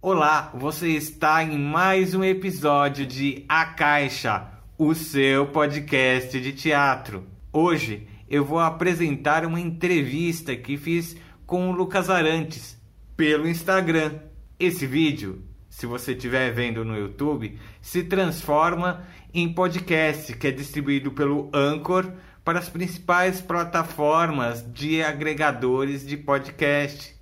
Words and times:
Olá, 0.00 0.52
você 0.54 0.90
está 0.90 1.42
em 1.42 1.58
mais 1.58 2.14
um 2.14 2.22
episódio 2.22 3.04
de 3.04 3.44
A 3.48 3.64
Caixa, 3.64 4.46
o 4.78 4.94
seu 4.94 5.48
podcast 5.48 6.40
de 6.40 6.52
teatro. 6.52 7.26
Hoje 7.52 8.06
eu 8.30 8.44
vou 8.44 8.60
apresentar 8.60 9.44
uma 9.44 9.58
entrevista 9.58 10.54
que 10.54 10.76
fiz 10.76 11.16
com 11.44 11.68
o 11.68 11.72
Lucas 11.72 12.08
Arantes 12.08 12.80
pelo 13.16 13.48
Instagram. 13.48 14.20
Esse 14.56 14.86
vídeo, 14.86 15.42
se 15.68 15.84
você 15.84 16.12
estiver 16.12 16.52
vendo 16.52 16.84
no 16.84 16.96
YouTube, 16.96 17.58
se 17.82 18.04
transforma 18.04 19.04
em 19.34 19.52
podcast 19.52 20.32
que 20.36 20.46
é 20.46 20.52
distribuído 20.52 21.10
pelo 21.10 21.50
Anchor 21.52 22.12
para 22.44 22.60
as 22.60 22.68
principais 22.68 23.40
plataformas 23.40 24.64
de 24.72 25.02
agregadores 25.02 26.06
de 26.06 26.16
podcast. 26.16 27.17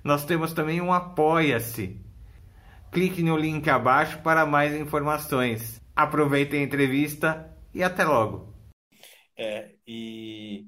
Nós 0.04 0.26
temos 0.26 0.54
também 0.54 0.82
um 0.82 0.94
apoia-se. 0.94 2.00
Clique 2.92 3.24
no 3.24 3.38
link 3.38 3.70
abaixo 3.70 4.18
para 4.20 4.46
mais 4.46 4.74
informações. 4.74 5.80
Aproveitem 6.02 6.62
a 6.62 6.64
entrevista 6.64 7.54
e 7.74 7.84
até 7.84 8.06
logo. 8.06 8.54
É, 9.36 9.76
e 9.86 10.66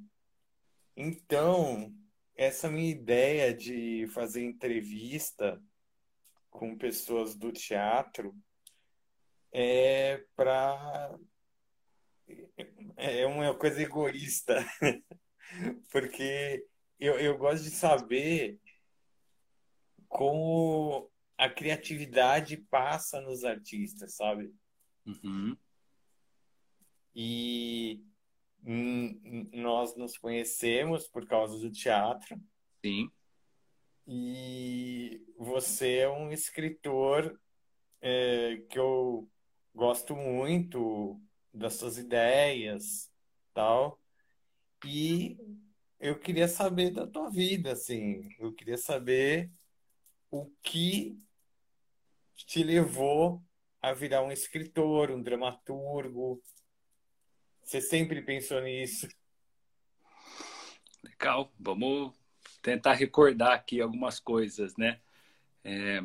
então, 0.94 1.90
essa 2.36 2.70
minha 2.70 2.92
ideia 2.92 3.54
de 3.54 4.08
fazer 4.14 4.44
entrevista 4.44 5.58
com 6.50 6.78
pessoas 6.78 7.34
do 7.34 7.50
teatro 7.54 8.36
é 9.54 10.22
para 10.36 11.18
é 12.98 13.26
uma 13.26 13.58
coisa 13.58 13.82
egoísta, 13.82 14.58
porque 15.94 16.66
eu, 17.00 17.18
eu 17.18 17.38
gosto 17.38 17.64
de 17.64 17.70
saber 17.70 18.60
como 20.10 21.10
a 21.38 21.50
criatividade 21.50 22.58
passa 22.70 23.22
nos 23.22 23.46
artistas, 23.46 24.18
sabe? 24.18 24.54
Uhum. 25.06 25.58
E 27.16 28.04
nós 29.54 29.96
nos 29.96 30.18
conhecemos 30.18 31.08
por 31.08 31.26
causa 31.28 31.58
do 31.58 31.72
teatro. 31.72 32.40
Sim. 32.84 33.12
E 34.08 35.24
você 35.38 35.98
é 35.98 36.10
um 36.10 36.32
escritor 36.32 37.40
é, 38.02 38.64
que 38.70 38.78
eu 38.78 39.30
gosto 39.74 40.16
muito 40.16 41.20
das 41.54 41.76
suas 41.76 41.98
ideias, 41.98 43.12
tal. 43.54 44.00
E 44.86 45.38
eu 46.00 46.18
queria 46.20 46.48
saber 46.48 46.92
da 46.92 47.06
tua 47.06 47.30
vida, 47.30 47.72
assim. 47.72 48.28
Eu 48.40 48.54
queria 48.54 48.78
saber 48.78 49.52
o 50.30 50.50
que 50.64 51.20
te 52.36 52.64
levou 52.64 53.44
a 53.82 53.94
virar 53.94 54.22
um 54.24 54.32
escritor, 54.32 55.10
um 55.12 55.22
dramaturgo? 55.22 56.42
Você 57.64 57.82
sempre 57.82 58.22
pensou 58.22 58.62
nisso? 58.62 59.08
Legal, 61.04 61.52
vamos 61.60 62.14
tentar 62.62 62.94
recordar 62.94 63.54
aqui 63.54 63.82
algumas 63.82 64.20
coisas, 64.20 64.76
né? 64.78 65.00
É, 65.64 66.02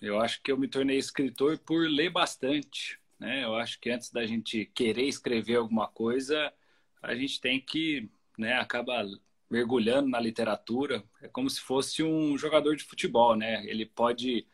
eu 0.00 0.20
acho 0.20 0.42
que 0.42 0.50
eu 0.50 0.58
me 0.58 0.66
tornei 0.66 0.98
escritor 0.98 1.58
por 1.58 1.88
ler 1.88 2.10
bastante, 2.10 2.98
né? 3.18 3.44
Eu 3.44 3.54
acho 3.54 3.78
que 3.78 3.90
antes 3.90 4.10
da 4.10 4.26
gente 4.26 4.66
querer 4.74 5.04
escrever 5.04 5.56
alguma 5.56 5.86
coisa, 5.86 6.52
a 7.00 7.14
gente 7.14 7.40
tem 7.40 7.60
que, 7.60 8.10
né, 8.36 8.54
acaba 8.54 9.04
mergulhando 9.48 10.08
na 10.08 10.18
literatura, 10.18 11.04
é 11.20 11.28
como 11.28 11.48
se 11.50 11.60
fosse 11.60 12.02
um 12.02 12.36
jogador 12.38 12.74
de 12.74 12.84
futebol, 12.84 13.36
né? 13.36 13.64
Ele 13.66 13.86
pode 13.86 14.46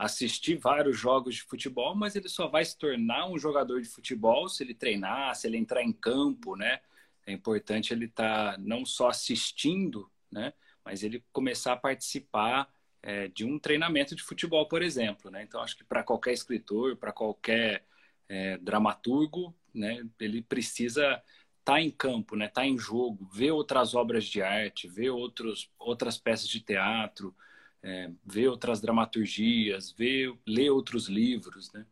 assistir 0.00 0.56
vários 0.56 0.98
jogos 0.98 1.34
de 1.34 1.42
futebol, 1.42 1.94
mas 1.94 2.16
ele 2.16 2.28
só 2.28 2.48
vai 2.48 2.64
se 2.64 2.76
tornar 2.78 3.28
um 3.28 3.38
jogador 3.38 3.82
de 3.82 3.88
futebol 3.88 4.48
se 4.48 4.62
ele 4.62 4.74
treinar, 4.74 5.36
se 5.36 5.46
ele 5.46 5.58
entrar 5.58 5.82
em 5.82 5.92
campo, 5.92 6.56
né? 6.56 6.80
É 7.26 7.32
importante 7.32 7.92
ele 7.92 8.06
estar 8.06 8.52
tá 8.52 8.58
não 8.58 8.86
só 8.86 9.10
assistindo, 9.10 10.10
né? 10.32 10.54
Mas 10.82 11.02
ele 11.02 11.22
começar 11.30 11.74
a 11.74 11.76
participar 11.76 12.66
é, 13.02 13.28
de 13.28 13.44
um 13.44 13.58
treinamento 13.58 14.16
de 14.16 14.22
futebol, 14.22 14.66
por 14.66 14.80
exemplo, 14.80 15.30
né? 15.30 15.42
Então 15.42 15.60
acho 15.60 15.76
que 15.76 15.84
para 15.84 16.02
qualquer 16.02 16.32
escritor, 16.32 16.96
para 16.96 17.12
qualquer 17.12 17.84
é, 18.26 18.56
dramaturgo, 18.56 19.54
né? 19.74 20.02
Ele 20.18 20.40
precisa 20.40 21.22
estar 21.58 21.74
tá 21.74 21.80
em 21.80 21.90
campo, 21.90 22.36
né? 22.36 22.48
Tá 22.48 22.64
em 22.64 22.78
jogo, 22.78 23.28
ver 23.30 23.50
outras 23.50 23.94
obras 23.94 24.24
de 24.24 24.40
arte, 24.40 24.88
ver 24.88 25.10
outros 25.10 25.70
outras 25.78 26.16
peças 26.16 26.48
de 26.48 26.60
teatro, 26.60 27.36
é, 27.82 28.10
ver 28.24 28.48
outras 28.48 28.80
dramaturgias, 28.80 29.92
ver, 29.92 30.34
ler 30.46 30.70
outros 30.70 31.08
livros, 31.08 31.72
né? 31.72 31.86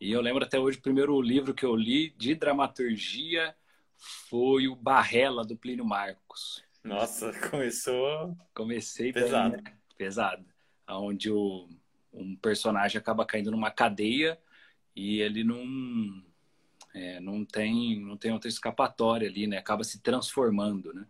E 0.00 0.12
eu 0.12 0.20
lembro 0.20 0.44
até 0.44 0.58
hoje, 0.58 0.78
o 0.78 0.82
primeiro 0.82 1.20
livro 1.20 1.54
que 1.54 1.64
eu 1.64 1.74
li 1.74 2.10
de 2.10 2.34
dramaturgia 2.34 3.54
foi 4.28 4.68
o 4.68 4.76
Barrela, 4.76 5.44
do 5.44 5.56
Plínio 5.56 5.84
Marcos. 5.84 6.62
Nossa, 6.84 7.32
começou... 7.50 8.36
Comecei 8.54 9.12
pesado. 9.12 9.56
Bem, 9.56 9.62
né? 9.62 9.78
Pesado. 9.96 10.44
Onde 10.88 11.30
o, 11.30 11.68
um 12.12 12.36
personagem 12.36 12.98
acaba 12.98 13.24
caindo 13.24 13.50
numa 13.50 13.70
cadeia 13.70 14.38
e 14.94 15.20
ele 15.20 15.42
não... 15.42 16.22
É, 16.94 17.20
não 17.20 17.44
tem 17.44 18.00
não 18.00 18.16
tem 18.16 18.32
outra 18.32 18.48
escapatória 18.48 19.28
ali, 19.28 19.46
né? 19.46 19.58
Acaba 19.58 19.84
se 19.84 20.00
transformando, 20.00 20.94
né? 20.94 21.06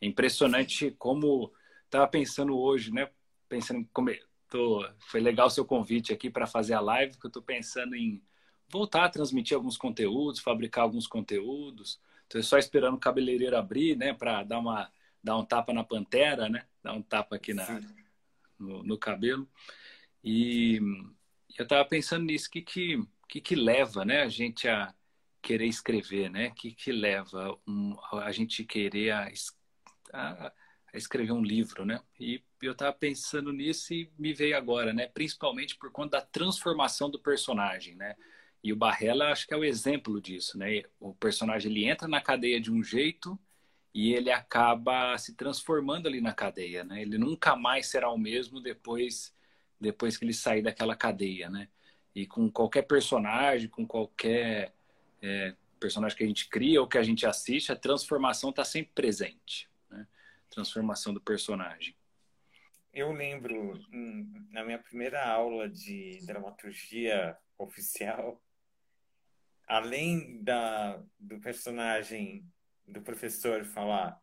É 0.00 0.06
impressionante 0.06 0.90
como 0.98 1.52
estava 1.84 2.08
pensando 2.08 2.58
hoje, 2.58 2.92
né? 2.92 3.08
Pensando 3.48 3.80
em 3.80 3.84
comer. 3.84 4.24
Tô, 4.48 4.86
foi 4.98 5.20
legal 5.20 5.46
o 5.46 5.50
seu 5.50 5.64
convite 5.64 6.12
aqui 6.12 6.30
para 6.30 6.46
fazer 6.46 6.74
a 6.74 6.80
live, 6.80 7.18
que 7.18 7.26
eu 7.26 7.28
estou 7.28 7.42
pensando 7.42 7.94
em 7.94 8.22
voltar 8.70 9.04
a 9.04 9.08
transmitir 9.08 9.56
alguns 9.56 9.76
conteúdos, 9.76 10.40
fabricar 10.40 10.84
alguns 10.84 11.06
conteúdos. 11.06 12.00
Estou 12.22 12.42
só 12.42 12.58
esperando 12.58 12.94
o 12.94 13.00
cabeleireiro 13.00 13.56
abrir, 13.56 13.96
né, 13.96 14.12
para 14.12 14.42
dar 14.42 14.58
uma 14.58 14.90
dar 15.22 15.36
um 15.36 15.44
tapa 15.44 15.72
na 15.72 15.82
pantera, 15.82 16.48
né, 16.48 16.64
dar 16.82 16.92
um 16.92 17.02
tapa 17.02 17.36
aqui 17.36 17.52
na 17.52 17.80
no, 18.58 18.82
no 18.82 18.98
cabelo. 18.98 19.48
E 20.22 20.80
eu 21.58 21.64
estava 21.64 21.84
pensando 21.84 22.24
nisso, 22.24 22.50
que 22.50 22.62
que 22.62 23.02
que, 23.28 23.40
que 23.40 23.54
leva, 23.54 24.04
né, 24.04 24.22
a 24.22 24.28
gente 24.28 24.68
a 24.68 24.94
querer 25.42 25.66
escrever, 25.66 26.30
né? 26.30 26.50
Que 26.50 26.72
que 26.72 26.92
leva 26.92 27.58
um, 27.66 27.96
a 28.12 28.32
gente 28.32 28.64
querer 28.64 29.10
a, 29.10 29.28
a 30.12 30.46
a 30.46 30.52
escrever 30.98 31.32
um 31.32 31.42
livro, 31.42 31.84
né? 31.84 32.00
E 32.20 32.42
eu 32.62 32.72
estava 32.72 32.92
pensando 32.92 33.52
nisso 33.52 33.94
e 33.94 34.10
me 34.18 34.32
veio 34.34 34.56
agora, 34.56 34.92
né? 34.92 35.06
Principalmente 35.06 35.76
por 35.76 35.90
conta 35.90 36.18
da 36.18 36.26
transformação 36.26 37.10
do 37.10 37.18
personagem, 37.18 37.94
né? 37.94 38.14
E 38.62 38.72
o 38.72 38.76
Barrela 38.76 39.30
acho 39.30 39.46
que 39.46 39.54
é 39.54 39.56
o 39.56 39.64
exemplo 39.64 40.20
disso, 40.20 40.58
né? 40.58 40.82
O 41.00 41.14
personagem 41.14 41.70
ele 41.70 41.86
entra 41.86 42.08
na 42.08 42.20
cadeia 42.20 42.60
de 42.60 42.72
um 42.72 42.82
jeito 42.82 43.38
e 43.94 44.12
ele 44.12 44.30
acaba 44.30 45.16
se 45.18 45.34
transformando 45.34 46.06
ali 46.08 46.20
na 46.20 46.32
cadeia, 46.32 46.84
né? 46.84 47.02
Ele 47.02 47.18
nunca 47.18 47.56
mais 47.56 47.86
será 47.86 48.10
o 48.10 48.18
mesmo 48.18 48.60
depois 48.60 49.34
depois 49.80 50.16
que 50.16 50.24
ele 50.24 50.34
sair 50.34 50.62
daquela 50.62 50.96
cadeia, 50.96 51.48
né? 51.48 51.68
E 52.14 52.26
com 52.26 52.50
qualquer 52.50 52.82
personagem, 52.82 53.68
com 53.68 53.86
qualquer 53.86 54.74
é, 55.22 55.54
personagem 55.78 56.18
que 56.18 56.24
a 56.24 56.26
gente 56.26 56.48
cria 56.48 56.80
ou 56.80 56.88
que 56.88 56.98
a 56.98 57.02
gente 57.02 57.24
assiste, 57.24 57.70
a 57.70 57.76
transformação 57.76 58.50
está 58.50 58.64
sempre 58.64 58.92
presente 58.94 59.67
transformação 60.48 61.12
do 61.12 61.20
personagem? 61.20 61.96
Eu 62.92 63.12
lembro, 63.12 63.74
hum, 63.92 64.48
na 64.50 64.64
minha 64.64 64.78
primeira 64.78 65.24
aula 65.24 65.68
de 65.68 66.18
dramaturgia 66.26 67.36
oficial, 67.56 68.42
além 69.66 70.42
da, 70.42 71.02
do 71.18 71.38
personagem 71.40 72.50
do 72.86 73.02
professor 73.02 73.64
falar 73.64 74.18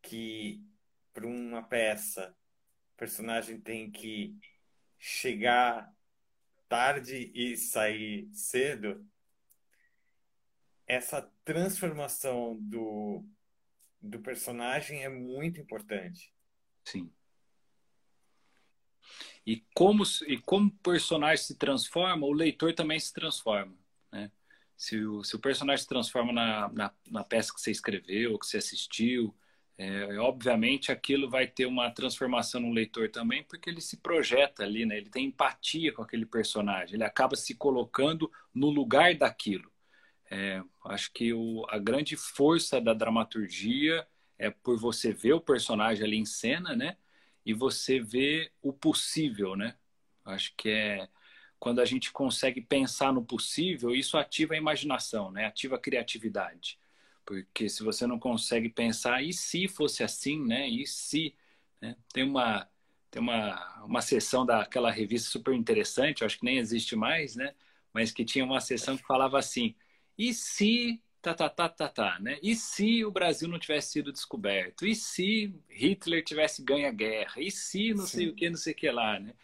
que 0.00 0.64
para 1.12 1.26
uma 1.26 1.62
peça 1.62 2.34
o 2.94 2.96
personagem 2.96 3.60
tem 3.60 3.90
que 3.90 4.36
chegar 4.98 5.92
tarde 6.68 7.30
e 7.34 7.56
sair 7.56 8.28
cedo, 8.32 9.06
essa 10.86 11.22
transformação 11.44 12.56
do 12.60 13.24
do 14.04 14.20
personagem 14.20 15.02
é 15.02 15.08
muito 15.08 15.60
importante. 15.60 16.32
Sim. 16.84 17.10
E 19.46 19.64
como, 19.74 20.04
e 20.26 20.38
como 20.38 20.68
o 20.68 20.82
personagem 20.82 21.44
se 21.44 21.56
transforma, 21.56 22.26
o 22.26 22.32
leitor 22.32 22.72
também 22.74 22.98
se 22.98 23.12
transforma. 23.12 23.76
Né? 24.12 24.30
Se 24.76 24.98
o, 25.04 25.22
se 25.22 25.36
o 25.36 25.38
personagem 25.38 25.82
se 25.82 25.88
transforma 25.88 26.32
na, 26.32 26.68
na, 26.68 26.94
na 27.10 27.24
peça 27.24 27.52
que 27.52 27.60
você 27.60 27.70
escreveu, 27.70 28.38
que 28.38 28.46
você 28.46 28.58
assistiu, 28.58 29.34
é, 29.76 30.18
obviamente 30.18 30.92
aquilo 30.92 31.28
vai 31.28 31.46
ter 31.46 31.66
uma 31.66 31.90
transformação 31.90 32.60
no 32.60 32.72
leitor 32.72 33.10
também, 33.10 33.42
porque 33.42 33.68
ele 33.68 33.80
se 33.80 33.96
projeta 33.96 34.62
ali, 34.62 34.86
né? 34.86 34.96
Ele 34.96 35.10
tem 35.10 35.26
empatia 35.26 35.92
com 35.92 36.02
aquele 36.02 36.24
personagem, 36.24 36.94
ele 36.94 37.04
acaba 37.04 37.34
se 37.34 37.54
colocando 37.54 38.30
no 38.54 38.70
lugar 38.70 39.14
daquilo. 39.14 39.73
É, 40.30 40.62
acho 40.86 41.12
que 41.12 41.32
o, 41.32 41.64
a 41.68 41.78
grande 41.78 42.16
força 42.16 42.80
da 42.80 42.94
dramaturgia 42.94 44.06
é 44.38 44.50
por 44.50 44.78
você 44.78 45.12
ver 45.12 45.34
o 45.34 45.40
personagem 45.40 46.04
ali 46.04 46.16
em 46.16 46.24
cena, 46.24 46.74
né? 46.74 46.96
E 47.44 47.52
você 47.52 48.00
ver 48.00 48.52
o 48.62 48.72
possível, 48.72 49.54
né? 49.56 49.76
Acho 50.24 50.54
que 50.56 50.68
é 50.70 51.08
quando 51.58 51.80
a 51.80 51.84
gente 51.86 52.12
consegue 52.12 52.60
pensar 52.60 53.10
no 53.10 53.24
possível, 53.24 53.94
isso 53.94 54.18
ativa 54.18 54.52
a 54.52 54.56
imaginação, 54.58 55.30
né? 55.30 55.46
Ativa 55.46 55.76
a 55.76 55.78
criatividade. 55.78 56.78
Porque 57.24 57.70
se 57.70 57.82
você 57.82 58.06
não 58.06 58.18
consegue 58.18 58.68
pensar, 58.68 59.22
e 59.24 59.32
se 59.32 59.66
fosse 59.66 60.02
assim, 60.02 60.44
né? 60.44 60.68
E 60.68 60.86
se. 60.86 61.34
Né? 61.80 61.96
Tem 62.12 62.22
uma 62.22 62.68
tem 63.10 63.22
uma, 63.22 63.82
uma 63.84 64.02
sessão 64.02 64.44
daquela 64.44 64.90
revista 64.90 65.30
super 65.30 65.54
interessante, 65.54 66.24
acho 66.24 66.38
que 66.38 66.44
nem 66.44 66.58
existe 66.58 66.96
mais, 66.96 67.36
né? 67.36 67.54
Mas 67.92 68.10
que 68.10 68.24
tinha 68.24 68.44
uma 68.44 68.60
sessão 68.60 68.96
que 68.96 69.06
falava 69.06 69.38
assim: 69.38 69.74
e 70.18 70.32
se 70.32 71.02
tá, 71.20 71.34
tá, 71.34 71.48
tá, 71.48 71.68
tá, 71.68 71.88
tá, 71.88 72.18
né? 72.20 72.38
E 72.42 72.54
se 72.54 73.04
o 73.04 73.10
Brasil 73.10 73.48
não 73.48 73.58
tivesse 73.58 73.92
sido 73.92 74.12
descoberto? 74.12 74.86
E 74.86 74.94
se 74.94 75.54
Hitler 75.68 76.22
tivesse 76.22 76.62
ganho 76.62 76.86
a 76.86 76.90
guerra? 76.92 77.40
E 77.40 77.50
se 77.50 77.94
não 77.94 78.06
Sim. 78.06 78.16
sei 78.16 78.28
o 78.28 78.34
que, 78.34 78.50
não 78.50 78.56
sei 78.56 78.72
o 78.74 78.76
que 78.76 78.90
lá, 78.90 79.18
né? 79.18 79.34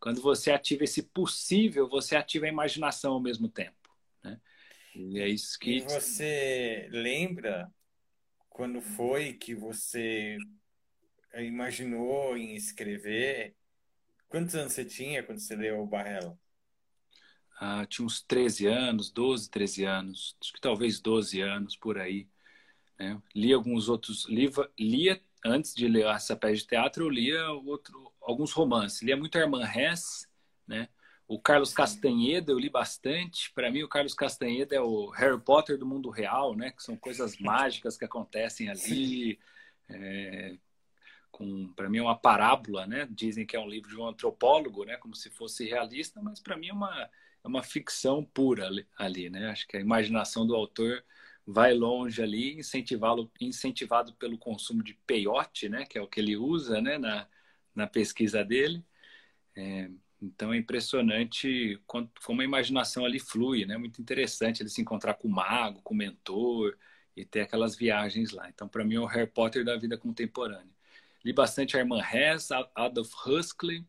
Quando 0.00 0.20
você 0.20 0.50
ativa 0.50 0.84
esse 0.84 1.02
possível, 1.02 1.88
você 1.88 2.16
ativa 2.16 2.46
a 2.46 2.48
imaginação 2.48 3.12
ao 3.12 3.20
mesmo 3.20 3.48
tempo, 3.48 3.88
né? 4.22 4.40
E 4.94 5.20
é 5.20 5.28
isso 5.28 5.58
que... 5.58 5.78
E 5.78 5.80
você 5.80 6.88
lembra 6.90 7.72
quando 8.48 8.80
foi 8.80 9.34
que 9.34 9.54
você 9.54 10.36
imaginou 11.34 12.36
em 12.36 12.56
escrever? 12.56 13.54
Quantos 14.28 14.54
anos 14.56 14.72
você 14.72 14.84
tinha 14.84 15.22
quando 15.22 15.38
você 15.38 15.54
leu 15.54 15.80
o 15.80 15.86
Barrela? 15.86 16.38
Ah, 17.60 17.84
tinha 17.86 18.06
uns 18.06 18.22
13 18.22 18.66
anos, 18.66 19.10
12, 19.10 19.50
13 19.50 19.84
anos, 19.84 20.36
acho 20.40 20.52
que 20.52 20.60
talvez 20.60 21.00
12 21.00 21.40
anos 21.40 21.76
por 21.76 21.98
aí. 21.98 22.28
Né? 22.98 23.20
Li 23.34 23.52
alguns 23.52 23.88
outros 23.88 24.26
livros, 24.28 24.68
lia 24.78 25.20
antes 25.44 25.74
de 25.74 25.88
ler 25.88 26.06
essa 26.06 26.36
peça 26.36 26.56
de 26.56 26.66
teatro, 26.66 27.04
eu 27.04 27.10
lia 27.10 27.50
outro, 27.50 28.12
alguns 28.20 28.52
romances. 28.52 29.02
Lia 29.02 29.16
muito 29.16 29.38
Armand 29.38 29.64
Hess, 29.64 30.28
né? 30.66 30.88
O 31.26 31.38
Carlos 31.38 31.72
Castanheda 31.72 32.52
eu 32.52 32.58
li 32.58 32.70
bastante. 32.70 33.52
Para 33.52 33.70
mim, 33.70 33.82
o 33.82 33.88
Carlos 33.88 34.14
Castanheda 34.14 34.74
é 34.74 34.80
o 34.80 35.10
Harry 35.10 35.38
Potter 35.38 35.76
do 35.76 35.86
mundo 35.86 36.10
real, 36.10 36.54
né? 36.56 36.70
Que 36.70 36.82
são 36.82 36.96
coisas 36.96 37.36
mágicas 37.38 37.96
que 37.96 38.04
acontecem 38.04 38.70
ali. 38.70 39.38
É, 39.88 40.56
para 41.76 41.88
mim 41.88 41.98
é 41.98 42.02
uma 42.02 42.18
parábola, 42.18 42.86
né? 42.86 43.06
Dizem 43.10 43.44
que 43.46 43.54
é 43.54 43.60
um 43.60 43.68
livro 43.68 43.90
de 43.90 43.96
um 43.96 44.06
antropólogo, 44.06 44.84
né? 44.84 44.96
Como 44.96 45.14
se 45.14 45.30
fosse 45.30 45.66
realista, 45.66 46.20
mas 46.22 46.40
para 46.40 46.56
mim 46.56 46.68
é 46.68 46.72
uma 46.72 47.10
uma 47.48 47.62
ficção 47.62 48.24
pura 48.24 48.68
ali, 48.96 49.30
né? 49.30 49.50
Acho 49.50 49.66
que 49.66 49.76
a 49.76 49.80
imaginação 49.80 50.46
do 50.46 50.54
autor 50.54 51.04
vai 51.46 51.72
longe 51.74 52.22
ali, 52.22 52.58
incentivá-lo, 52.58 53.30
incentivado 53.40 54.12
pelo 54.14 54.38
consumo 54.38 54.82
de 54.82 54.94
peiote, 55.06 55.68
né? 55.68 55.84
Que 55.86 55.98
é 55.98 56.02
o 56.02 56.06
que 56.06 56.20
ele 56.20 56.36
usa, 56.36 56.80
né? 56.80 56.98
Na, 56.98 57.26
na 57.74 57.86
pesquisa 57.86 58.44
dele. 58.44 58.84
É, 59.56 59.90
então 60.20 60.52
é 60.52 60.56
impressionante 60.56 61.80
como 61.86 62.40
a 62.40 62.44
imaginação 62.44 63.04
ali 63.04 63.18
flui, 63.20 63.64
né? 63.64 63.76
Muito 63.78 64.00
interessante 64.00 64.62
ele 64.62 64.68
se 64.68 64.80
encontrar 64.80 65.14
com 65.14 65.28
o 65.28 65.30
mago, 65.30 65.80
com 65.82 65.94
o 65.94 65.96
mentor 65.96 66.76
e 67.16 67.24
ter 67.24 67.42
aquelas 67.42 67.76
viagens 67.76 68.30
lá. 68.32 68.48
Então 68.48 68.68
para 68.68 68.84
mim 68.84 68.96
é 68.96 69.00
o 69.00 69.06
Harry 69.06 69.30
Potter 69.30 69.64
da 69.64 69.76
vida 69.76 69.96
contemporânea. 69.96 70.76
Li 71.24 71.32
bastante 71.32 71.76
Armand 71.76 72.02
Hess, 72.12 72.50
Adolf 72.74 73.12
Huxley 73.26 73.84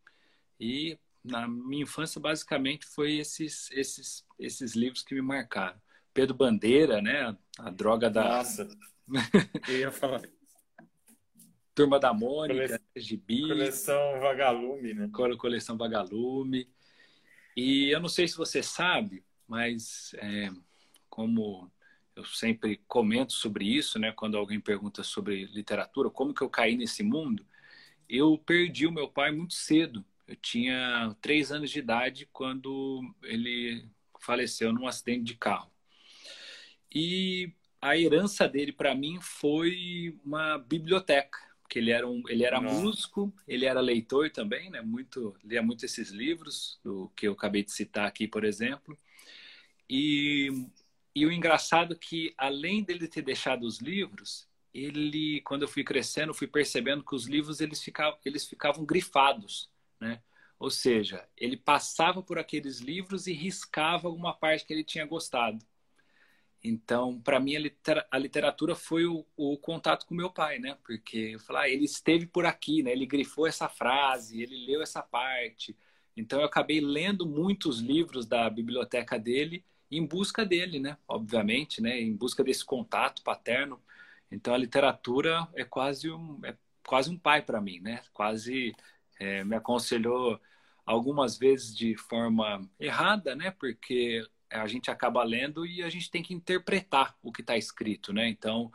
e 0.59 0.97
na 1.24 1.48
minha 1.48 1.83
infância, 1.83 2.19
basicamente, 2.19 2.86
foi 2.86 3.18
esses, 3.18 3.69
esses, 3.71 4.25
esses 4.38 4.75
livros 4.75 5.04
que 5.04 5.16
me 5.16 5.21
marcaram. 5.21 5.80
Pedro 6.13 6.36
Bandeira, 6.36 7.01
né? 7.01 7.36
A 7.57 7.69
droga 7.69 8.10
da. 8.10 8.24
Nossa! 8.24 8.68
Eu 9.68 9.77
ia 9.77 9.92
falar. 9.92 10.21
Turma 11.74 12.00
da 12.00 12.13
Mônica, 12.13 12.77
Cole... 12.77 12.81
Gibi. 12.98 13.48
Coleção 13.48 14.19
Vagalume, 14.19 14.94
né? 14.94 15.10
Coleção 15.38 15.77
Vagalume. 15.77 16.69
E 17.56 17.89
eu 17.89 18.00
não 18.01 18.10
sei 18.10 18.27
se 18.27 18.36
você 18.36 18.62
sabe, 18.62 19.24
mas 19.48 20.13
é, 20.16 20.50
como 21.10 21.71
eu 22.16 22.25
sempre 22.25 22.81
comento 22.88 23.33
sobre 23.33 23.66
isso, 23.66 23.98
né? 23.98 24.12
Quando 24.12 24.38
alguém 24.38 24.60
pergunta 24.60 25.04
sobre 25.04 25.45
literatura, 25.45 26.10
como 26.10 26.33
que 26.33 26.42
eu 26.42 26.50
caí 26.50 26.75
nesse 26.75 27.01
mundo, 27.01 27.45
eu 28.10 28.38
perdi 28.38 28.86
o 28.86 28.92
meu 28.92 29.07
pai 29.07 29.31
muito 29.31 29.54
cedo. 29.54 30.04
Eu 30.29 30.35
tinha 30.35 31.15
três 31.19 31.51
anos 31.51 31.71
de 31.71 31.79
idade 31.79 32.29
quando 32.31 33.01
ele 33.23 33.83
faleceu 34.19 34.71
num 34.71 34.87
acidente 34.87 35.23
de 35.23 35.35
carro. 35.35 35.71
E 36.93 37.51
a 37.81 37.97
herança 37.97 38.47
dele 38.47 38.71
para 38.71 38.93
mim 38.93 39.17
foi 39.19 40.15
uma 40.23 40.59
biblioteca, 40.59 41.39
porque 41.63 41.79
ele 41.79 41.89
era 41.89 42.07
um, 42.07 42.21
ele 42.29 42.43
era 42.43 42.61
músico, 42.61 43.33
ele 43.47 43.65
era 43.65 43.81
leitor 43.81 44.29
também, 44.29 44.69
né? 44.69 44.81
Muito, 44.81 45.35
lia 45.43 45.63
muito 45.63 45.83
esses 45.83 46.11
livros 46.11 46.79
do 46.83 47.11
que 47.15 47.27
eu 47.27 47.33
acabei 47.33 47.63
de 47.63 47.71
citar 47.71 48.05
aqui, 48.05 48.27
por 48.27 48.43
exemplo. 48.43 48.95
E 49.89 50.67
e 51.15 51.25
o 51.25 51.31
engraçado 51.31 51.95
é 51.95 51.97
que 51.97 52.35
além 52.37 52.83
dele 52.83 53.07
ter 53.07 53.23
deixado 53.23 53.63
os 53.63 53.79
livros, 53.79 54.47
ele 54.71 55.41
quando 55.41 55.63
eu 55.63 55.67
fui 55.67 55.83
crescendo, 55.83 56.35
fui 56.35 56.45
percebendo 56.47 57.03
que 57.03 57.15
os 57.15 57.25
livros 57.25 57.61
eles 57.61 57.81
ficavam, 57.81 58.19
eles 58.23 58.47
ficavam 58.47 58.85
grifados 58.85 59.71
né? 59.99 60.21
Ou 60.59 60.69
seja, 60.69 61.27
ele 61.37 61.55
passava 61.55 62.21
por 62.21 62.37
aqueles 62.37 62.79
livros 62.79 63.27
e 63.27 63.33
riscava 63.33 64.07
alguma 64.07 64.33
parte 64.33 64.65
que 64.65 64.73
ele 64.73 64.83
tinha 64.83 65.05
gostado. 65.05 65.65
Então, 66.61 67.19
para 67.21 67.39
mim, 67.39 67.55
a, 68.11 68.17
literatura 68.17 68.75
foi 68.75 69.05
o, 69.05 69.25
o, 69.37 69.57
contato 69.57 70.05
com 70.05 70.13
meu 70.13 70.29
pai, 70.29 70.59
né? 70.59 70.77
Porque 70.83 71.31
eu 71.35 71.39
falei, 71.39 71.61
ah, 71.61 71.73
ele 71.73 71.85
esteve 71.85 72.25
por 72.27 72.45
aqui, 72.45 72.83
né? 72.83 72.91
Ele 72.91 73.05
grifou 73.05 73.47
essa 73.47 73.69
frase, 73.69 74.41
ele 74.41 74.65
leu 74.65 74.81
essa 74.81 75.01
parte. 75.01 75.75
Então, 76.17 76.39
eu 76.39 76.45
acabei 76.45 76.81
lendo 76.81 77.25
muitos 77.25 77.79
livros 77.79 78.25
da 78.25 78.49
biblioteca 78.49 79.17
dele 79.17 79.63
em 79.89 80.05
busca 80.05 80.45
dele, 80.45 80.79
né? 80.79 80.97
Obviamente, 81.07 81.81
né? 81.81 81.99
Em 82.01 82.13
busca 82.13 82.43
desse 82.43 82.65
contato 82.65 83.23
paterno. 83.23 83.81
Então, 84.29 84.53
a 84.53 84.57
literatura 84.57 85.47
é 85.55 85.63
quase 85.63 86.11
um, 86.11 86.39
é 86.44 86.56
quase 86.85 87.09
um 87.09 87.18
pai 87.18 87.41
para 87.41 87.61
mim, 87.61 87.79
né? 87.79 88.01
Quase 88.13 88.75
é, 89.19 89.44
me 89.44 89.56
aconselhou 89.56 90.40
algumas 90.85 91.38
vezes 91.38 91.76
de 91.76 91.95
forma 91.95 92.68
errada, 92.80 93.35
né? 93.35 93.52
Porque 93.52 94.26
a 94.49 94.66
gente 94.66 94.90
acaba 94.90 95.23
lendo 95.23 95.66
e 95.66 95.83
a 95.83 95.90
gente 95.90 96.09
tem 96.09 96.23
que 96.23 96.33
interpretar 96.33 97.16
o 97.21 97.31
que 97.31 97.42
está 97.42 97.56
escrito, 97.56 98.11
né? 98.11 98.28
Então, 98.28 98.71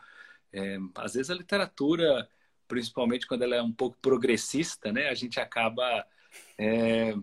é, 0.53 0.79
às 0.95 1.15
vezes 1.15 1.31
a 1.31 1.35
literatura, 1.35 2.29
principalmente 2.69 3.27
quando 3.27 3.43
ela 3.43 3.57
é 3.57 3.63
um 3.63 3.73
pouco 3.73 3.97
progressista, 4.01 4.93
né? 4.93 5.09
A 5.09 5.15
gente 5.15 5.41
acaba 5.41 6.07
é, 6.59 7.15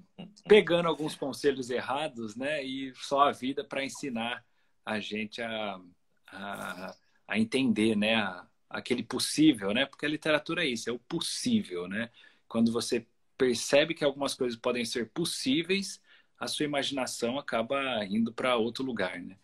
pegando 0.47 0.87
alguns 0.87 1.15
conselhos 1.15 1.69
errados, 1.69 2.35
né? 2.35 2.63
E 2.63 2.93
só 2.95 3.21
a 3.21 3.31
vida 3.31 3.63
para 3.63 3.85
ensinar 3.85 4.43
a 4.85 4.99
gente 4.99 5.41
a, 5.41 5.79
a, 6.27 6.95
a 7.27 7.39
entender, 7.39 7.95
né? 7.95 8.15
A, 8.15 8.45
aquele 8.69 9.03
possível, 9.03 9.73
né? 9.73 9.85
Porque 9.85 10.05
a 10.05 10.09
literatura 10.09 10.63
é 10.63 10.67
isso, 10.67 10.89
é 10.89 10.93
o 10.93 10.99
possível, 10.99 11.87
né? 11.87 12.09
Quando 12.51 12.69
você 12.69 13.07
percebe 13.37 13.93
que 13.93 14.03
algumas 14.03 14.33
coisas 14.33 14.59
podem 14.59 14.83
ser 14.83 15.09
possíveis, 15.11 16.01
a 16.37 16.47
sua 16.47 16.65
imaginação 16.65 17.39
acaba 17.39 18.03
indo 18.03 18.33
para 18.33 18.57
outro 18.57 18.83
lugar, 18.83 19.21
né? 19.21 19.37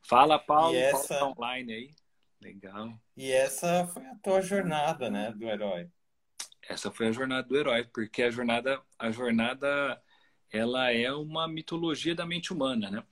Fala, 0.00 0.38
Paulo, 0.38 0.74
e 0.74 0.78
essa... 0.78 1.18
Paulo 1.18 1.34
tá 1.34 1.42
online 1.42 1.72
aí. 1.74 1.90
Legal. 2.40 2.98
E 3.14 3.30
essa 3.30 3.86
foi 3.88 4.06
a 4.06 4.14
tua 4.14 4.40
jornada, 4.40 5.10
né, 5.10 5.32
do 5.32 5.44
herói. 5.44 5.90
Essa 6.66 6.90
foi 6.90 7.08
a 7.08 7.12
jornada 7.12 7.46
do 7.46 7.54
herói, 7.58 7.84
porque 7.84 8.22
a 8.22 8.30
jornada, 8.30 8.80
a 8.98 9.10
jornada, 9.10 10.02
ela 10.50 10.90
é 10.90 11.12
uma 11.12 11.46
mitologia 11.46 12.14
da 12.14 12.24
mente 12.24 12.54
humana, 12.54 12.90
né? 12.90 13.04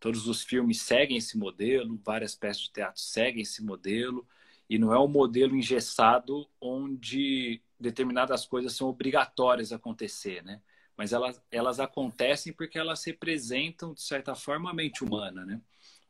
Todos 0.00 0.26
os 0.26 0.42
filmes 0.42 0.80
seguem 0.80 1.18
esse 1.18 1.36
modelo, 1.36 2.00
várias 2.02 2.34
peças 2.34 2.62
de 2.62 2.72
teatro 2.72 3.02
seguem 3.02 3.42
esse 3.42 3.62
modelo, 3.62 4.26
e 4.66 4.78
não 4.78 4.94
é 4.94 4.98
um 4.98 5.08
modelo 5.08 5.54
engessado 5.54 6.48
onde 6.58 7.60
determinadas 7.78 8.44
coisas 8.46 8.72
são 8.74 8.88
obrigatórias 8.88 9.72
acontecer, 9.72 10.42
né? 10.42 10.60
Mas 10.96 11.12
elas, 11.12 11.40
elas 11.50 11.78
acontecem 11.78 12.52
porque 12.52 12.78
elas 12.78 13.04
representam, 13.04 13.94
de 13.94 14.02
certa 14.02 14.34
forma, 14.34 14.70
a 14.70 14.74
mente 14.74 15.04
humana, 15.04 15.46
né? 15.46 15.60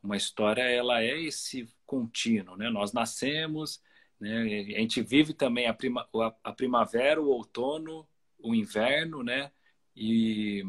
Uma 0.01 0.17
história, 0.17 0.63
ela 0.63 1.01
é 1.03 1.19
esse 1.21 1.69
contínuo, 1.85 2.55
né? 2.57 2.69
Nós 2.69 2.91
nascemos, 2.91 3.81
né? 4.19 4.41
A 4.75 4.79
gente 4.79 5.01
vive 5.01 5.33
também 5.33 5.67
a, 5.67 5.73
prima, 5.73 6.07
a 6.43 6.51
primavera, 6.51 7.21
o 7.21 7.27
outono, 7.27 8.07
o 8.39 8.55
inverno, 8.55 9.23
né? 9.23 9.51
E, 9.95 10.63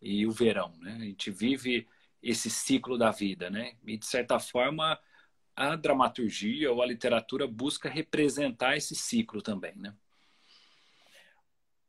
e 0.00 0.26
o 0.26 0.30
verão, 0.30 0.76
né? 0.78 0.96
A 1.00 1.04
gente 1.04 1.30
vive 1.30 1.88
esse 2.22 2.48
ciclo 2.50 2.96
da 2.96 3.10
vida, 3.10 3.50
né? 3.50 3.76
E 3.86 3.96
de 3.96 4.06
certa 4.06 4.38
forma 4.38 4.98
a 5.56 5.74
dramaturgia 5.74 6.70
ou 6.70 6.82
a 6.82 6.86
literatura 6.86 7.46
busca 7.46 7.88
representar 7.88 8.76
esse 8.76 8.94
ciclo 8.94 9.40
também, 9.40 9.74
né? 9.76 9.94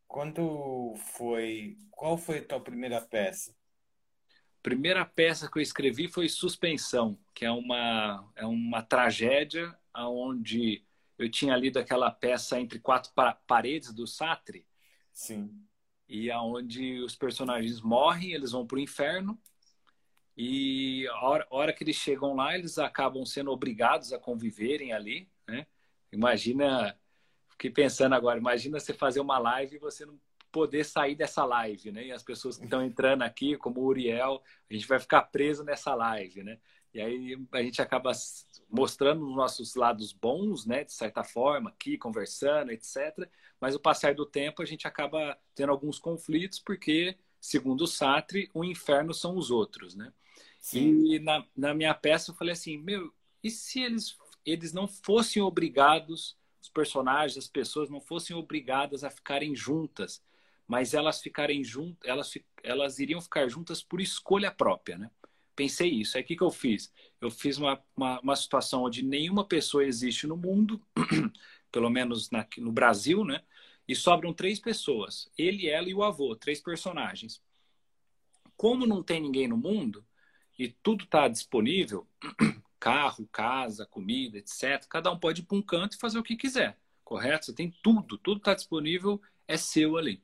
Quando 0.08 0.96
foi, 1.14 1.78
qual 1.92 2.18
foi 2.18 2.40
a 2.40 2.46
tua 2.46 2.60
primeira 2.60 3.02
peça? 3.02 3.56
Primeira 4.64 5.06
peça 5.06 5.50
que 5.50 5.58
eu 5.58 5.62
escrevi 5.62 6.08
foi 6.08 6.28
Suspensão, 6.28 7.18
que 7.34 7.46
é 7.46 7.52
uma 7.52 8.32
é 8.36 8.46
uma 8.46 8.82
tragédia 8.82 9.78
aonde 9.94 10.84
eu 11.18 11.30
tinha 11.30 11.56
lido 11.56 11.80
aquela 11.80 12.12
peça 12.12 12.60
entre 12.60 12.80
quatro 12.80 13.12
paredes 13.46 13.94
do 13.94 14.06
Sartre. 14.06 14.66
Sim. 15.12 15.64
E 16.08 16.32
aonde 16.32 17.00
os 17.02 17.16
personagens 17.16 17.82
morrem, 17.82 18.34
eles 18.34 18.52
vão 18.52 18.66
para 18.66 18.78
o 18.78 18.82
inferno 18.82 19.40
e 20.38 21.08
a 21.08 21.26
hora, 21.26 21.48
a 21.50 21.56
hora, 21.56 21.74
que 21.74 21.84
eles 21.84 21.96
chegam 21.96 22.36
lá, 22.36 22.56
eles 22.56 22.78
acabam 22.78 23.26
sendo 23.26 23.52
obrigados 23.52 24.14
a 24.14 24.20
conviverem 24.20 24.94
ali, 24.94 25.28
né? 25.48 25.66
Imagina, 26.12 26.96
fiquei 27.58 27.72
pensando 27.72 28.14
agora, 28.14 28.40
imagina 28.40 28.80
você 28.80 28.94
fazer 28.94 29.20
uma 29.20 29.40
live 29.40 29.76
e 29.76 29.80
você 29.80 30.06
não 30.06 30.18
poder 30.52 30.86
sair 30.86 31.16
dessa 31.16 31.44
live, 31.44 31.92
né? 31.92 32.06
E 32.06 32.12
as 32.12 32.24
pessoas 32.24 32.58
que 32.58 32.64
estão 32.64 32.84
entrando 32.84 33.24
aqui, 33.24 33.58
como 33.58 33.82
o 33.82 33.86
Uriel, 33.86 34.42
a 34.70 34.74
gente 34.74 34.88
vai 34.88 35.00
ficar 35.00 35.24
preso 35.24 35.64
nessa 35.64 35.94
live, 35.94 36.44
né? 36.44 36.58
E 36.94 37.02
aí 37.02 37.38
a 37.52 37.62
gente 37.62 37.82
acaba 37.82 38.12
mostrando 38.70 39.28
os 39.28 39.36
nossos 39.36 39.76
lados 39.76 40.14
bons, 40.14 40.66
né? 40.66 40.84
De 40.84 40.94
certa 40.94 41.24
forma, 41.24 41.70
aqui 41.70 41.98
conversando, 41.98 42.72
etc. 42.72 43.30
Mas 43.60 43.76
o 43.76 43.80
passar 43.80 44.14
do 44.14 44.26
tempo 44.26 44.62
a 44.62 44.66
gente 44.66 44.88
acaba 44.88 45.38
tendo 45.54 45.72
alguns 45.72 46.00
conflitos 46.00 46.60
porque, 46.60 47.18
segundo 47.42 47.82
o 47.82 47.88
Sartre, 47.88 48.50
o 48.54 48.64
inferno 48.64 49.14
são 49.14 49.36
os 49.36 49.52
outros, 49.52 49.96
né? 49.96 50.14
Sim. 50.60 51.14
E 51.14 51.20
na, 51.20 51.46
na 51.56 51.74
minha 51.74 51.94
peça 51.94 52.32
eu 52.32 52.36
falei 52.36 52.54
assim, 52.54 52.78
meu, 52.78 53.14
e 53.44 53.50
se 53.50 53.82
eles, 53.82 54.18
eles 54.46 54.74
não 54.74 54.88
fossem 54.88 55.42
obrigados, 55.42 56.37
os 56.68 56.70
personagens, 56.70 57.38
as 57.38 57.48
pessoas 57.48 57.90
não 57.90 58.02
fossem 58.02 58.36
obrigadas 58.36 59.04
a 59.04 59.10
ficarem 59.10 59.56
juntas, 59.56 60.22
mas 60.68 60.94
elas 60.94 61.22
ficarem 61.22 61.64
juntas, 61.64 62.08
elas, 62.08 62.38
elas 62.62 63.00
iriam 63.00 63.22
ficar 63.22 63.48
juntas 63.48 63.82
por 63.82 64.02
escolha 64.02 64.52
própria, 64.52 64.98
né? 64.98 65.10
Pensei 65.56 65.90
isso. 65.90 66.18
Aí 66.18 66.24
o 66.24 66.26
que, 66.26 66.36
que 66.36 66.44
eu 66.44 66.52
fiz? 66.52 66.94
Eu 67.20 67.32
fiz 67.32 67.58
uma, 67.58 67.82
uma, 67.96 68.20
uma 68.20 68.36
situação 68.36 68.84
onde 68.84 69.04
nenhuma 69.04 69.46
pessoa 69.46 69.84
existe 69.84 70.28
no 70.28 70.38
mundo, 70.38 70.80
pelo 71.72 71.90
menos 71.90 72.30
na, 72.30 72.46
no 72.58 72.72
Brasil, 72.72 73.24
né? 73.24 73.42
E 73.88 73.96
sobram 73.96 74.34
três 74.34 74.60
pessoas: 74.60 75.32
ele, 75.38 75.68
ela 75.68 75.90
e 75.90 75.96
o 75.96 76.04
avô, 76.04 76.36
três 76.36 76.60
personagens. 76.60 77.42
Como 78.56 78.86
não 78.86 79.02
tem 79.02 79.22
ninguém 79.22 79.48
no 79.48 79.58
mundo, 79.58 80.06
e 80.60 80.68
tudo 80.68 81.06
está 81.06 81.28
disponível, 81.28 82.08
carro, 82.80 83.28
casa, 83.32 83.86
comida, 83.86 84.38
etc. 84.38 84.86
Cada 84.90 85.12
um 85.12 85.20
pode 85.20 85.42
ir 85.42 85.46
para 85.46 85.58
um 85.58 85.62
canto 85.62 85.96
e 85.96 86.00
fazer 86.00 86.20
o 86.20 86.24
que 86.24 86.36
quiser, 86.36 86.78
correto? 87.04 87.46
Você 87.46 87.54
tem 87.54 87.74
tudo, 87.82 88.18
tudo 88.18 88.38
está 88.38 88.54
disponível, 88.54 89.22
é 89.48 89.58
seu 89.58 89.98
ali. 89.98 90.22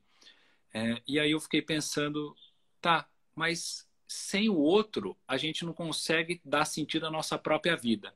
É, 0.74 1.02
e 1.08 1.20
aí 1.20 1.32
eu 1.32 1.40
fiquei 1.40 1.62
pensando, 1.62 2.36
tá, 2.82 3.08
mas 3.36 3.88
sem 4.08 4.50
o 4.50 4.58
outro 4.58 5.18
a 5.28 5.38
gente 5.38 5.66
não 5.66 5.74
consegue 5.74 6.42
dar 6.44 6.66
sentido 6.66 7.06
à 7.08 7.12
nossa 7.12 7.38
própria 7.38 7.76
vida. 7.76 8.14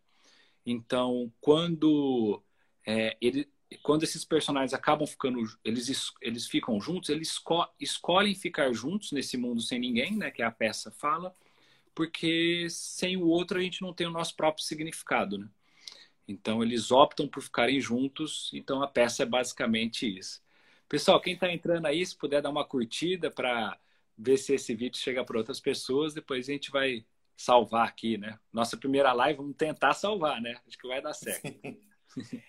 Então, 0.65 1.31
quando 1.39 2.41
é, 2.85 3.17
ele, 3.21 3.49
quando 3.83 4.03
esses 4.03 4.23
personagens 4.23 4.73
acabam 4.73 5.07
ficando, 5.07 5.41
eles, 5.63 6.13
eles 6.21 6.47
ficam 6.47 6.79
juntos, 6.79 7.09
eles 7.09 7.29
esco 7.29 7.67
escolhem 7.79 8.35
ficar 8.35 8.71
juntos 8.73 9.11
nesse 9.11 9.37
mundo 9.37 9.61
sem 9.61 9.79
ninguém, 9.79 10.15
né? 10.15 10.31
Que 10.31 10.41
a 10.41 10.51
peça 10.51 10.91
fala 10.91 11.35
porque 11.97 12.67
sem 12.69 13.17
o 13.17 13.25
outro 13.25 13.57
a 13.57 13.61
gente 13.63 13.81
não 13.81 13.91
tem 13.91 14.05
o 14.05 14.11
nosso 14.11 14.35
próprio 14.35 14.63
significado, 14.63 15.39
né? 15.39 15.49
Então 16.27 16.61
eles 16.61 16.91
optam 16.91 17.27
por 17.27 17.41
ficarem 17.41 17.81
juntos, 17.81 18.51
então 18.53 18.83
a 18.83 18.87
peça 18.87 19.23
é 19.23 19.25
basicamente 19.25 20.05
isso. 20.05 20.39
Pessoal, 20.87 21.19
quem 21.19 21.33
está 21.33 21.51
entrando 21.51 21.87
aí, 21.87 22.05
se 22.05 22.15
puder 22.15 22.39
dar 22.39 22.51
uma 22.51 22.63
curtida 22.63 23.31
para 23.31 23.79
ver 24.15 24.37
se 24.37 24.53
esse 24.53 24.75
vídeo 24.75 24.99
chega 24.99 25.25
para 25.25 25.39
outras 25.39 25.59
pessoas, 25.59 26.13
depois 26.13 26.47
a 26.47 26.51
gente 26.51 26.69
vai 26.69 27.03
salvar 27.35 27.87
aqui, 27.87 28.15
né? 28.15 28.37
Nossa 28.53 28.77
primeira 28.77 29.11
live, 29.11 29.37
vamos 29.37 29.55
tentar 29.55 29.95
salvar, 29.95 30.39
né? 30.39 30.55
Acho 30.67 30.77
que 30.77 30.87
vai 30.87 31.01
dar 31.01 31.15
certo. 31.15 31.51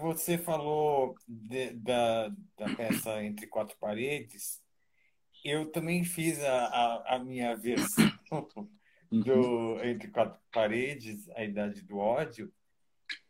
Você 0.00 0.38
falou 0.38 1.14
de, 1.28 1.72
da, 1.74 2.28
da 2.56 2.74
peça 2.74 3.22
Entre 3.22 3.46
Quatro 3.46 3.76
Paredes. 3.78 4.61
Eu 5.44 5.70
também 5.70 6.04
fiz 6.04 6.42
a, 6.42 6.66
a, 6.66 7.16
a 7.16 7.18
minha 7.18 7.56
versão 7.56 8.10
do 9.10 9.30
uhum. 9.30 9.84
Entre 9.84 10.08
Quatro 10.08 10.40
Paredes, 10.52 11.28
A 11.30 11.44
Idade 11.44 11.82
do 11.82 11.98
Ódio. 11.98 12.52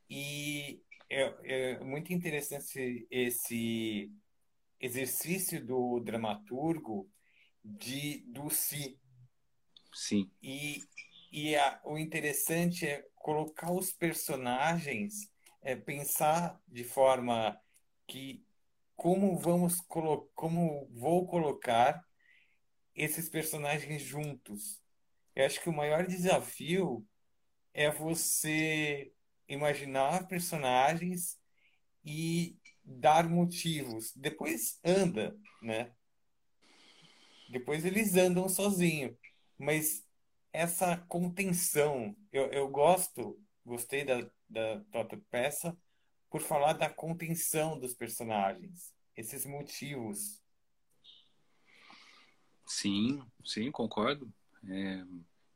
E 0.09 0.83
é, 1.09 1.35
é 1.45 1.81
muito 1.81 2.13
interessante 2.13 3.07
esse 3.11 4.13
exercício 4.79 5.65
do 5.65 6.01
dramaturgo 6.01 7.09
de 7.65 8.19
do 8.27 8.51
si. 8.51 8.99
Sim. 9.93 10.31
E, 10.43 10.83
e 11.31 11.55
a, 11.55 11.81
o 11.85 11.97
interessante 11.97 12.87
é 12.87 13.07
colocar 13.15 13.73
os 13.73 13.93
personagens, 13.93 15.31
é 15.63 15.77
pensar 15.77 16.61
de 16.67 16.83
forma 16.83 17.59
que 18.07 18.45
como 18.97 19.39
vamos 19.39 19.81
como 20.35 20.89
vou 20.93 21.27
colocar 21.27 22.03
esses 22.95 23.29
personagens 23.29 24.03
juntos 24.03 24.83
eu 25.35 25.47
acho 25.47 25.61
que 25.63 25.69
o 25.69 25.73
maior 25.73 26.07
desafio 26.07 27.07
é 27.73 27.91
você 27.91 29.13
imaginar 29.49 30.29
personagens 30.29 31.39
e 32.05 32.59
dar 32.85 33.29
motivos. 33.29 34.13
Depois 34.15 34.79
anda, 34.85 35.37
né? 35.63 35.93
Depois 37.51 37.85
eles 37.85 38.15
andam 38.17 38.49
sozinhos. 38.49 39.17
Mas 39.59 40.07
essa 40.53 40.99
contenção, 41.09 42.15
eu, 42.31 42.47
eu 42.53 42.69
gosto, 42.69 43.41
gostei 43.65 44.05
da, 44.05 44.31
da 44.49 44.85
tua 44.85 45.07
peça 45.31 45.77
por 46.33 46.41
falar 46.41 46.73
da 46.73 46.89
contenção 46.89 47.79
dos 47.79 47.93
personagens, 47.93 48.91
esses 49.15 49.45
motivos. 49.45 50.43
Sim, 52.67 53.23
sim, 53.45 53.71
concordo 53.71 54.33
é, 54.67 55.05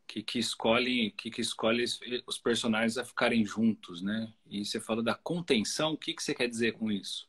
que, 0.06 0.22
que 0.22 0.38
escolhe 0.38 1.12
que, 1.12 1.30
que 1.30 1.40
escolhe 1.40 1.82
os 2.26 2.38
personagens 2.38 2.98
a 2.98 3.04
ficarem 3.06 3.42
juntos, 3.42 4.02
né? 4.02 4.30
E 4.44 4.66
você 4.66 4.78
falou 4.78 5.02
da 5.02 5.14
contenção, 5.14 5.94
o 5.94 5.96
que, 5.96 6.12
que 6.12 6.22
você 6.22 6.34
quer 6.34 6.46
dizer 6.46 6.72
com 6.72 6.92
isso? 6.92 7.26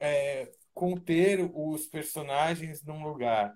É, 0.00 0.52
conter 0.74 1.48
os 1.54 1.86
personagens 1.86 2.82
num 2.82 3.04
lugar. 3.04 3.54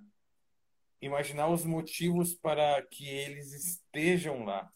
Imaginar 1.03 1.49
os 1.49 1.65
motivos 1.65 2.35
para 2.35 2.81
que 2.83 3.09
eles 3.09 3.53
estejam 3.53 4.45
lá. 4.45 4.73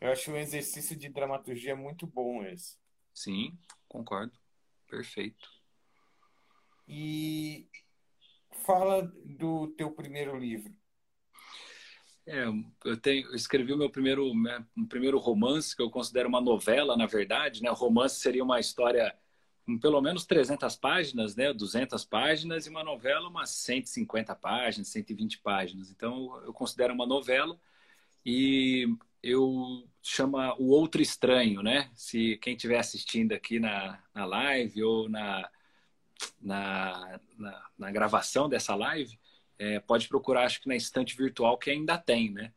Eu 0.00 0.12
acho 0.12 0.30
um 0.30 0.36
exercício 0.36 0.96
de 0.96 1.08
dramaturgia 1.08 1.74
muito 1.74 2.06
bom 2.06 2.44
esse. 2.44 2.85
Sim, 3.16 3.58
concordo. 3.88 4.38
Perfeito. 4.86 5.48
E 6.86 7.66
fala 8.66 9.10
do 9.24 9.68
teu 9.68 9.90
primeiro 9.90 10.38
livro. 10.38 10.70
É, 12.26 12.44
eu, 12.84 13.00
tenho, 13.00 13.26
eu 13.28 13.34
escrevi 13.34 13.72
o 13.72 13.78
meu 13.78 13.88
primeiro, 13.88 14.34
meu 14.34 14.62
primeiro 14.86 15.18
romance, 15.18 15.74
que 15.74 15.80
eu 15.80 15.90
considero 15.90 16.28
uma 16.28 16.42
novela, 16.42 16.94
na 16.94 17.06
verdade. 17.06 17.62
Né? 17.62 17.70
O 17.70 17.74
romance 17.74 18.20
seria 18.20 18.44
uma 18.44 18.60
história 18.60 19.16
com 19.64 19.78
pelo 19.78 20.00
menos 20.02 20.26
300 20.26 20.76
páginas, 20.76 21.34
né? 21.34 21.54
200 21.54 22.04
páginas, 22.04 22.66
e 22.66 22.70
uma 22.70 22.84
novela, 22.84 23.28
umas 23.28 23.48
150 23.48 24.34
páginas, 24.36 24.88
120 24.88 25.38
páginas. 25.38 25.90
Então, 25.90 26.38
eu 26.44 26.52
considero 26.52 26.92
uma 26.92 27.06
novela 27.06 27.58
e 28.24 28.94
eu 29.22 29.88
chama 30.08 30.54
O 30.58 30.68
Outro 30.68 31.02
Estranho, 31.02 31.62
né? 31.62 31.90
Se 31.94 32.36
quem 32.38 32.54
estiver 32.54 32.78
assistindo 32.78 33.32
aqui 33.32 33.58
na, 33.58 34.00
na 34.14 34.24
live 34.24 34.82
ou 34.84 35.08
na, 35.08 35.48
na, 36.40 37.20
na, 37.36 37.70
na 37.76 37.90
gravação 37.90 38.48
dessa 38.48 38.74
live, 38.74 39.18
é, 39.58 39.80
pode 39.80 40.06
procurar, 40.08 40.44
acho 40.44 40.60
que 40.60 40.68
na 40.68 40.76
estante 40.76 41.16
virtual 41.16 41.58
que 41.58 41.70
ainda 41.70 41.98
tem, 41.98 42.30
né? 42.30 42.52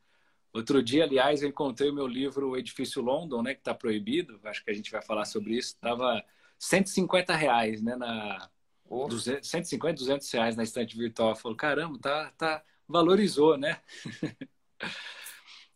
Outro 0.53 0.81
dia, 0.83 1.03
aliás, 1.03 1.41
eu 1.41 1.49
encontrei 1.49 1.89
o 1.89 1.93
meu 1.93 2.07
livro 2.07 2.49
O 2.49 2.57
Edifício 2.57 3.01
London, 3.01 3.41
né, 3.41 3.53
que 3.53 3.61
está 3.61 3.73
proibido. 3.73 4.39
Acho 4.43 4.63
que 4.63 4.71
a 4.71 4.73
gente 4.73 4.91
vai 4.91 5.01
falar 5.01 5.25
sobre 5.25 5.55
isso. 5.55 5.77
Tava 5.79 6.23
150 6.57 7.35
reais, 7.35 7.81
né, 7.81 7.95
na 7.95 8.49
oh. 8.85 9.07
200, 9.07 9.47
150, 9.47 9.93
200 9.93 10.31
reais 10.31 10.55
na 10.55 10.63
estante 10.63 10.97
virtual. 10.97 11.35
Falou, 11.35 11.55
caramba, 11.55 11.99
tá, 11.99 12.31
tá, 12.37 12.63
valorizou, 12.87 13.57
né? 13.57 13.79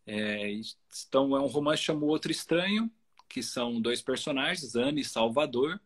é, 0.05 0.51
então 1.07 1.35
é 1.35 1.39
um 1.41 1.47
romance 1.47 1.83
chamado 1.83 2.07
Outro 2.07 2.31
Estranho, 2.31 2.91
que 3.29 3.41
são 3.43 3.81
dois 3.81 4.01
personagens, 4.01 4.75
Anne 4.75 5.01
e 5.01 5.05
Salvador, 5.05 5.79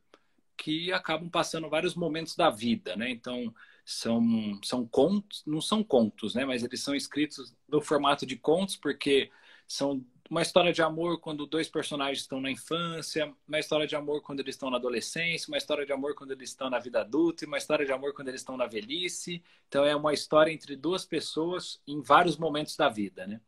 que 0.57 0.91
acabam 0.91 1.29
passando 1.29 1.69
vários 1.69 1.95
momentos 1.95 2.35
da 2.35 2.49
vida, 2.49 2.95
né? 2.95 3.09
Então 3.09 3.53
São, 3.85 4.21
são 4.63 4.85
contos, 4.85 5.43
não 5.45 5.61
são 5.61 5.83
contos, 5.83 6.35
né? 6.35 6.43
Mas 6.45 6.63
eles 6.63 6.81
são 6.81 6.93
escritos 6.95 7.55
no 7.67 7.79
formato 7.81 8.25
de 8.25 8.35
contos, 8.37 8.75
porque 8.75 9.31
são 9.67 10.05
uma 10.29 10.41
história 10.41 10.73
de 10.73 10.81
amor 10.81 11.19
quando 11.21 11.45
dois 11.47 11.69
personagens 11.69 12.19
estão 12.19 12.41
na 12.41 12.51
infância, 12.51 13.33
uma 13.47 13.59
história 13.59 13.87
de 13.87 13.95
amor 13.95 14.21
quando 14.21 14.41
eles 14.41 14.55
estão 14.55 14.69
na 14.69 14.77
adolescência, 14.77 15.47
uma 15.49 15.57
história 15.57 15.85
de 15.85 15.93
amor 15.93 16.15
quando 16.15 16.31
eles 16.31 16.49
estão 16.49 16.69
na 16.69 16.79
vida 16.79 16.99
adulta 17.01 17.45
e 17.45 17.47
uma 17.47 17.57
história 17.57 17.85
de 17.85 17.93
amor 17.93 18.13
quando 18.13 18.27
eles 18.27 18.41
estão 18.41 18.57
na 18.57 18.67
velhice. 18.67 19.41
Então 19.69 19.85
é 19.85 19.95
uma 19.95 20.13
história 20.13 20.51
entre 20.51 20.75
duas 20.75 21.05
pessoas 21.05 21.81
em 21.87 22.01
vários 22.01 22.35
momentos 22.37 22.75
da 22.75 22.89
vida, 22.89 23.25
né? 23.25 23.39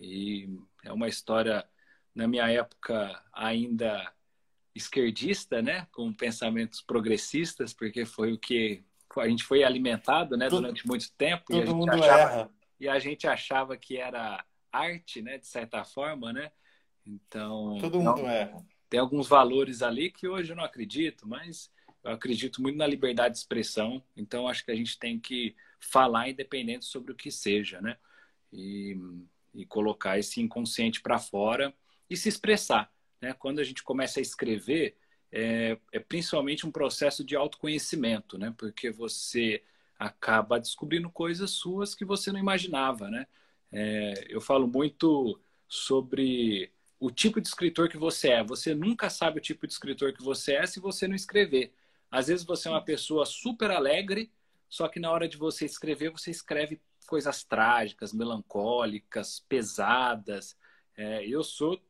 E 0.00 0.48
é 0.84 0.92
uma 0.92 1.08
história 1.08 1.64
na 2.14 2.26
minha 2.28 2.48
época 2.50 3.22
ainda 3.32 4.12
esquerdista, 4.74 5.62
né, 5.62 5.86
com 5.92 6.12
pensamentos 6.12 6.80
progressistas, 6.82 7.72
porque 7.72 8.04
foi 8.04 8.32
o 8.32 8.38
que 8.38 8.82
a 9.18 9.28
gente 9.28 9.44
foi 9.44 9.62
alimentado, 9.62 10.36
né, 10.36 10.48
durante 10.48 10.86
muito 10.86 11.12
tempo 11.12 11.44
todo 11.46 11.58
e 11.58 11.62
a 11.62 11.66
gente 11.66 11.74
mundo 11.74 11.90
achava 11.90 12.32
erra. 12.32 12.50
e 12.80 12.88
a 12.88 12.98
gente 12.98 13.26
achava 13.28 13.76
que 13.76 13.96
era 13.96 14.44
arte, 14.72 15.22
né, 15.22 15.38
de 15.38 15.46
certa 15.46 15.84
forma, 15.84 16.32
né? 16.32 16.50
Então, 17.06 17.78
Todo 17.80 18.02
não- 18.02 18.16
mundo 18.16 18.26
erra. 18.26 18.66
tem 18.90 18.98
alguns 18.98 19.28
valores 19.28 19.82
ali 19.82 20.10
que 20.10 20.26
hoje 20.26 20.52
eu 20.52 20.56
não 20.56 20.64
acredito, 20.64 21.28
mas 21.28 21.70
eu 22.02 22.10
acredito 22.10 22.60
muito 22.60 22.76
na 22.76 22.86
liberdade 22.86 23.34
de 23.34 23.38
expressão, 23.38 24.02
então 24.16 24.48
acho 24.48 24.64
que 24.64 24.72
a 24.72 24.76
gente 24.76 24.98
tem 24.98 25.20
que 25.20 25.54
falar 25.78 26.28
independente 26.28 26.84
sobre 26.84 27.12
o 27.12 27.16
que 27.16 27.30
seja, 27.30 27.80
né? 27.80 27.96
E, 28.52 28.96
e 29.54 29.64
colocar 29.64 30.18
esse 30.18 30.40
inconsciente 30.40 31.00
para 31.00 31.18
fora 31.18 31.72
e 32.08 32.16
se 32.16 32.28
expressar, 32.28 32.92
né? 33.20 33.32
Quando 33.34 33.60
a 33.60 33.64
gente 33.64 33.82
começa 33.82 34.20
a 34.20 34.22
escrever, 34.22 34.96
é, 35.30 35.78
é 35.92 35.98
principalmente 35.98 36.66
um 36.66 36.70
processo 36.70 37.24
de 37.24 37.36
autoconhecimento, 37.36 38.38
né? 38.38 38.54
Porque 38.56 38.90
você 38.90 39.62
acaba 39.98 40.60
descobrindo 40.60 41.10
coisas 41.10 41.50
suas 41.50 41.94
que 41.94 42.04
você 42.04 42.32
não 42.32 42.38
imaginava, 42.38 43.08
né? 43.08 43.26
É, 43.72 44.26
eu 44.28 44.40
falo 44.40 44.66
muito 44.66 45.40
sobre 45.68 46.72
o 47.00 47.10
tipo 47.10 47.40
de 47.40 47.48
escritor 47.48 47.88
que 47.88 47.96
você 47.96 48.30
é. 48.30 48.44
Você 48.44 48.74
nunca 48.74 49.10
sabe 49.10 49.38
o 49.38 49.42
tipo 49.42 49.66
de 49.66 49.72
escritor 49.72 50.12
que 50.12 50.22
você 50.22 50.54
é 50.54 50.66
se 50.66 50.80
você 50.80 51.08
não 51.08 51.14
escrever. 51.16 51.72
Às 52.10 52.28
vezes 52.28 52.46
você 52.46 52.68
é 52.68 52.70
uma 52.70 52.84
pessoa 52.84 53.26
super 53.26 53.70
alegre, 53.70 54.30
só 54.68 54.88
que 54.88 55.00
na 55.00 55.10
hora 55.10 55.28
de 55.28 55.36
você 55.36 55.64
escrever, 55.64 56.10
você 56.10 56.30
escreve 56.30 56.80
coisas 57.04 57.44
trágicas, 57.44 58.12
melancólicas, 58.12 59.40
pesadas. 59.48 60.56
É, 60.96 61.26
eu 61.26 61.42
sou, 61.42 61.80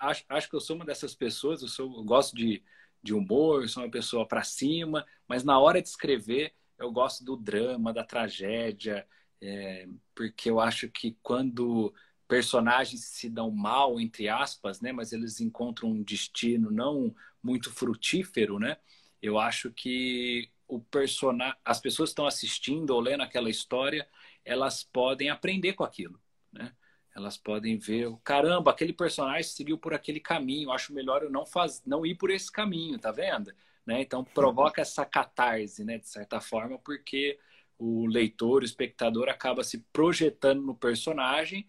acho, 0.00 0.24
acho 0.28 0.48
que 0.48 0.56
eu 0.56 0.60
sou 0.60 0.76
uma 0.76 0.84
dessas 0.84 1.14
pessoas. 1.14 1.62
Eu, 1.62 1.68
sou, 1.68 1.96
eu 1.96 2.04
gosto 2.04 2.36
de, 2.36 2.62
de 3.02 3.14
humor, 3.14 3.62
eu 3.62 3.68
sou 3.68 3.82
uma 3.82 3.90
pessoa 3.90 4.26
para 4.26 4.42
cima, 4.42 5.06
mas 5.26 5.44
na 5.44 5.58
hora 5.58 5.80
de 5.82 5.88
escrever, 5.88 6.54
eu 6.78 6.92
gosto 6.92 7.24
do 7.24 7.36
drama, 7.36 7.92
da 7.92 8.04
tragédia, 8.04 9.06
é, 9.40 9.88
porque 10.14 10.50
eu 10.50 10.60
acho 10.60 10.88
que 10.88 11.16
quando 11.22 11.92
personagens 12.26 13.04
se 13.06 13.28
dão 13.28 13.50
mal, 13.50 13.98
entre 14.00 14.28
aspas, 14.28 14.80
né? 14.80 14.92
Mas 14.92 15.12
eles 15.12 15.40
encontram 15.40 15.90
um 15.90 16.02
destino 16.02 16.70
não 16.70 17.14
muito 17.42 17.72
frutífero, 17.72 18.58
né? 18.58 18.76
Eu 19.20 19.38
acho 19.38 19.70
que 19.72 20.50
o 20.68 20.78
personagem, 20.78 21.56
as 21.64 21.80
pessoas 21.80 22.10
estão 22.10 22.26
assistindo 22.26 22.90
ou 22.90 23.00
lendo 23.00 23.22
aquela 23.22 23.48
história, 23.48 24.06
elas 24.48 24.82
podem 24.82 25.30
aprender 25.30 25.74
com 25.74 25.84
aquilo, 25.84 26.20
né? 26.52 26.72
Elas 27.14 27.36
podem 27.36 27.76
ver, 27.76 28.08
caramba, 28.22 28.70
aquele 28.70 28.92
personagem 28.92 29.42
seguiu 29.42 29.76
por 29.76 29.92
aquele 29.92 30.20
caminho, 30.20 30.70
acho 30.70 30.94
melhor 30.94 31.22
eu 31.22 31.30
não 31.30 31.44
faz, 31.44 31.82
não 31.84 32.06
ir 32.06 32.14
por 32.14 32.30
esse 32.30 32.50
caminho, 32.50 32.98
tá 32.98 33.10
vendo? 33.10 33.52
Né? 33.84 34.02
Então 34.02 34.22
provoca 34.22 34.80
essa 34.80 35.04
catarse, 35.04 35.84
né, 35.84 35.98
de 35.98 36.08
certa 36.08 36.40
forma, 36.40 36.78
porque 36.78 37.38
o 37.76 38.06
leitor, 38.06 38.62
o 38.62 38.64
espectador 38.64 39.28
acaba 39.28 39.64
se 39.64 39.78
projetando 39.92 40.62
no 40.62 40.76
personagem 40.76 41.66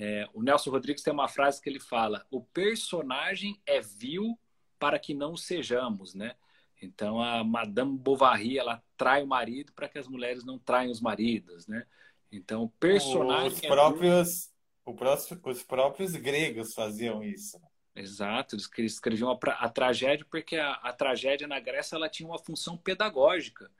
é, 0.00 0.28
o 0.32 0.40
Nelson 0.44 0.70
Rodrigues 0.70 1.02
tem 1.02 1.12
uma 1.12 1.26
frase 1.26 1.60
que 1.60 1.68
ele 1.68 1.80
fala: 1.80 2.24
o 2.30 2.40
personagem 2.40 3.60
é 3.66 3.80
vil 3.80 4.38
para 4.78 4.96
que 4.96 5.12
não 5.12 5.36
sejamos, 5.36 6.14
né? 6.14 6.36
Então 6.80 7.20
a 7.20 7.42
Madame 7.42 7.98
Bovary 7.98 8.56
ela 8.56 8.80
trai 8.96 9.24
o 9.24 9.26
marido 9.26 9.72
para 9.72 9.88
que 9.88 9.98
as 9.98 10.06
mulheres 10.06 10.44
não 10.44 10.56
traem 10.56 10.88
os 10.88 11.00
maridos, 11.00 11.66
né? 11.66 11.84
Então 12.30 12.64
o 12.64 12.68
personagem 12.70 13.46
Os 13.48 13.60
próprios, 13.60 14.52
o 14.84 14.94
próximo- 14.94 15.40
os 15.44 15.62
próprios 15.62 16.12
gregos 16.16 16.74
faziam 16.74 17.22
isso. 17.22 17.58
vil. 17.58 17.68
exato, 17.94 18.54
eles 18.56 18.68
escreviam 18.78 19.30
a, 19.30 19.38
a 19.64 19.68
tragédia 19.68 20.26
porque 20.30 20.56
a, 20.56 20.72
a 20.74 20.92
tragédia 20.92 21.46
na 21.48 21.60
Grécia 21.60 21.96
ela 21.96 22.08
tinha 22.08 22.28
uma 22.28 22.38
função 22.38 22.76
pedagógica, 22.76 23.70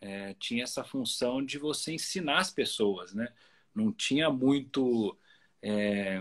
É, 0.00 0.34
tinha 0.34 0.62
essa 0.64 0.84
função 0.84 1.44
de 1.44 1.58
você 1.58 1.92
ensinar 1.94 2.38
as 2.40 2.50
pessoas, 2.52 3.14
né? 3.14 3.32
Não 3.74 3.90
tinha 3.92 4.30
muito 4.30 5.18
é, 5.62 6.20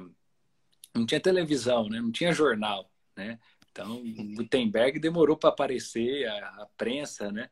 não 0.96 1.06
tinha 1.06 1.20
televisão, 1.22 1.90
né? 1.90 2.00
não 2.02 2.12
tinha 2.12 2.32
jornal, 2.34 2.90
né? 3.16 3.40
Então, 3.72 4.02
Gutenberg 4.36 5.00
demorou 5.00 5.38
para 5.38 5.50
aparecer, 5.50 6.26
a, 6.28 6.64
a 6.64 6.68
prensa, 6.78 7.32
né? 7.32 7.50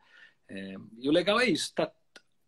É, 0.48 0.76
e 0.98 1.10
o 1.10 1.12
legal 1.12 1.39
é 1.39 1.46
isso, 1.50 1.74
tá, 1.76 1.91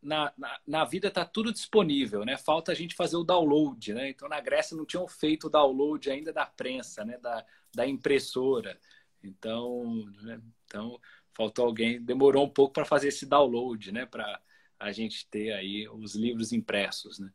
na, 0.06 0.32
na, 0.38 0.60
na 0.68 0.86
vida 0.86 1.10
tá 1.10 1.26
tudo 1.26 1.52
disponível, 1.52 2.24
né? 2.24 2.38
Falta 2.38 2.72
a 2.72 2.76
gente 2.76 2.94
fazer 2.94 3.18
o 3.18 3.24
download, 3.24 3.92
né? 3.92 4.10
Então, 4.10 4.30
na 4.30 4.40
Grécia 4.40 4.78
não 4.78 4.86
tinham 4.86 5.08
feito 5.08 5.48
o 5.48 5.50
download 5.50 6.12
ainda 6.12 6.32
da 6.32 6.46
prensa, 6.46 7.04
né? 7.04 7.18
Da, 7.18 7.44
da 7.74 7.88
impressora. 7.88 8.80
Então, 9.24 10.06
né? 10.22 10.40
então, 10.66 11.02
faltou 11.34 11.66
alguém, 11.66 12.00
demorou 12.00 12.46
um 12.46 12.50
pouco 12.50 12.74
para 12.74 12.86
fazer 12.86 13.08
esse 13.08 13.26
download, 13.26 13.92
né? 13.92 14.06
Para 14.06 14.40
a 14.80 14.92
gente 14.92 15.28
ter 15.28 15.52
aí 15.54 15.90
os 15.90 16.14
livros 16.14 16.54
impressos, 16.54 17.18
né? 17.18 17.32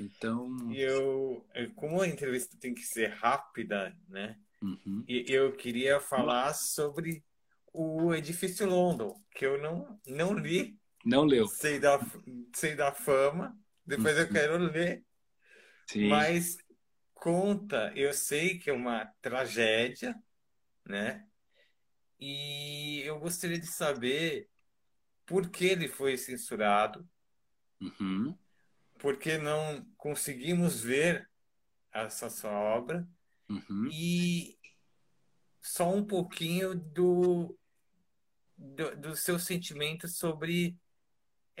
Então, 0.00 0.72
eu, 0.72 1.46
como 1.76 2.00
a 2.00 2.08
entrevista 2.08 2.56
tem 2.58 2.74
que 2.74 2.82
ser 2.82 3.10
rápida, 3.10 3.96
né? 4.08 4.36
uhum. 4.60 5.04
Eu 5.06 5.52
queria 5.52 6.00
falar 6.00 6.54
sobre 6.54 7.22
o 7.72 8.12
Edifício 8.14 8.66
London, 8.66 9.14
que 9.34 9.46
eu 9.46 9.60
não, 9.60 10.00
não 10.06 10.34
li, 10.34 10.79
não 11.04 11.24
leu. 11.24 11.46
sei 11.46 11.78
da, 11.78 11.98
sei 12.54 12.74
da 12.74 12.92
fama, 12.92 13.56
depois 13.84 14.16
eu 14.18 14.28
quero 14.28 14.58
ler, 14.58 15.04
Sim. 15.86 16.08
mas 16.08 16.56
conta, 17.14 17.92
eu 17.96 18.12
sei 18.12 18.58
que 18.58 18.70
é 18.70 18.72
uma 18.72 19.06
tragédia, 19.20 20.14
né? 20.86 21.26
E 22.18 23.00
eu 23.04 23.18
gostaria 23.18 23.58
de 23.58 23.66
saber 23.66 24.48
por 25.26 25.48
que 25.48 25.64
ele 25.66 25.88
foi 25.88 26.16
censurado, 26.16 27.08
Uhum. 27.80 28.36
porque 28.98 29.38
não 29.38 29.84
conseguimos 29.96 30.80
ver 30.82 31.28
essa 31.92 32.28
sua 32.28 32.50
obra 32.52 33.08
Uhum. 33.48 33.88
e 33.90 34.58
só 35.62 35.92
um 35.92 36.04
pouquinho 36.04 36.74
do, 36.74 37.58
do, 38.56 38.96
do 38.96 39.16
seu 39.16 39.38
sentimento 39.38 40.06
sobre 40.08 40.76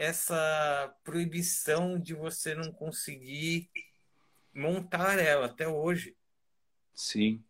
essa 0.00 0.96
proibição 1.04 2.00
de 2.00 2.14
você 2.14 2.54
não 2.54 2.72
conseguir 2.72 3.70
montar 4.54 5.18
ela 5.18 5.44
até 5.44 5.68
hoje. 5.68 6.16
Sim. 6.94 7.44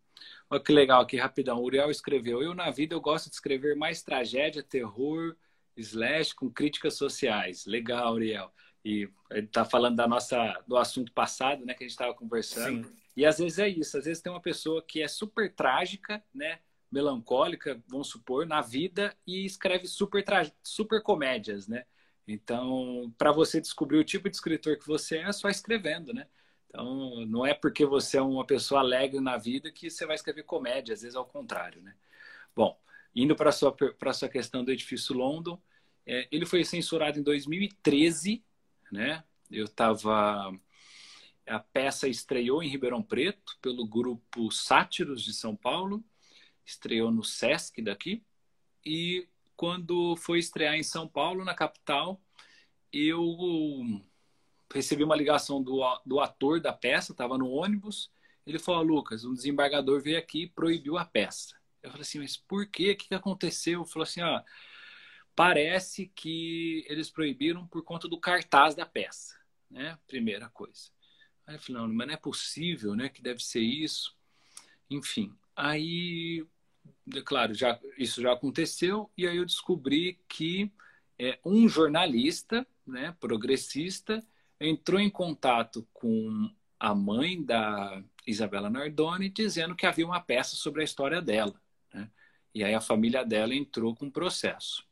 Olha 0.49 0.61
que 0.61 0.73
legal 0.73 1.01
aqui, 1.01 1.15
rapidão. 1.15 1.59
O 1.59 1.63
Uriel 1.63 1.89
escreveu: 1.89 2.43
Eu, 2.43 2.53
na 2.53 2.69
vida, 2.69 2.93
eu 2.93 2.99
gosto 2.99 3.29
de 3.29 3.35
escrever 3.35 3.73
mais 3.77 4.03
tragédia, 4.03 4.61
terror, 4.61 5.33
slash, 5.77 6.35
com 6.35 6.51
críticas 6.51 6.95
sociais. 6.95 7.65
Legal, 7.65 8.15
Uriel. 8.15 8.53
E 8.83 9.09
ele 9.29 9.47
tá 9.47 9.63
falando 9.63 9.95
da 9.95 10.05
nossa, 10.05 10.61
do 10.67 10.75
assunto 10.75 11.13
passado, 11.13 11.65
né, 11.65 11.73
que 11.73 11.85
a 11.85 11.87
gente 11.87 11.91
estava 11.91 12.13
conversando. 12.13 12.85
Sim. 12.85 12.95
E 13.15 13.25
às 13.25 13.37
vezes 13.37 13.59
é 13.59 13.69
isso. 13.69 13.97
Às 13.97 14.03
vezes 14.03 14.21
tem 14.21 14.31
uma 14.31 14.41
pessoa 14.41 14.83
que 14.85 15.01
é 15.01 15.07
super 15.07 15.55
trágica, 15.55 16.21
né, 16.33 16.59
melancólica, 16.91 17.81
vamos 17.87 18.09
supor, 18.09 18.45
na 18.45 18.59
vida 18.59 19.15
e 19.25 19.45
escreve 19.45 19.87
super, 19.87 20.21
tra... 20.21 20.51
super 20.61 21.01
comédias, 21.01 21.65
né? 21.65 21.85
Então, 22.27 23.13
para 23.17 23.31
você 23.31 23.59
descobrir 23.59 23.97
o 23.97 24.03
tipo 24.03 24.29
de 24.29 24.35
escritor 24.35 24.77
que 24.77 24.87
você 24.87 25.17
é, 25.17 25.23
é 25.23 25.31
só 25.31 25.49
escrevendo, 25.49 26.13
né? 26.13 26.27
Então, 26.67 27.25
não 27.25 27.45
é 27.45 27.53
porque 27.53 27.85
você 27.85 28.17
é 28.17 28.21
uma 28.21 28.45
pessoa 28.45 28.79
alegre 28.79 29.19
na 29.19 29.37
vida 29.37 29.71
que 29.71 29.89
você 29.89 30.05
vai 30.05 30.15
escrever 30.15 30.43
comédia, 30.43 30.93
às 30.93 31.01
vezes 31.01 31.15
é 31.15 31.19
o 31.19 31.25
contrário, 31.25 31.81
né? 31.81 31.95
Bom, 32.55 32.79
indo 33.15 33.35
para 33.35 33.49
a 33.49 33.51
sua, 33.51 33.75
sua 34.13 34.29
questão 34.29 34.63
do 34.63 34.71
edifício 34.71 35.15
London, 35.15 35.61
é, 36.05 36.27
ele 36.31 36.45
foi 36.45 36.63
censurado 36.63 37.19
em 37.19 37.23
2013, 37.23 38.43
né? 38.91 39.23
Eu 39.49 39.65
estava. 39.65 40.51
A 41.47 41.59
peça 41.59 42.07
estreou 42.07 42.63
em 42.63 42.69
Ribeirão 42.69 43.03
Preto 43.03 43.57
pelo 43.61 43.85
grupo 43.85 44.51
Sátiros 44.51 45.23
de 45.23 45.33
São 45.33 45.55
Paulo, 45.55 46.03
estreou 46.65 47.11
no 47.11 47.23
Sesc 47.23 47.81
daqui, 47.81 48.23
e 48.85 49.27
quando 49.61 50.15
foi 50.15 50.39
estrear 50.39 50.73
em 50.73 50.81
São 50.81 51.07
Paulo, 51.07 51.45
na 51.45 51.53
capital, 51.53 52.19
eu 52.91 53.37
recebi 54.73 55.03
uma 55.03 55.15
ligação 55.15 55.61
do, 55.61 55.83
do 56.03 56.19
ator 56.19 56.59
da 56.59 56.73
peça, 56.73 57.11
estava 57.11 57.37
no 57.37 57.47
ônibus. 57.47 58.11
Ele 58.43 58.57
falou: 58.57 58.81
Lucas, 58.81 59.23
um 59.23 59.35
desembargador 59.35 60.01
veio 60.01 60.17
aqui 60.17 60.45
e 60.45 60.49
proibiu 60.49 60.97
a 60.97 61.05
peça. 61.05 61.55
Eu 61.83 61.91
falei 61.91 62.01
assim: 62.01 62.17
mas 62.17 62.35
por 62.35 62.65
quê? 62.65 62.93
O 62.93 62.97
que 62.97 63.13
aconteceu? 63.13 63.81
Ele 63.81 63.89
falou 63.91 64.01
assim: 64.01 64.21
ah, 64.21 64.43
parece 65.35 66.07
que 66.07 66.83
eles 66.89 67.11
proibiram 67.11 67.67
por 67.67 67.83
conta 67.83 68.07
do 68.07 68.19
cartaz 68.19 68.73
da 68.73 68.87
peça, 68.87 69.39
né? 69.69 69.95
Primeira 70.07 70.49
coisa. 70.49 70.89
Aí 71.45 71.53
eu 71.53 71.59
falei, 71.59 71.83
não, 71.83 71.93
mas 71.93 72.07
não 72.07 72.15
é 72.15 72.17
possível, 72.17 72.95
né? 72.95 73.09
Que 73.09 73.21
deve 73.21 73.43
ser 73.43 73.61
isso. 73.61 74.17
Enfim, 74.89 75.37
aí, 75.55 76.43
claro, 77.25 77.53
já, 77.53 77.79
isso 77.97 78.21
já 78.21 78.33
aconteceu 78.33 79.09
e 79.17 79.27
aí 79.27 79.37
eu 79.37 79.45
descobri 79.45 80.19
que 80.27 80.71
é, 81.19 81.39
um 81.45 81.67
jornalista, 81.67 82.65
né, 82.85 83.15
progressista, 83.19 84.25
entrou 84.59 84.99
em 84.99 85.09
contato 85.09 85.87
com 85.93 86.49
a 86.79 86.95
mãe 86.95 87.43
da 87.43 88.03
Isabela 88.25 88.69
Nardoni 88.69 89.29
dizendo 89.29 89.75
que 89.75 89.85
havia 89.85 90.05
uma 90.05 90.19
peça 90.19 90.55
sobre 90.55 90.81
a 90.81 90.83
história 90.83 91.21
dela. 91.21 91.59
Né? 91.93 92.09
E 92.53 92.63
aí 92.63 92.73
a 92.73 92.81
família 92.81 93.23
dela 93.23 93.53
entrou 93.53 93.95
com 93.95 94.05
um 94.05 94.11
processo. 94.11 94.83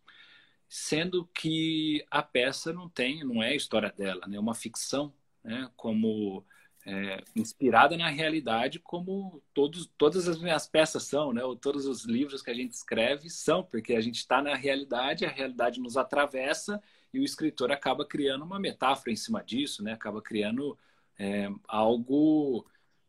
Sendo 0.68 1.26
que 1.34 2.06
a 2.12 2.22
peça 2.22 2.72
não 2.72 2.88
tem, 2.88 3.24
não 3.24 3.42
é 3.42 3.50
a 3.50 3.56
história 3.56 3.92
dela, 3.92 4.28
né? 4.28 4.38
é 4.38 4.40
uma 4.40 4.54
ficção, 4.54 5.12
né? 5.44 5.70
como 5.76 6.46
é, 6.86 7.24
inspirada 7.36 7.98
na 7.98 8.10
realidade, 8.10 8.80
como 8.80 9.42
todos, 9.54 9.90
todas 9.98 10.28
as 10.28 10.40
minhas 10.40 10.68
peças 10.68 11.04
são, 11.04 11.34
né? 11.34 11.44
ou 11.44 11.56
todos 11.56 11.86
os 11.86 12.06
livros 12.06 12.42
que 12.42 12.50
a 12.50 12.54
gente 12.54 12.74
escreve 12.74 13.30
são, 13.30 13.64
porque 13.64 13.94
a 13.94 14.02
gente 14.02 14.18
está 14.18 14.42
na 14.42 14.56
realidade, 14.56 15.26
a 15.26 15.30
realidade 15.30 15.80
nos 15.80 15.98
atravessa 15.98 16.82
e 17.14 17.20
o 17.20 17.24
escritor 17.24 17.72
acaba 17.72 18.06
criando 18.06 18.44
uma 18.44 18.60
metáfora 18.60 19.12
em 19.12 19.16
cima 19.16 19.44
disso, 19.44 19.84
né? 19.84 19.94
acaba 19.94 20.22
criando 20.22 20.78
é, 21.18 21.50
algo 21.68 22.66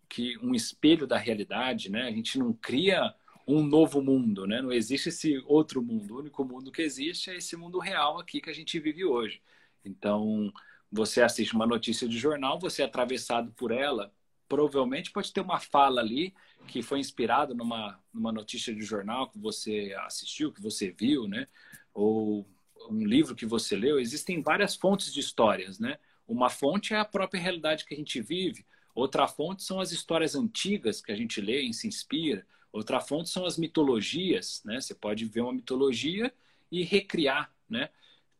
que 0.09 0.37
um 0.39 0.55
espelho 0.55 1.07
da 1.07 1.17
realidade, 1.17 1.89
né? 1.89 2.03
A 2.03 2.11
gente 2.11 2.37
não 2.37 2.53
cria 2.53 3.15
um 3.47 3.63
novo 3.63 4.03
mundo, 4.03 4.47
né? 4.47 4.61
Não 4.61 4.73
existe 4.73 5.09
esse 5.09 5.39
outro 5.47 5.81
mundo. 5.81 6.15
O 6.15 6.19
único 6.19 6.45
mundo 6.45 6.73
que 6.73 6.83
existe 6.83 7.31
é 7.31 7.37
esse 7.37 7.57
mundo 7.57 7.79
real 7.79 8.19
aqui 8.19 8.41
que 8.41 8.51
a 8.51 8.53
gente 8.53 8.79
vive 8.81 9.05
hoje. 9.05 9.41
Então, 9.85 10.53
você 10.91 11.23
assiste 11.23 11.55
uma 11.55 11.67
notícia 11.67 12.09
de 12.09 12.19
jornal, 12.19 12.59
você 12.59 12.83
é 12.83 12.85
atravessado 12.85 13.53
por 13.53 13.71
ela, 13.71 14.13
provavelmente 14.49 15.13
pode 15.13 15.33
ter 15.33 15.41
uma 15.41 15.61
fala 15.61 16.01
ali 16.01 16.35
que 16.67 16.83
foi 16.83 16.99
inspirada 16.99 17.55
numa, 17.55 17.99
numa 18.13 18.33
notícia 18.33 18.75
de 18.75 18.83
jornal 18.83 19.31
que 19.31 19.39
você 19.39 19.95
assistiu, 20.07 20.53
que 20.53 20.61
você 20.61 20.91
viu, 20.91 21.29
né? 21.29 21.47
Ou 21.95 22.47
um 22.89 23.05
livro 23.05 23.35
que 23.35 23.47
você 23.47 23.77
leu. 23.77 23.99
Existem 24.01 24.43
várias 24.43 24.75
fontes 24.75 25.13
de 25.13 25.21
histórias, 25.21 25.79
né? 25.79 25.99
Uma 26.27 26.51
fonte 26.51 26.95
é 26.95 26.99
a 26.99 27.05
própria 27.05 27.41
realidade 27.41 27.85
que 27.85 27.95
a 27.95 27.97
gente 27.97 28.21
vive. 28.21 28.65
Outra 28.95 29.27
fonte 29.27 29.63
são 29.63 29.81
as 29.81 29.93
histórias 29.93 30.35
antigas 30.35 31.01
que 31.01 31.13
a 31.13 31.17
gente 31.17 31.41
lê 31.41 31.63
e 31.63 31.73
se 31.73 31.87
inspira. 31.87 32.47
Outra 32.73 33.01
fonte 33.01 33.31
são 33.31 33.45
as 33.45 33.57
mitologias, 33.57 34.63
né? 34.65 34.81
Você 34.81 34.95
pode 34.95 35.25
ver 35.27 35.41
uma 35.41 35.53
mitologia 35.53 36.33
e 36.71 36.83
recriar, 36.83 37.53
né? 37.69 37.89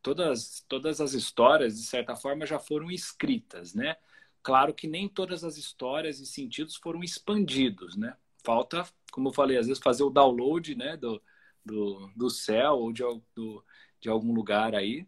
Todas, 0.01 0.65
todas 0.67 0.99
as 0.99 1.13
histórias, 1.13 1.75
de 1.75 1.85
certa 1.85 2.15
forma, 2.15 2.45
já 2.45 2.59
foram 2.59 2.89
escritas, 2.91 3.73
né? 3.73 3.95
Claro 4.43 4.73
que 4.73 4.87
nem 4.87 5.07
todas 5.07 5.43
as 5.43 5.57
histórias 5.57 6.19
e 6.19 6.25
sentidos 6.25 6.75
foram 6.75 7.03
expandidos, 7.03 7.95
né? 7.95 8.15
Falta, 8.43 8.83
como 9.11 9.29
eu 9.29 9.33
falei, 9.33 9.57
às 9.57 9.67
vezes 9.67 9.83
fazer 9.83 10.03
o 10.03 10.09
download, 10.09 10.75
né? 10.75 10.97
Do, 10.97 11.21
do, 11.63 12.07
do 12.15 12.29
céu 12.29 12.73
ou 12.73 12.91
de, 12.91 13.03
do, 13.35 13.63
de 13.99 14.09
algum 14.09 14.33
lugar 14.33 14.73
aí 14.75 15.05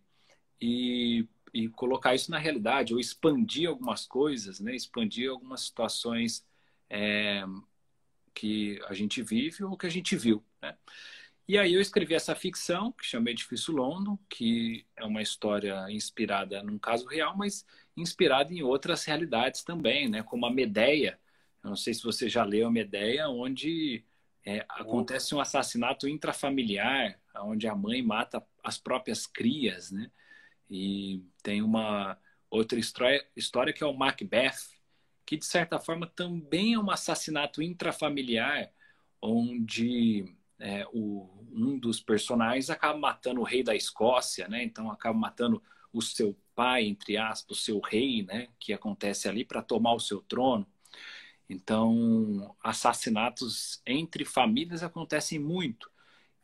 e 0.61 1.27
e 1.53 1.69
colocar 1.69 2.15
isso 2.15 2.31
na 2.31 2.39
realidade, 2.39 2.93
ou 2.93 2.99
expandir 2.99 3.69
algumas 3.69 4.07
coisas, 4.07 4.59
né? 4.59 4.75
expandir 4.75 5.29
algumas 5.29 5.61
situações 5.61 6.43
é, 6.89 7.43
que 8.33 8.81
a 8.87 8.93
gente 8.93 9.21
vive 9.21 9.63
ou 9.63 9.77
que 9.77 9.85
a 9.85 9.89
gente 9.89 10.15
viu. 10.15 10.43
Né? 10.61 10.75
E 11.47 11.57
aí 11.57 11.73
eu 11.73 11.81
escrevi 11.81 12.13
essa 12.13 12.33
ficção, 12.33 12.91
que 12.93 13.05
chamei 13.05 13.33
Difícil 13.33 13.75
London, 13.75 14.17
que 14.29 14.85
é 14.95 15.03
uma 15.03 15.21
história 15.21 15.85
inspirada 15.91 16.63
num 16.63 16.79
caso 16.79 17.05
real, 17.05 17.35
mas 17.35 17.65
inspirada 17.97 18.53
em 18.53 18.61
outras 18.63 19.03
realidades 19.03 19.61
também, 19.63 20.07
né? 20.07 20.23
como 20.23 20.45
a 20.45 20.51
Medeia. 20.51 21.19
Eu 21.61 21.71
não 21.71 21.75
sei 21.75 21.93
se 21.93 22.03
você 22.03 22.29
já 22.29 22.45
leu 22.45 22.67
a 22.67 22.71
Medeia, 22.71 23.27
onde 23.27 24.05
é, 24.45 24.65
acontece 24.69 25.35
um 25.35 25.39
assassinato 25.39 26.07
intrafamiliar, 26.07 27.19
onde 27.35 27.67
a 27.67 27.75
mãe 27.75 28.01
mata 28.01 28.45
as 28.63 28.77
próprias 28.77 29.25
crias, 29.25 29.91
né? 29.91 30.09
E 30.69 31.23
tem 31.41 31.61
uma 31.61 32.17
outra 32.49 32.79
história 32.79 33.73
que 33.73 33.83
é 33.83 33.87
o 33.87 33.93
Macbeth, 33.93 34.71
que 35.25 35.37
de 35.37 35.45
certa 35.45 35.79
forma 35.79 36.07
também 36.07 36.73
é 36.73 36.79
um 36.79 36.91
assassinato 36.91 37.61
intrafamiliar, 37.61 38.71
onde 39.21 40.25
é, 40.59 40.85
o, 40.93 41.29
um 41.51 41.77
dos 41.77 41.99
personagens 41.99 42.69
acaba 42.69 42.97
matando 42.97 43.41
o 43.41 43.43
rei 43.43 43.63
da 43.63 43.75
Escócia, 43.75 44.47
né? 44.47 44.63
Então 44.63 44.91
acaba 44.91 45.17
matando 45.17 45.61
o 45.91 46.01
seu 46.01 46.37
pai, 46.55 46.85
entre 46.85 47.17
aspas, 47.17 47.57
o 47.59 47.61
seu 47.61 47.79
rei, 47.79 48.23
né? 48.23 48.49
Que 48.59 48.73
acontece 48.73 49.27
ali 49.27 49.45
para 49.45 49.61
tomar 49.61 49.93
o 49.93 49.99
seu 49.99 50.21
trono. 50.21 50.65
Então, 51.49 52.55
assassinatos 52.63 53.81
entre 53.85 54.25
famílias 54.25 54.83
acontecem 54.83 55.39
muito. 55.39 55.91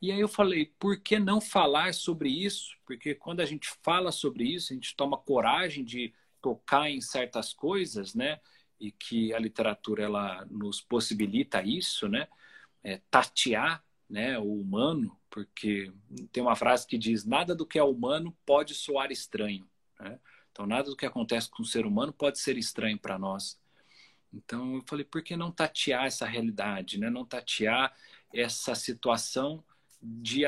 E 0.02 0.12
aí 0.12 0.20
eu 0.20 0.28
falei, 0.30 0.68
por 0.80 1.02
que 1.02 1.20
não 1.20 1.42
falar 1.42 1.94
sobre 1.94 2.30
isso? 2.30 2.78
Porque 2.86 3.16
quando 3.16 3.42
a 3.42 3.46
gente 3.46 3.70
fala 3.84 4.12
sobre 4.12 4.46
isso, 4.46 4.72
a 4.72 4.76
gente 4.76 4.96
toma 4.96 5.18
coragem 5.18 5.84
de 5.84 6.14
tocar 6.42 6.90
em 6.90 7.02
certas 7.02 7.54
coisas, 7.54 8.16
né? 8.16 8.40
E 8.80 8.92
que 8.92 9.34
a 9.34 9.40
literatura 9.40 10.04
ela 10.04 10.46
nos 10.50 10.80
possibilita 10.82 11.62
isso, 11.62 12.08
né? 12.08 12.28
É, 12.84 13.02
tatear, 13.12 13.84
né? 14.10 14.40
O 14.40 14.54
humano, 14.54 15.18
porque 15.30 15.92
tem 16.32 16.42
uma 16.42 16.56
frase 16.56 16.88
que 16.88 16.98
diz: 16.98 17.26
nada 17.26 17.54
do 17.54 17.66
que 17.66 17.78
é 17.78 17.84
humano 17.84 18.36
pode 18.46 18.74
soar 18.74 19.12
estranho. 19.12 19.70
Né? 20.00 20.20
Então 20.52 20.66
nada 20.66 20.90
do 20.90 20.96
que 20.96 21.06
acontece 21.06 21.50
com 21.50 21.62
o 21.62 21.66
ser 21.66 21.86
humano 21.86 22.12
pode 22.12 22.40
ser 22.40 22.58
estranho 22.58 22.98
para 22.98 23.20
nós. 23.20 23.60
Então 24.34 24.76
eu 24.76 24.84
falei, 24.86 25.06
por 25.06 25.24
que 25.24 25.36
não 25.36 25.52
tatear 25.52 26.06
essa 26.06 26.26
realidade, 26.26 27.00
né? 27.00 27.10
Não 27.10 27.26
tatear 27.26 27.96
essa 28.34 28.76
situação 28.76 29.64
de, 30.02 30.42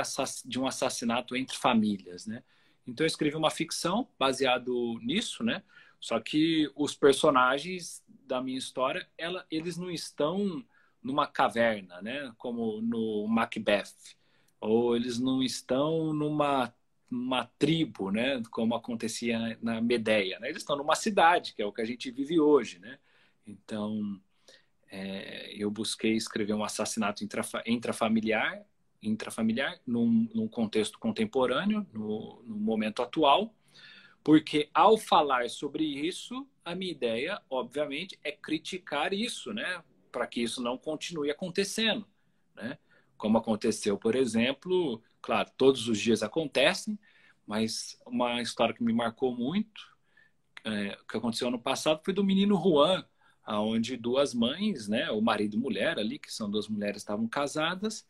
de 0.46 0.60
um 0.60 0.68
assassinato 0.68 1.36
entre 1.36 1.58
famílias, 1.58 2.26
né? 2.26 2.44
Então 2.86 3.04
eu 3.04 3.08
escrevi 3.08 3.36
uma 3.36 3.50
ficção 3.50 4.08
baseado 4.18 5.00
nisso, 5.02 5.44
né? 5.44 5.64
Só 6.00 6.20
que 6.20 6.72
os 6.76 6.96
personagens 6.96 8.04
da 8.08 8.42
minha 8.42 8.58
história, 8.58 9.08
ela, 9.18 9.46
eles 9.52 9.78
não 9.78 9.90
estão 9.90 10.66
numa 11.04 11.28
caverna, 11.28 12.02
né? 12.02 12.32
Como 12.38 12.82
no 12.82 13.28
Macbeth, 13.28 14.16
ou 14.60 14.96
eles 14.96 15.20
não 15.20 15.42
estão 15.42 16.14
numa 16.14 16.74
uma 17.10 17.46
tribo, 17.60 18.10
né? 18.10 18.42
Como 18.52 18.74
acontecia 18.74 19.58
na 19.62 19.82
Medeia, 19.82 20.40
né? 20.40 20.50
Eles 20.50 20.62
estão 20.62 20.78
numa 20.78 20.96
cidade, 20.96 21.54
que 21.54 21.62
é 21.62 21.66
o 21.66 21.74
que 21.74 21.82
a 21.82 21.86
gente 21.86 22.10
vive 22.10 22.40
hoje, 22.40 22.80
né? 22.80 22.98
Então 23.46 24.20
é, 24.90 25.54
eu 25.56 25.70
busquei 25.70 26.16
escrever 26.16 26.54
um 26.54 26.64
assassinato 26.64 27.24
intrafamiliar 27.66 28.64
intrafamiliar 29.02 29.80
num, 29.86 30.30
num 30.34 30.48
contexto 30.48 31.00
contemporâneo, 31.00 31.86
no, 31.92 32.44
no 32.44 32.56
momento 32.56 33.02
atual, 33.02 33.54
porque 34.24 34.70
ao 34.74 34.98
falar 34.98 35.50
sobre 35.50 35.84
isso, 35.84 36.48
a 36.64 36.76
minha 36.76 36.92
ideia, 36.92 37.42
obviamente, 37.50 38.20
é 38.24 38.32
criticar 38.32 39.14
isso, 39.14 39.52
né? 39.54 39.84
Para 40.12 40.28
que 40.28 40.42
isso 40.42 40.62
não 40.62 40.78
continue 40.78 41.32
acontecendo, 41.32 42.08
né? 42.56 42.78
Como 43.18 43.38
aconteceu, 43.38 43.98
por 43.98 44.16
exemplo, 44.16 45.02
claro, 45.22 45.50
todos 45.56 45.88
os 45.88 46.00
dias 46.00 46.24
acontecem, 46.24 46.98
mas 47.46 48.00
uma 48.06 48.42
história 48.42 48.74
que 48.74 48.84
me 48.84 48.94
marcou 48.94 49.36
muito, 49.36 49.92
é, 50.64 50.98
que 51.08 51.18
aconteceu 51.18 51.48
ano 51.48 51.62
passado, 51.62 52.02
foi 52.04 52.14
do 52.14 52.24
menino 52.24 52.56
Juan, 52.56 53.06
aonde 53.44 53.98
duas 53.98 54.34
mães, 54.34 54.88
né, 54.88 55.10
o 55.12 55.22
marido 55.22 55.56
e 55.56 55.60
mulher 55.60 56.00
ali, 56.00 56.20
que 56.20 56.34
são 56.34 56.50
duas 56.50 56.68
mulheres, 56.68 57.02
estavam 57.02 57.28
casadas, 57.28 58.08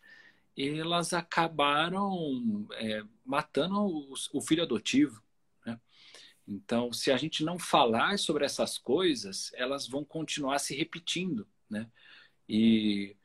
elas 0.58 1.14
acabaram 1.14 2.68
é, 2.74 3.04
matando 3.26 3.80
o, 3.80 4.14
o, 4.34 4.42
filho 4.42 4.64
adotivo. 4.64 5.24
Né? 5.66 5.80
Então, 6.48 6.92
se 6.92 7.12
a 7.12 7.18
gente 7.18 7.44
não 7.44 7.58
falar 7.58 8.20
sobre 8.20 8.46
essas 8.46 8.78
coisas, 8.78 9.52
elas 9.56 9.88
vão 9.88 10.04
continuar 10.04 10.60
se 10.60 10.76
repetindo. 10.76 11.48
Né? 11.72 11.88
E 12.48 13.16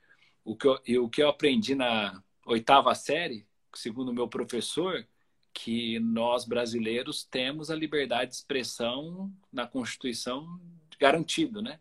o 0.44 0.56
que 0.56 0.66
eu, 0.66 1.04
o 1.04 1.10
que 1.10 1.22
eu 1.22 1.28
aprendi 1.28 1.74
na 1.74 2.22
oitava 2.46 2.94
série, 2.94 3.46
segundo 3.74 4.10
o 4.10 4.14
meu 4.14 4.28
professor, 4.28 5.06
que 5.52 5.98
nós 5.98 6.44
brasileiros 6.44 7.24
temos 7.24 7.70
a 7.70 7.74
liberdade 7.74 8.30
de 8.30 8.36
expressão 8.36 9.32
na 9.52 9.66
Constituição 9.66 10.60
garantido, 10.98 11.60
né? 11.60 11.78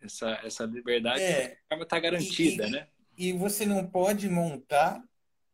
Essa, 0.00 0.30
essa 0.42 0.64
liberdade 0.64 1.22
está 1.22 1.96
é, 1.96 2.00
garantida, 2.00 2.66
e, 2.66 2.70
né? 2.70 2.88
E 3.16 3.32
você 3.32 3.64
não 3.64 3.86
pode 3.86 4.28
montar 4.28 5.02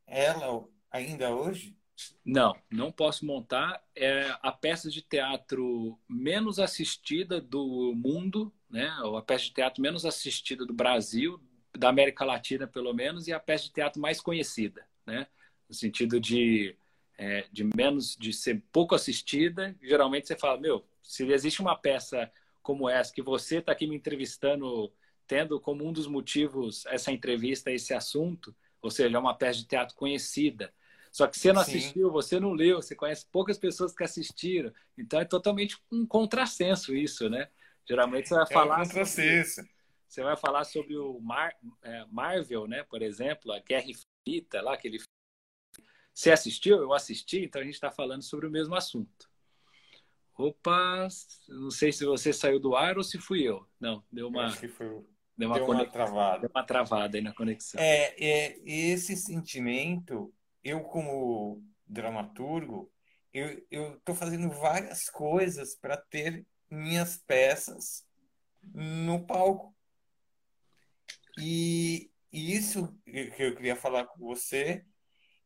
ela 0.07 0.67
ainda 0.91 1.35
hoje? 1.35 1.77
Não, 2.25 2.57
não 2.71 2.91
posso 2.91 3.25
montar. 3.25 3.83
É 3.95 4.37
a 4.43 4.51
peça 4.51 4.91
de 4.91 5.01
teatro 5.03 5.99
menos 6.09 6.59
assistida 6.59 7.41
do 7.41 7.93
mundo, 7.95 8.53
né? 8.75 8.93
Ou 9.03 9.17
a 9.17 9.23
peça 9.23 9.45
de 9.45 9.53
teatro 9.53 9.81
menos 9.81 10.05
assistida 10.05 10.67
do 10.67 10.75
Brasil, 10.75 11.41
da 11.79 11.89
América 11.89 12.25
Latina 12.25 12.67
pelo 12.67 12.93
menos, 12.93 13.29
e 13.29 13.33
a 13.33 13.39
peça 13.39 13.65
de 13.65 13.73
teatro 13.73 14.03
mais 14.03 14.21
conhecida, 14.21 14.85
né? 15.07 15.29
No 15.69 15.75
sentido 15.75 16.19
de 16.19 16.77
é, 17.17 17.47
de 17.53 17.63
menos 17.63 18.17
de 18.17 18.33
ser 18.33 18.61
pouco 18.73 18.97
assistida, 18.97 19.77
geralmente 19.81 20.27
você 20.27 20.37
fala, 20.37 20.61
meu, 20.61 20.85
se 21.01 21.25
existe 21.31 21.61
uma 21.61 21.77
peça 21.77 22.29
como 22.61 22.89
essa 22.89 23.15
que 23.15 23.23
você 23.23 23.59
está 23.59 23.71
aqui 23.71 23.87
me 23.87 23.95
entrevistando, 23.95 24.93
tendo 25.25 25.61
como 25.61 25.87
um 25.87 25.93
dos 25.93 26.09
motivos 26.09 26.85
essa 26.87 27.13
entrevista, 27.13 27.71
esse 27.71 27.95
assunto, 27.95 28.53
ou 28.83 28.91
seja, 28.91 29.17
é 29.17 29.21
uma 29.21 29.35
peça 29.35 29.61
de 29.61 29.67
teatro 29.67 29.95
conhecida. 29.95 30.75
Só 31.13 31.29
que 31.29 31.39
você 31.39 31.53
não 31.53 31.63
Sim. 31.63 31.77
assistiu, 31.77 32.11
você 32.11 32.41
não 32.41 32.53
leu, 32.53 32.83
você 32.83 32.97
conhece 32.97 33.25
poucas 33.31 33.57
pessoas 33.57 33.95
que 33.95 34.03
assistiram. 34.03 34.73
Então 34.99 35.21
é 35.21 35.25
totalmente 35.25 35.79
um 35.93 36.05
contrassenso 36.05 36.93
isso, 36.93 37.31
né? 37.31 37.49
Geralmente 37.89 38.29
você 38.29 38.35
vai 38.35 38.47
falar. 38.47 38.83
É 38.83 38.85
contrassenso. 38.85 39.55
Sobre, 39.55 39.71
você 40.09 40.23
vai 40.23 40.37
falar 40.37 40.65
sobre 40.65 40.97
o 40.97 41.21
Mar, 41.21 41.53
é, 41.83 42.05
Marvel, 42.11 42.67
né? 42.67 42.85
Por 42.85 43.03
exemplo, 43.03 43.53
a 43.53 43.59
Guerra 43.59 43.87
Infinita, 43.91 44.63
lá, 44.63 44.75
aquele 44.75 44.99
você 46.15 46.31
assistiu? 46.31 46.79
Eu 46.79 46.93
assisti, 46.93 47.45
então 47.45 47.61
a 47.61 47.65
gente 47.65 47.75
está 47.75 47.91
falando 47.91 48.23
sobre 48.23 48.47
o 48.47 48.51
mesmo 48.51 48.77
assunto. 48.77 49.29
Opa, 50.39 51.09
não 51.49 51.71
sei 51.71 51.93
se 51.93 52.05
você 52.05 52.33
saiu 52.33 52.61
do 52.61 52.77
ar 52.77 52.97
ou 52.97 53.03
se 53.03 53.19
fui 53.19 53.43
eu. 53.43 53.67
Não, 53.81 54.05
deu 54.11 54.29
uma. 54.29 54.47
Acho 54.47 54.61
que 54.61 54.69
foi. 54.69 54.87
Deu 55.37 55.49
uma, 55.49 55.57
deu 55.57 55.67
uma 55.67 55.87
travada. 55.87 56.41
Deu 56.41 56.51
uma 56.55 56.65
travada 56.65 57.19
aí 57.19 57.23
na 57.23 57.35
conexão. 57.35 57.81
É, 57.81 58.15
é, 58.17 58.59
esse 58.65 59.17
sentimento, 59.17 60.33
eu 60.63 60.83
como 60.83 61.63
dramaturgo, 61.85 62.91
eu 63.33 63.97
estou 63.97 64.15
fazendo 64.15 64.49
várias 64.49 65.11
coisas 65.11 65.75
para 65.75 65.97
ter 65.97 66.47
minhas 66.71 67.17
peças 67.17 68.05
no 68.73 69.25
palco. 69.27 69.75
E, 71.39 72.11
isso 72.33 72.93
que 73.05 73.33
eu 73.39 73.55
queria 73.55 73.77
falar 73.77 74.07
com 74.07 74.19
você 74.19 74.85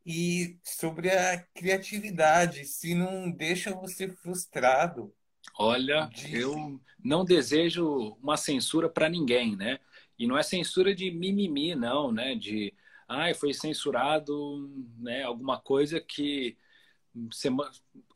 e 0.06 0.58
sobre 0.64 1.10
a 1.10 1.38
criatividade, 1.54 2.64
se 2.64 2.94
não 2.94 3.30
deixa 3.30 3.74
você 3.74 4.08
frustrado. 4.08 5.14
Olha, 5.58 6.06
de... 6.06 6.34
eu 6.40 6.80
não 7.02 7.24
desejo 7.24 8.16
uma 8.22 8.36
censura 8.36 8.88
para 8.88 9.08
ninguém, 9.08 9.54
né? 9.54 9.78
E 10.18 10.26
não 10.26 10.38
é 10.38 10.42
censura 10.42 10.94
de 10.94 11.10
mimimi, 11.10 11.74
não, 11.74 12.10
né? 12.10 12.34
De, 12.34 12.72
ah, 13.06 13.32
foi 13.34 13.52
censurado, 13.52 14.70
né? 14.98 15.22
Alguma 15.24 15.60
coisa 15.60 16.00
que 16.00 16.56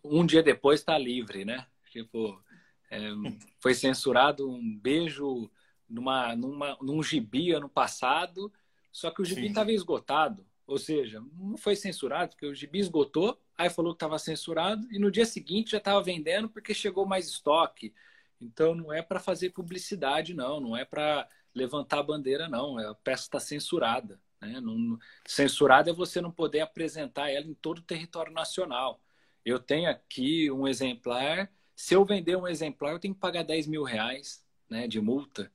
um 0.03 0.25
dia 0.25 0.43
depois 0.43 0.81
está 0.81 0.97
livre, 0.97 1.45
né? 1.45 1.67
Tipo, 1.91 2.43
é, 2.93 3.11
foi 3.59 3.73
censurado 3.73 4.51
um 4.51 4.79
beijo 4.79 5.51
numa, 5.89 6.37
numa, 6.37 6.77
num 6.83 7.03
gibi 7.03 7.53
ano 7.53 7.69
passado, 7.69 8.53
só 8.93 9.11
que 9.11 9.23
o 9.23 9.25
gibi 9.25 9.47
estava 9.47 9.73
esgotado. 9.73 10.47
Ou 10.67 10.79
seja, 10.79 11.23
não 11.35 11.57
foi 11.57 11.75
censurado, 11.75 12.31
porque 12.31 12.47
o 12.47 12.55
gibi 12.55 12.79
esgotou, 12.79 13.41
aí 13.57 13.71
falou 13.71 13.95
que 13.95 13.97
estava 13.97 14.19
censurado, 14.19 14.87
e 14.93 14.99
no 14.99 15.11
dia 15.11 15.25
seguinte 15.25 15.73
já 15.73 15.79
estava 15.79 16.03
vendendo 16.03 16.51
porque 16.51 16.75
chegou 16.75 17.07
mais 17.07 17.29
estoque. 17.29 17.95
Então 18.39 18.75
não 18.75 18.93
é 18.93 19.01
para 19.01 19.19
fazer 19.19 19.51
publicidade, 19.51 20.35
não, 20.35 20.61
não 20.61 20.77
é 20.77 20.85
para 20.85 21.27
levantar 21.55 22.01
a 22.01 22.03
bandeira, 22.03 22.49
não. 22.49 22.77
A 22.79 22.95
peça 22.95 23.23
está 23.23 23.41
censurada. 23.41 24.21
Né? 24.41 24.61
Não, 24.61 24.99
censurada 25.27 25.91
é 25.91 25.95
você 25.95 26.21
não 26.21 26.31
poder 26.31 26.61
apresentar 26.61 27.31
ela 27.31 27.47
em 27.47 27.55
todo 27.55 27.79
o 27.79 27.83
território 27.83 28.33
nacional. 28.33 29.03
Eu 29.45 29.59
tenho 29.59 29.89
aqui 29.91 30.51
um 30.51 30.69
exemplar. 30.69 31.51
Se 31.75 31.95
eu 31.95 32.05
vender 32.05 32.37
um 32.37 32.47
exemplar, 32.47 32.93
eu 32.93 32.99
tenho 32.99 33.15
que 33.15 33.21
pagar 33.21 33.43
10 33.43 33.67
mil 33.67 33.83
reais 33.83 34.45
né, 34.69 34.87
de 34.87 35.01
multa. 35.01 35.51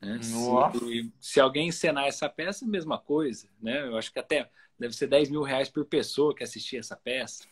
Né? 0.00 0.20
Se, 0.22 1.12
se, 1.20 1.40
alguém 1.40 1.68
encenar 1.68 2.06
essa 2.06 2.28
peça, 2.28 2.66
mesma 2.66 2.98
coisa. 2.98 3.48
Né? 3.60 3.86
Eu 3.86 3.96
acho 3.96 4.12
que 4.12 4.18
até 4.18 4.50
deve 4.78 4.94
ser 4.94 5.06
10 5.06 5.30
mil 5.30 5.42
reais 5.42 5.68
por 5.68 5.84
pessoa 5.84 6.34
que 6.34 6.44
assistir 6.44 6.76
essa 6.76 6.96
peça. 6.96 7.44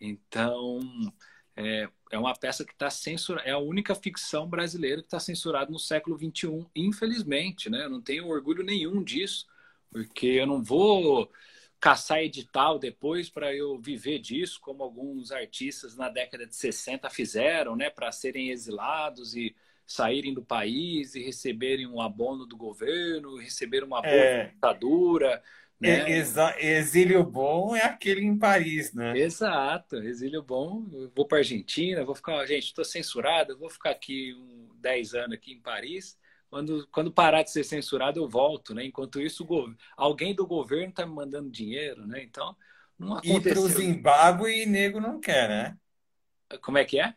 Então, 0.00 0.80
é, 1.54 1.88
é 2.10 2.18
uma 2.18 2.34
peça 2.34 2.64
que 2.64 2.72
está 2.72 2.90
censurada, 2.90 3.48
é 3.48 3.52
a 3.52 3.58
única 3.58 3.94
ficção 3.94 4.46
brasileira 4.48 5.00
que 5.00 5.06
está 5.06 5.20
censurada 5.20 5.70
no 5.70 5.78
século 5.78 6.18
XXI, 6.18 6.66
infelizmente. 6.74 7.70
Né? 7.70 7.84
Eu 7.84 7.90
não 7.90 8.02
tenho 8.02 8.28
orgulho 8.28 8.62
nenhum 8.62 9.02
disso, 9.02 9.46
porque 9.90 10.26
eu 10.26 10.46
não 10.46 10.62
vou 10.62 11.30
caçar 11.80 12.20
edital 12.20 12.78
depois 12.78 13.28
para 13.28 13.54
eu 13.54 13.78
viver 13.78 14.18
disso, 14.18 14.60
como 14.60 14.82
alguns 14.82 15.30
artistas 15.30 15.96
na 15.96 16.08
década 16.08 16.46
de 16.46 16.56
60 16.56 17.08
fizeram, 17.10 17.76
né, 17.76 17.90
para 17.90 18.10
serem 18.10 18.50
exilados 18.50 19.36
e 19.36 19.54
saírem 19.86 20.34
do 20.34 20.44
país 20.44 21.14
e 21.14 21.22
receberem 21.22 21.86
um 21.86 22.00
abono 22.00 22.44
do 22.44 22.56
governo, 22.56 23.36
receber 23.36 23.84
uma 23.84 24.02
boa 24.02 24.12
é. 24.12 24.46
ditadura. 24.46 25.42
Né? 25.78 26.06
Exílio 26.58 27.22
bom 27.22 27.76
é 27.76 27.82
aquele 27.82 28.24
em 28.24 28.36
Paris, 28.36 28.92
né? 28.94 29.16
Exato, 29.16 29.96
exílio 29.96 30.42
bom. 30.42 30.86
Eu 30.92 31.12
vou 31.14 31.26
para 31.26 31.38
Argentina, 31.38 32.04
vou 32.04 32.14
ficar, 32.14 32.44
gente, 32.46 32.64
estou 32.64 32.84
censurado, 32.84 33.58
vou 33.58 33.68
ficar 33.70 33.90
aqui 33.90 34.34
um, 34.34 34.70
10 34.80 35.14
anos 35.14 35.32
aqui 35.34 35.52
em 35.52 35.60
Paris. 35.60 36.18
Quando, 36.48 36.86
quando 36.88 37.12
parar 37.12 37.42
de 37.42 37.50
ser 37.50 37.64
censurado, 37.64 38.20
eu 38.20 38.28
volto, 38.28 38.74
né? 38.74 38.84
Enquanto 38.84 39.20
isso, 39.20 39.46
alguém 39.96 40.34
do 40.34 40.46
governo 40.46 40.90
está 40.90 41.04
me 41.04 41.12
mandando 41.12 41.50
dinheiro, 41.50 42.06
né? 42.06 42.22
Então, 42.22 42.56
não 42.98 43.14
aconteceu. 43.14 43.38
E 43.38 43.42
para 43.42 43.60
o 43.60 43.68
Zimbábue, 43.68 44.66
nego 44.66 45.00
não 45.00 45.20
quer, 45.20 45.48
né? 45.48 45.78
Como 46.62 46.78
é 46.78 46.84
que 46.84 47.00
é? 47.00 47.14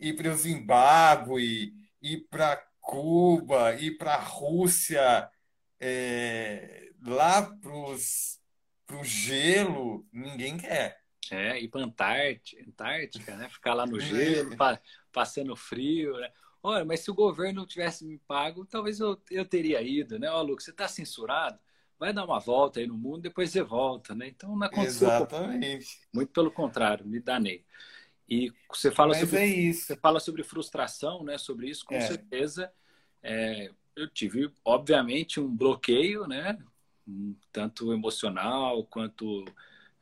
E 0.00 0.12
para 0.12 0.32
o 0.32 0.36
Zimbábue, 0.36 1.74
ir 2.00 2.26
para 2.28 2.56
Cuba, 2.80 3.74
ir 3.74 3.96
para 3.96 4.14
a 4.14 4.20
Rússia, 4.20 5.30
é, 5.78 6.90
lá 7.04 7.42
para 7.42 8.96
o 8.96 9.04
gelo, 9.04 10.06
ninguém 10.12 10.56
quer. 10.56 11.00
É, 11.30 11.58
ir 11.60 11.68
para 11.68 11.84
Antártica, 11.84 12.62
Antártica, 12.66 13.36
né? 13.36 13.48
Ficar 13.48 13.74
lá 13.74 13.86
no 13.86 13.98
gelo, 14.00 14.56
pa, 14.56 14.80
passando 15.12 15.54
frio, 15.54 16.18
né? 16.18 16.30
Olha, 16.62 16.84
mas 16.84 17.00
se 17.00 17.10
o 17.10 17.14
governo 17.14 17.66
tivesse 17.66 18.04
me 18.04 18.18
pago, 18.18 18.64
talvez 18.64 19.00
eu, 19.00 19.20
eu 19.30 19.44
teria 19.44 19.82
ido, 19.82 20.18
né? 20.18 20.30
Ó, 20.30 20.38
oh, 20.38 20.42
Lucas, 20.42 20.64
você 20.64 20.70
está 20.70 20.86
censurado? 20.86 21.58
Vai 21.98 22.12
dar 22.12 22.24
uma 22.24 22.38
volta 22.38 22.78
aí 22.78 22.86
no 22.86 22.96
mundo, 22.96 23.22
depois 23.22 23.50
você 23.50 23.62
volta, 23.62 24.14
né? 24.14 24.28
Então 24.28 24.56
não 24.56 24.66
aconteceu. 24.66 25.08
Exatamente. 25.08 26.00
Muito 26.12 26.32
pelo 26.32 26.50
contrário, 26.50 27.06
me 27.06 27.18
danei. 27.18 27.64
E 28.28 28.52
você 28.68 28.90
fala, 28.90 29.14
sobre, 29.14 29.68
é 29.68 29.72
você 29.72 29.96
fala 29.96 30.20
sobre 30.20 30.44
frustração, 30.44 31.24
né? 31.24 31.36
Sobre 31.36 31.68
isso, 31.68 31.84
com 31.84 31.94
é. 31.94 32.00
certeza. 32.00 32.72
É, 33.22 33.70
eu 33.96 34.08
tive, 34.08 34.50
obviamente, 34.64 35.40
um 35.40 35.54
bloqueio, 35.54 36.26
né? 36.26 36.58
Tanto 37.52 37.92
emocional 37.92 38.84
quanto 38.84 39.44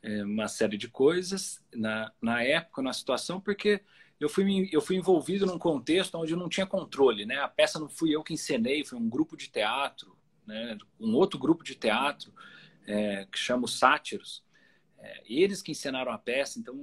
é, 0.02 0.22
uma 0.22 0.48
série 0.48 0.76
de 0.76 0.88
coisas 0.88 1.62
na, 1.74 2.12
na 2.20 2.42
época, 2.42 2.82
na 2.82 2.92
situação, 2.92 3.40
porque 3.40 3.80
eu 4.20 4.28
fui, 4.28 4.68
eu 4.70 4.80
fui 4.80 4.96
envolvido 4.96 5.46
num 5.46 5.58
contexto 5.58 6.16
onde 6.16 6.32
eu 6.32 6.38
não 6.38 6.48
tinha 6.48 6.66
controle, 6.66 7.24
né? 7.26 7.38
A 7.38 7.48
peça 7.48 7.80
não 7.80 7.88
fui 7.88 8.14
eu 8.14 8.22
que 8.22 8.34
encenei, 8.34 8.84
foi 8.84 8.98
um 8.98 9.08
grupo 9.08 9.36
de 9.36 9.48
teatro, 9.48 10.16
né? 10.46 10.78
Um 11.00 11.14
outro 11.14 11.38
grupo 11.38 11.64
de 11.64 11.74
teatro 11.74 12.32
é, 12.86 13.26
que 13.32 13.38
chama 13.38 13.64
os 13.64 13.78
Sátiros 13.78 14.44
é, 15.02 15.22
eles 15.26 15.62
que 15.62 15.72
encenaram 15.72 16.12
a 16.12 16.18
peça, 16.18 16.58
então 16.58 16.74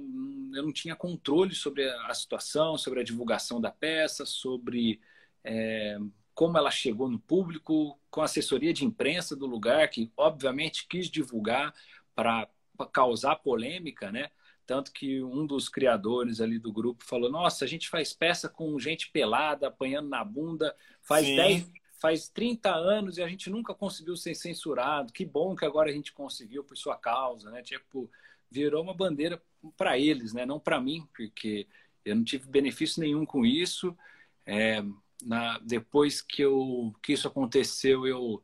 eu 0.54 0.62
não 0.62 0.72
tinha 0.72 0.96
controle 0.96 1.54
sobre 1.54 1.88
a 1.88 2.12
situação, 2.14 2.76
sobre 2.76 3.00
a 3.00 3.04
divulgação 3.04 3.60
da 3.60 3.70
peça, 3.70 4.26
sobre 4.26 5.00
é, 5.44 5.98
como 6.34 6.58
ela 6.58 6.70
chegou 6.70 7.08
no 7.08 7.18
público, 7.18 7.98
com 8.10 8.20
a 8.20 8.24
assessoria 8.24 8.72
de 8.72 8.84
imprensa 8.84 9.36
do 9.36 9.46
lugar, 9.46 9.88
que 9.88 10.12
obviamente 10.16 10.86
quis 10.88 11.08
divulgar 11.08 11.72
para 12.14 12.48
causar 12.92 13.36
polêmica, 13.36 14.10
né? 14.10 14.30
Tanto 14.68 14.92
que 14.92 15.22
um 15.22 15.46
dos 15.46 15.66
criadores 15.66 16.42
ali 16.42 16.58
do 16.58 16.70
grupo 16.70 17.02
falou: 17.02 17.30
Nossa, 17.30 17.64
a 17.64 17.68
gente 17.68 17.88
faz 17.88 18.12
peça 18.12 18.50
com 18.50 18.78
gente 18.78 19.10
pelada, 19.10 19.68
apanhando 19.68 20.10
na 20.10 20.22
bunda, 20.22 20.76
faz 21.00 21.24
10, 21.24 21.72
faz 21.98 22.28
30 22.28 22.70
anos 22.70 23.16
e 23.16 23.22
a 23.22 23.28
gente 23.28 23.48
nunca 23.48 23.72
conseguiu 23.72 24.14
ser 24.14 24.34
censurado. 24.34 25.10
Que 25.10 25.24
bom 25.24 25.56
que 25.56 25.64
agora 25.64 25.88
a 25.88 25.92
gente 25.92 26.12
conseguiu 26.12 26.62
por 26.62 26.76
sua 26.76 26.96
causa, 26.96 27.50
né? 27.50 27.62
Tipo, 27.62 28.10
virou 28.50 28.82
uma 28.82 28.92
bandeira 28.92 29.42
para 29.74 29.98
eles, 29.98 30.34
né? 30.34 30.44
Não 30.44 30.60
para 30.60 30.78
mim, 30.78 31.08
porque 31.16 31.66
eu 32.04 32.14
não 32.14 32.22
tive 32.22 32.46
benefício 32.46 33.00
nenhum 33.00 33.24
com 33.24 33.46
isso. 33.46 33.96
É, 34.44 34.84
na, 35.24 35.58
depois 35.60 36.20
que, 36.20 36.42
eu, 36.42 36.94
que 37.02 37.14
isso 37.14 37.26
aconteceu, 37.26 38.06
eu 38.06 38.42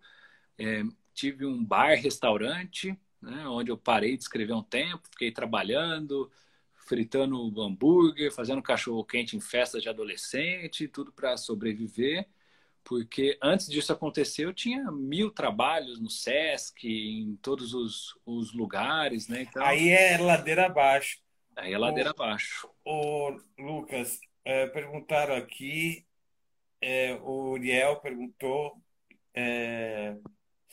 é, 0.57 0.85
tive 1.13 1.45
um 1.45 1.63
bar-restaurante, 1.63 2.99
né, 3.25 3.49
onde 3.49 3.71
eu 3.71 3.77
parei 3.77 4.17
de 4.17 4.23
escrever 4.23 4.53
um 4.53 4.63
tempo, 4.63 5.09
fiquei 5.11 5.33
trabalhando, 5.33 6.31
fritando 6.75 7.61
hambúrguer, 7.61 8.33
fazendo 8.33 8.63
cachorro-quente 8.63 9.37
em 9.37 9.41
festas 9.41 9.83
de 9.83 9.89
adolescente, 9.89 10.87
tudo 10.89 11.13
para 11.13 11.37
sobreviver 11.37 12.29
porque 12.85 13.39
antes 13.43 13.67
disso 13.67 13.93
acontecer 13.93 14.45
eu 14.45 14.53
tinha 14.53 14.93
mil 14.93 15.31
trabalhos 15.31 15.99
no 15.99 16.11
SESC, 16.11 16.87
em 16.87 17.37
todos 17.37 17.73
os, 17.73 18.17
os 18.27 18.53
lugares, 18.53 19.27
né? 19.27 19.43
Então, 19.43 19.65
aí 19.65 19.89
é 19.89 20.19
ladeira 20.19 20.67
abaixo. 20.67 21.19
Aí 21.57 21.73
é 21.73 21.79
ladeira 21.79 22.11
o, 22.11 22.13
abaixo. 22.13 22.69
O 22.85 23.41
Lucas, 23.59 24.21
é, 24.45 24.67
perguntaram 24.67 25.35
aqui, 25.35 26.05
é, 26.81 27.15
o 27.23 27.53
Uriel 27.53 27.97
perguntou 27.97 28.77
é, 29.33 30.17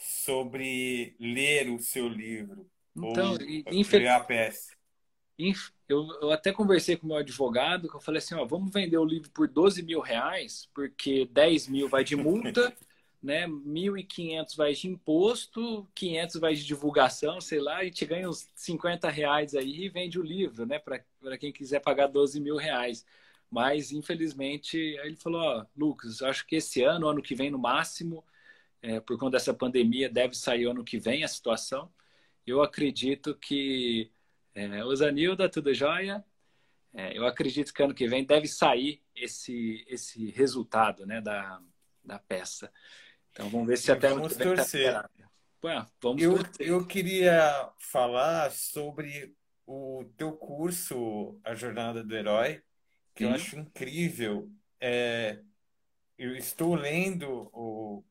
sobre 0.02 1.16
ler 1.20 1.70
o 1.70 1.80
seu 1.80 2.08
livro. 2.08 2.70
Então, 2.96 3.34
ou, 3.34 3.74
infel... 3.74 4.12
a 4.12 4.20
peça. 4.20 4.76
eu, 5.88 6.08
eu, 6.22 6.32
até 6.32 6.52
conversei 6.52 6.96
com 6.98 7.06
o 7.06 7.10
meu 7.10 7.18
advogado, 7.18 7.90
que 7.90 7.96
eu 7.96 8.02
falei 8.02 8.20
assim, 8.20 8.36
ó, 8.36 8.46
vamos 8.46 8.72
vender 8.72 8.98
o 8.98 9.06
livro 9.06 9.30
por 9.32 9.48
12 9.48 9.82
mil 9.84 10.00
reais, 10.00 10.70
porque 10.74 11.26
10 11.32 11.68
mil 11.68 11.88
vai 11.88 12.04
de 12.04 12.16
multa, 12.16 12.76
né? 13.22 13.48
1.500 13.48 14.56
vai 14.56 14.74
de 14.74 14.88
imposto, 14.88 15.88
500 15.96 16.36
vai 16.40 16.54
de 16.54 16.66
divulgação, 16.66 17.40
sei 17.40 17.60
lá, 17.60 17.78
a 17.78 17.84
gente 17.84 18.06
ganha 18.06 18.30
uns 18.30 18.50
50 18.56 19.10
reais 19.10 19.56
aí 19.56 19.86
e 19.86 19.90
vende 19.90 20.20
o 20.20 20.24
livro, 20.24 20.66
né? 20.66 20.80
Para 20.80 21.38
quem 21.38 21.52
quiser 21.52 21.80
pagar 21.80 22.08
12 22.08 22.40
mil 22.40 22.58
reais. 22.58 23.06
Mas, 23.50 23.92
infelizmente, 23.92 24.78
aí 25.00 25.08
ele 25.08 25.18
falou, 25.18 25.42
ó, 25.42 25.66
Lucas, 25.76 26.22
acho 26.22 26.46
que 26.48 26.56
esse 26.56 26.84
ano, 26.84 27.08
ano 27.08 27.22
que 27.22 27.36
vem 27.36 27.52
no 27.52 27.60
máximo, 27.60 28.24
é, 28.82 29.00
por 29.00 29.18
conta 29.18 29.38
dessa 29.38 29.54
pandemia, 29.54 30.10
deve 30.10 30.36
sair 30.36 30.66
ano 30.66 30.84
que 30.84 30.98
vem 30.98 31.24
a 31.24 31.28
situação. 31.28 31.92
Eu 32.46 32.62
acredito 32.62 33.36
que 33.36 34.12
é, 34.54 34.84
Osanilda, 34.84 35.50
tudo 35.50 35.74
jóia? 35.74 36.24
É, 36.94 37.18
eu 37.18 37.26
acredito 37.26 37.74
que 37.74 37.82
ano 37.82 37.94
que 37.94 38.08
vem 38.08 38.26
deve 38.26 38.48
sair 38.48 39.02
esse, 39.16 39.86
esse 39.88 40.30
resultado 40.32 41.06
né, 41.06 41.22
da, 41.22 41.62
da 42.04 42.20
peça. 42.20 42.72
Então 43.32 43.50
vamos 43.50 43.68
ver 43.68 43.78
se 43.78 43.92
até 43.92 44.10
vamos 44.10 44.34
ano 44.34 44.56
torcer. 44.56 44.94
Tá 44.94 45.10
Ué, 45.64 45.88
vamos 46.02 46.22
eu, 46.22 46.36
torcer. 46.36 46.68
Eu 46.68 46.86
queria 46.86 47.72
falar 47.80 48.52
sobre 48.52 49.34
o 49.66 50.04
teu 50.18 50.34
curso, 50.34 51.40
A 51.44 51.56
Jornada 51.56 52.04
do 52.04 52.14
Herói, 52.14 52.62
que 53.16 53.24
Sim. 53.24 53.30
eu 53.30 53.36
acho 53.36 53.60
incrível. 53.60 54.52
É, 54.80 55.40
eu 56.18 56.36
estou 56.36 56.76
lendo 56.76 57.50
o, 57.54 58.04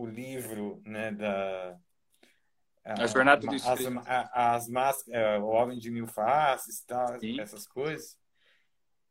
o 0.00 0.06
livro 0.06 0.80
né, 0.86 1.12
da, 1.12 1.78
a 2.84 3.06
jornada 3.06 3.46
do 3.46 3.54
as, 3.54 3.62
as 4.32 4.68
máscaras, 4.68 5.08
é, 5.08 5.38
o 5.38 5.46
homem 5.46 5.78
de 5.78 5.90
mil 5.90 6.06
faces, 6.06 6.82
tal, 6.84 7.18
essas 7.38 7.66
coisas. 7.66 8.18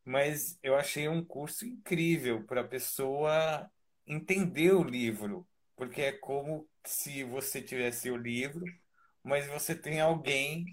Mas 0.03 0.57
eu 0.63 0.75
achei 0.75 1.07
um 1.07 1.23
curso 1.23 1.63
incrível 1.63 2.43
para 2.43 2.61
a 2.61 2.67
pessoa 2.67 3.69
entender 4.07 4.73
o 4.73 4.83
livro, 4.83 5.47
porque 5.75 6.01
é 6.01 6.11
como 6.11 6.67
se 6.83 7.23
você 7.23 7.61
tivesse 7.61 8.09
o 8.09 8.17
livro, 8.17 8.65
mas 9.23 9.45
você 9.45 9.75
tem 9.75 10.01
alguém 10.01 10.65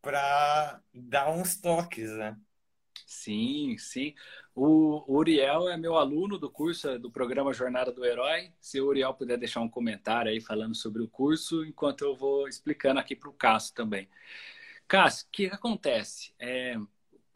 para 0.00 0.80
dar 0.94 1.30
uns 1.30 1.60
toques, 1.60 2.10
né? 2.12 2.34
Sim, 3.06 3.76
sim. 3.76 4.14
O 4.54 5.04
Uriel 5.06 5.68
é 5.68 5.76
meu 5.76 5.96
aluno 5.96 6.38
do 6.38 6.50
curso 6.50 6.98
do 6.98 7.10
programa 7.10 7.52
Jornada 7.52 7.92
do 7.92 8.04
Herói. 8.04 8.52
Se 8.60 8.80
o 8.80 8.86
Uriel 8.86 9.14
puder 9.14 9.38
deixar 9.38 9.60
um 9.60 9.68
comentário 9.68 10.30
aí 10.30 10.40
falando 10.40 10.74
sobre 10.74 11.02
o 11.02 11.08
curso, 11.08 11.64
enquanto 11.64 12.04
eu 12.04 12.16
vou 12.16 12.48
explicando 12.48 13.00
aqui 13.00 13.14
para 13.14 13.30
o 13.30 13.32
Cássio 13.32 13.74
também. 13.74 14.08
Cássio, 14.88 15.26
o 15.26 15.30
que 15.30 15.46
acontece? 15.46 16.34
É, 16.38 16.76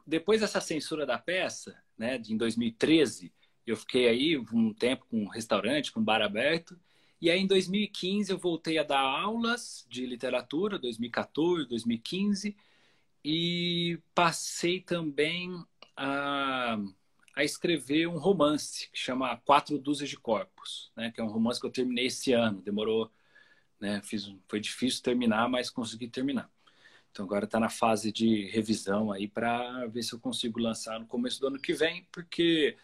depois 0.06 0.40
dessa 0.40 0.60
censura 0.60 1.06
da 1.06 1.18
peça, 1.18 1.80
né, 1.96 2.18
de, 2.18 2.32
em 2.34 2.36
2013, 2.36 3.32
eu 3.66 3.76
fiquei 3.76 4.08
aí 4.08 4.38
um 4.52 4.74
tempo 4.74 5.06
com 5.08 5.22
um 5.22 5.28
restaurante, 5.28 5.92
com 5.92 6.00
um 6.00 6.04
bar 6.04 6.20
aberto. 6.20 6.78
E 7.20 7.30
aí, 7.30 7.40
em 7.40 7.46
2015, 7.46 8.30
eu 8.30 8.38
voltei 8.38 8.76
a 8.76 8.82
dar 8.82 9.00
aulas 9.00 9.86
de 9.88 10.04
literatura, 10.04 10.78
2014, 10.78 11.66
2015 11.68 12.56
e 13.24 13.98
passei 14.14 14.80
também 14.80 15.64
a, 15.96 16.76
a 17.34 17.42
escrever 17.42 18.06
um 18.06 18.18
romance 18.18 18.88
que 18.90 18.98
chama 18.98 19.36
Quatro 19.38 19.78
Dúzias 19.78 20.08
de 20.08 20.16
Corpos, 20.16 20.92
né? 20.96 21.10
que 21.10 21.20
é 21.20 21.24
um 21.24 21.28
romance 21.28 21.60
que 21.60 21.66
eu 21.66 21.70
terminei 21.70 22.06
esse 22.06 22.32
ano. 22.32 22.62
Demorou, 22.62 23.10
né? 23.80 24.00
Fiz, 24.04 24.32
foi 24.48 24.60
difícil 24.60 25.02
terminar, 25.02 25.48
mas 25.48 25.68
consegui 25.68 26.08
terminar. 26.08 26.48
Então 27.10 27.24
agora 27.24 27.44
está 27.44 27.60
na 27.60 27.68
fase 27.68 28.10
de 28.10 28.46
revisão 28.46 29.12
aí 29.12 29.28
para 29.28 29.86
ver 29.86 30.02
se 30.02 30.12
eu 30.12 30.20
consigo 30.20 30.60
lançar 30.60 30.98
no 30.98 31.06
começo 31.06 31.40
do 31.40 31.46
ano 31.46 31.60
que 31.60 31.72
vem, 31.72 32.06
porque 32.10 32.76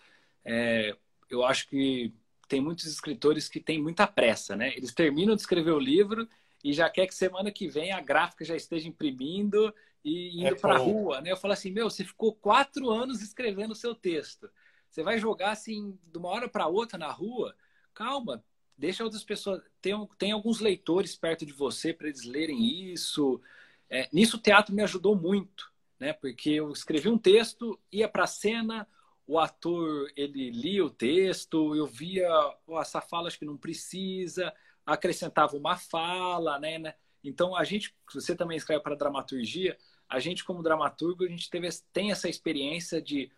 é, 0.45 0.97
eu 1.29 1.45
acho 1.45 1.69
que 1.69 2.13
tem 2.49 2.61
muitos 2.61 2.87
escritores 2.87 3.49
que 3.49 3.61
têm 3.61 3.81
muita 3.81 4.07
pressa, 4.07 4.57
né? 4.57 4.73
Eles 4.77 4.93
terminam 4.93 5.35
de 5.35 5.41
escrever 5.43 5.73
o 5.73 5.79
livro 5.79 6.29
e 6.63 6.73
já 6.73 6.91
quer 6.91 7.07
que 7.07 7.15
semana 7.15 7.51
que 7.51 7.69
vem 7.69 7.93
a 7.93 8.01
gráfica 8.01 8.45
já 8.45 8.57
esteja 8.57 8.89
imprimindo 8.89 9.73
e 10.05 10.41
indo 10.41 10.55
é 10.55 10.55
para 10.55 10.75
a 10.75 10.79
rua, 10.79 11.21
né? 11.21 11.31
Eu 11.31 11.37
falo 11.37 11.53
assim, 11.53 11.71
meu, 11.71 11.91
você 11.91 12.05
ficou 12.05 12.35
quatro 12.35 12.91
anos 12.91 13.21
escrevendo 13.23 13.73
o 13.73 13.77
seu 13.77 13.95
texto. 13.95 14.51
Você 14.89 15.03
vai 15.03 15.19
jogar 15.19 15.53
assim 15.53 15.99
de 16.11 16.19
uma 16.19 16.29
hora 16.29 16.49
para 16.49 16.67
outra 16.67 16.99
na 16.99 17.11
rua? 17.11 17.55
Calma, 17.95 18.45
deixa 18.77 19.05
outras 19.05 19.23
pessoas. 19.23 19.63
Tem, 19.81 19.95
tem 20.19 20.33
alguns 20.33 20.61
leitores 20.61 21.15
perto 21.15 21.47
de 21.47 21.53
você 21.53 21.93
para 21.93 22.09
eles 22.09 22.25
lerem 22.25 22.93
isso. 22.93 23.41
É, 23.89 24.09
nisso 24.13 24.37
o 24.37 24.41
teatro 24.41 24.75
me 24.75 24.83
ajudou 24.83 25.15
muito, 25.15 25.71
né? 25.99 26.13
Porque 26.13 26.51
eu 26.51 26.73
escrevi 26.73 27.09
um 27.09 27.19
texto, 27.19 27.79
ia 27.93 28.09
para 28.09 28.25
a 28.25 28.29
cena, 28.29 28.89
o 29.27 29.39
ator 29.39 30.11
ele 30.17 30.51
lia 30.51 30.85
o 30.85 30.91
texto, 30.91 31.77
eu 31.77 31.87
via 31.87 32.29
oh, 32.67 32.81
essa 32.81 33.01
fala 33.01 33.29
acho 33.29 33.39
que 33.39 33.45
não 33.45 33.57
precisa, 33.57 34.53
acrescentava 34.85 35.57
uma 35.57 35.77
fala, 35.77 36.59
né? 36.59 36.79
né? 36.79 36.95
Então 37.23 37.55
a 37.55 37.63
gente, 37.63 37.95
você 38.13 38.35
também 38.35 38.57
escreve 38.57 38.83
para 38.83 38.97
dramaturgia, 38.97 39.77
a 40.11 40.18
gente 40.18 40.44
como 40.44 40.62
dramaturgo, 40.62 41.25
a 41.25 41.29
gente 41.29 41.49
teve, 41.49 41.68
tem 41.92 42.11
essa 42.11 42.29
experiência 42.29 43.01
de 43.01 43.31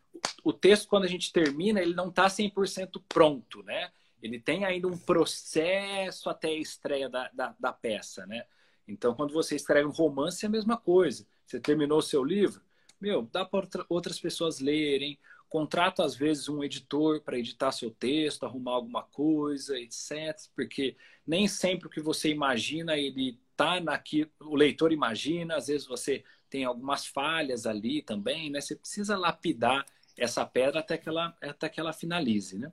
o 0.43 0.53
texto 0.53 0.89
quando 0.89 1.05
a 1.05 1.09
gente 1.09 1.31
termina, 1.31 1.81
ele 1.81 1.95
não 1.95 2.09
está 2.09 2.27
100% 2.27 3.03
pronto, 3.09 3.63
né? 3.63 3.93
Ele 4.23 4.41
tem 4.41 4.65
ainda 4.65 4.89
um 4.89 4.97
processo 4.97 6.31
até 6.31 6.49
a 6.49 6.59
estreia 6.59 7.09
da, 7.09 7.29
da, 7.35 7.55
da 7.59 7.73
peça, 7.73 8.25
né? 8.27 8.47
Então, 8.89 9.15
quando 9.15 9.35
você 9.35 9.55
escreve 9.55 9.87
um 9.87 9.93
romance, 9.93 10.45
é 10.45 10.49
a 10.49 10.51
mesma 10.51 10.77
coisa. 10.77 11.27
Você 11.47 11.61
terminou 11.61 11.99
o 11.99 12.03
seu 12.03 12.25
livro, 12.25 12.63
meu, 13.01 13.23
dá 13.31 13.45
para 13.45 13.69
outras 13.89 14.19
pessoas 14.19 14.59
lerem, 14.59 15.19
contrata 15.49 16.03
às 16.03 16.15
vezes 16.15 16.49
um 16.49 16.65
editor 16.65 17.21
para 17.21 17.39
editar 17.39 17.73
seu 17.73 17.91
texto, 17.91 18.45
arrumar 18.45 18.73
alguma 18.73 19.03
coisa, 19.03 19.79
etc. 19.79 20.35
Porque 20.55 20.97
nem 21.27 21.47
sempre 21.47 21.87
o 21.87 21.91
que 21.91 22.01
você 22.01 22.31
imagina 22.31 22.97
ele 22.97 23.39
tá 23.57 23.79
naquilo, 23.81 24.31
o 24.41 24.57
leitor 24.57 24.93
imagina, 24.93 25.57
às 25.57 25.67
vezes 25.67 25.87
você 25.87 26.25
tem 26.53 26.65
algumas 26.65 27.07
falhas 27.07 27.65
ali 27.65 28.03
também, 28.03 28.51
né? 28.51 28.61
Você 28.61 28.77
precisa 28.77 29.17
lapidar 29.17 29.87
essa 30.19 30.45
pedra 30.45 30.81
até 30.81 30.99
que 30.99 31.09
ela, 31.09 31.35
até 31.41 31.67
que 31.67 31.81
ela 31.81 31.95
finalize, 31.95 32.59
né? 32.59 32.71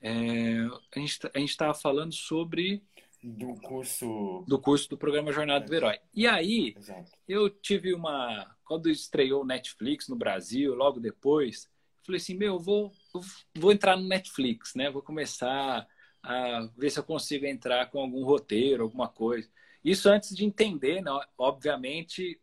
É, 0.00 0.60
a 0.96 0.98
gente 0.98 1.20
a 1.34 1.38
estava 1.40 1.74
falando 1.74 2.14
sobre 2.14 2.82
do 3.22 3.54
curso 3.54 4.44
do 4.48 4.58
curso 4.58 4.88
do 4.88 4.96
programa 4.96 5.30
Jornada 5.30 5.66
do 5.66 5.74
Herói. 5.74 5.98
E 6.14 6.26
aí 6.26 6.74
Exato. 6.74 7.12
eu 7.28 7.50
tive 7.50 7.92
uma 7.92 8.56
quando 8.64 8.88
estreou 8.88 9.42
o 9.42 9.46
Netflix 9.46 10.08
no 10.08 10.16
Brasil, 10.16 10.74
logo 10.74 10.98
depois, 10.98 11.70
falei 12.02 12.18
assim, 12.18 12.34
meu, 12.34 12.54
eu 12.54 12.58
vou 12.58 12.92
eu 13.14 13.20
vou 13.54 13.72
entrar 13.72 13.94
no 13.94 14.08
Netflix, 14.08 14.74
né? 14.74 14.90
Vou 14.90 15.02
começar 15.02 15.86
a 16.22 16.68
ver 16.78 16.88
se 16.88 16.98
eu 16.98 17.04
consigo 17.04 17.44
entrar 17.44 17.90
com 17.90 18.00
algum 18.00 18.24
roteiro, 18.24 18.84
alguma 18.84 19.08
coisa. 19.08 19.50
Isso 19.84 20.08
antes 20.08 20.34
de 20.34 20.44
entender, 20.46 21.02
né? 21.02 21.10
obviamente, 21.36 22.40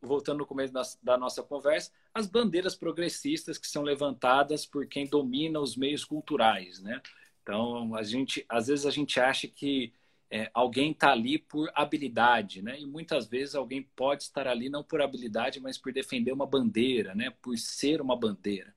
voltando 0.00 0.38
no 0.40 0.46
começo 0.46 0.72
da, 0.72 0.82
da, 1.02 1.16
nossa 1.16 1.42
conversa, 1.42 1.90
as 2.12 2.26
bandeiras 2.26 2.74
progressistas 2.74 3.56
que 3.56 3.66
são 3.66 3.82
levantadas 3.82 4.66
por 4.66 4.86
quem 4.86 5.06
domina 5.06 5.58
os 5.58 5.74
meios 5.74 6.04
culturais, 6.04 6.80
né? 6.80 7.00
Então, 7.42 7.94
a 7.94 8.02
gente, 8.02 8.44
às 8.48 8.66
vezes 8.68 8.86
a 8.86 8.90
gente 8.90 9.18
acha 9.18 9.48
que 9.48 9.92
é, 10.30 10.50
alguém 10.54 10.92
está 10.92 11.12
ali 11.12 11.38
por 11.38 11.70
habilidade, 11.74 12.62
né? 12.62 12.78
E 12.80 12.86
muitas 12.86 13.26
vezes 13.26 13.54
alguém 13.54 13.82
pode 13.96 14.24
estar 14.24 14.46
ali 14.46 14.68
não 14.68 14.84
por 14.84 15.00
habilidade, 15.02 15.60
mas 15.60 15.78
por 15.78 15.92
defender 15.92 16.32
uma 16.32 16.46
bandeira, 16.46 17.14
né? 17.14 17.30
Por 17.42 17.56
ser 17.58 18.00
uma 18.00 18.16
bandeira. 18.16 18.74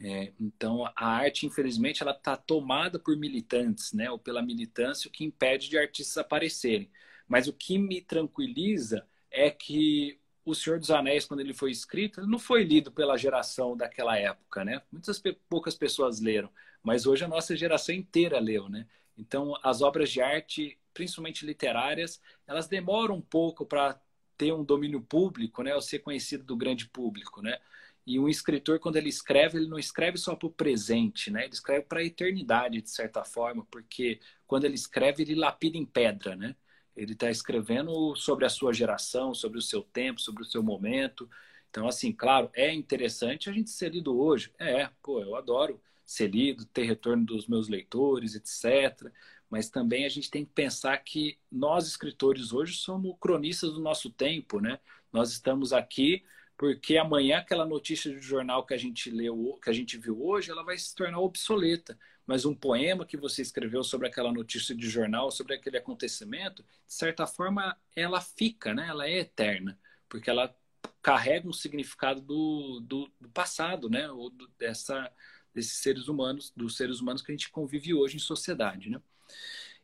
É, 0.00 0.32
então, 0.40 0.86
a 0.96 1.06
arte, 1.06 1.46
infelizmente, 1.46 2.02
ela 2.02 2.12
está 2.12 2.36
tomada 2.36 2.98
por 2.98 3.16
militantes, 3.16 3.92
né? 3.92 4.10
Ou 4.10 4.18
pela 4.18 4.42
militância, 4.42 5.08
o 5.08 5.12
que 5.12 5.24
impede 5.24 5.68
de 5.68 5.78
artistas 5.78 6.18
aparecerem. 6.18 6.90
Mas 7.28 7.46
o 7.46 7.52
que 7.52 7.78
me 7.78 8.00
tranquiliza 8.00 9.06
é 9.30 9.50
que 9.50 10.18
o 10.44 10.54
Senhor 10.54 10.78
dos 10.78 10.90
Anéis, 10.90 11.26
quando 11.26 11.40
ele 11.40 11.52
foi 11.52 11.70
escrito, 11.70 12.26
não 12.26 12.38
foi 12.38 12.64
lido 12.64 12.90
pela 12.90 13.18
geração 13.18 13.76
daquela 13.76 14.16
época, 14.16 14.64
né? 14.64 14.80
Muitas 14.90 15.22
poucas 15.48 15.74
pessoas 15.74 16.20
leram, 16.20 16.50
mas 16.82 17.06
hoje 17.06 17.24
a 17.24 17.28
nossa 17.28 17.54
geração 17.54 17.94
inteira 17.94 18.38
leu, 18.38 18.68
né? 18.68 18.86
Então, 19.16 19.54
as 19.62 19.82
obras 19.82 20.10
de 20.10 20.22
arte 20.22 20.78
principalmente 20.98 21.46
literárias, 21.46 22.20
elas 22.44 22.66
demoram 22.66 23.14
um 23.14 23.20
pouco 23.20 23.64
para 23.64 24.00
ter 24.36 24.52
um 24.52 24.64
domínio 24.64 25.00
público, 25.00 25.62
né, 25.62 25.72
ou 25.72 25.80
ser 25.80 26.00
conhecido 26.00 26.42
do 26.42 26.56
grande 26.56 26.88
público, 26.88 27.40
né? 27.40 27.56
E 28.04 28.18
um 28.18 28.28
escritor, 28.28 28.80
quando 28.80 28.96
ele 28.96 29.08
escreve, 29.08 29.58
ele 29.58 29.68
não 29.68 29.78
escreve 29.78 30.18
só 30.18 30.34
para 30.34 30.48
o 30.48 30.50
presente, 30.50 31.30
né? 31.30 31.44
Ele 31.44 31.52
escreve 31.52 31.82
para 31.84 32.00
a 32.00 32.04
eternidade, 32.04 32.80
de 32.80 32.90
certa 32.90 33.22
forma, 33.22 33.66
porque 33.70 34.18
quando 34.46 34.64
ele 34.64 34.74
escreve, 34.74 35.22
ele 35.22 35.34
lapida 35.34 35.76
em 35.76 35.84
pedra, 35.84 36.34
né? 36.34 36.56
Ele 36.98 37.12
está 37.12 37.30
escrevendo 37.30 38.14
sobre 38.16 38.44
a 38.44 38.48
sua 38.48 38.72
geração, 38.72 39.32
sobre 39.32 39.58
o 39.58 39.62
seu 39.62 39.82
tempo, 39.82 40.20
sobre 40.20 40.42
o 40.42 40.46
seu 40.46 40.62
momento. 40.62 41.30
Então, 41.70 41.86
assim, 41.86 42.12
claro, 42.12 42.50
é 42.54 42.72
interessante 42.74 43.48
a 43.48 43.52
gente 43.52 43.70
ser 43.70 43.92
lido 43.92 44.18
hoje. 44.18 44.52
É, 44.58 44.90
pô, 45.02 45.20
eu 45.22 45.36
adoro 45.36 45.80
ser 46.04 46.28
lido, 46.28 46.64
ter 46.66 46.84
retorno 46.84 47.24
dos 47.24 47.46
meus 47.46 47.68
leitores, 47.68 48.34
etc. 48.34 49.12
mas 49.48 49.70
também 49.70 50.04
a 50.04 50.08
gente 50.08 50.30
tem 50.30 50.44
que 50.44 50.52
pensar 50.52 50.96
que 50.98 51.38
nós 51.50 51.86
escritores 51.86 52.52
hoje 52.52 52.74
somos 52.74 53.16
cronistas 53.20 53.72
do 53.74 53.80
nosso 53.80 54.10
tempo, 54.10 54.60
né? 54.60 54.80
Nós 55.12 55.30
estamos 55.30 55.72
aqui 55.72 56.24
porque 56.56 56.96
amanhã 56.96 57.38
aquela 57.38 57.64
notícia 57.64 58.12
de 58.12 58.20
jornal 58.20 58.66
que 58.66 58.74
a 58.74 58.76
gente 58.76 59.10
leu, 59.10 59.58
que 59.62 59.70
a 59.70 59.72
gente 59.72 59.96
viu 59.96 60.20
hoje, 60.20 60.50
ela 60.50 60.64
vai 60.64 60.76
se 60.76 60.92
tornar 60.94 61.20
obsoleta. 61.20 61.96
Mas 62.28 62.44
um 62.44 62.54
poema 62.54 63.06
que 63.06 63.16
você 63.16 63.40
escreveu 63.40 63.82
sobre 63.82 64.06
aquela 64.06 64.30
notícia 64.30 64.74
de 64.74 64.86
jornal, 64.86 65.30
sobre 65.30 65.54
aquele 65.54 65.78
acontecimento, 65.78 66.62
de 66.86 66.92
certa 66.92 67.26
forma, 67.26 67.74
ela 67.96 68.20
fica, 68.20 68.74
né? 68.74 68.86
Ela 68.86 69.08
é 69.08 69.20
eterna, 69.20 69.80
porque 70.10 70.28
ela 70.28 70.54
carrega 71.00 71.48
um 71.48 71.54
significado 71.54 72.20
do, 72.20 72.80
do, 72.80 73.10
do 73.18 73.30
passado, 73.30 73.88
né? 73.88 74.10
Ou 74.10 74.28
do, 74.28 74.46
dessa 74.58 75.10
desses 75.54 75.78
seres 75.78 76.06
humanos, 76.06 76.52
dos 76.54 76.76
seres 76.76 77.00
humanos 77.00 77.22
que 77.22 77.32
a 77.32 77.34
gente 77.34 77.48
convive 77.50 77.94
hoje 77.94 78.16
em 78.16 78.20
sociedade, 78.20 78.90
né? 78.90 79.00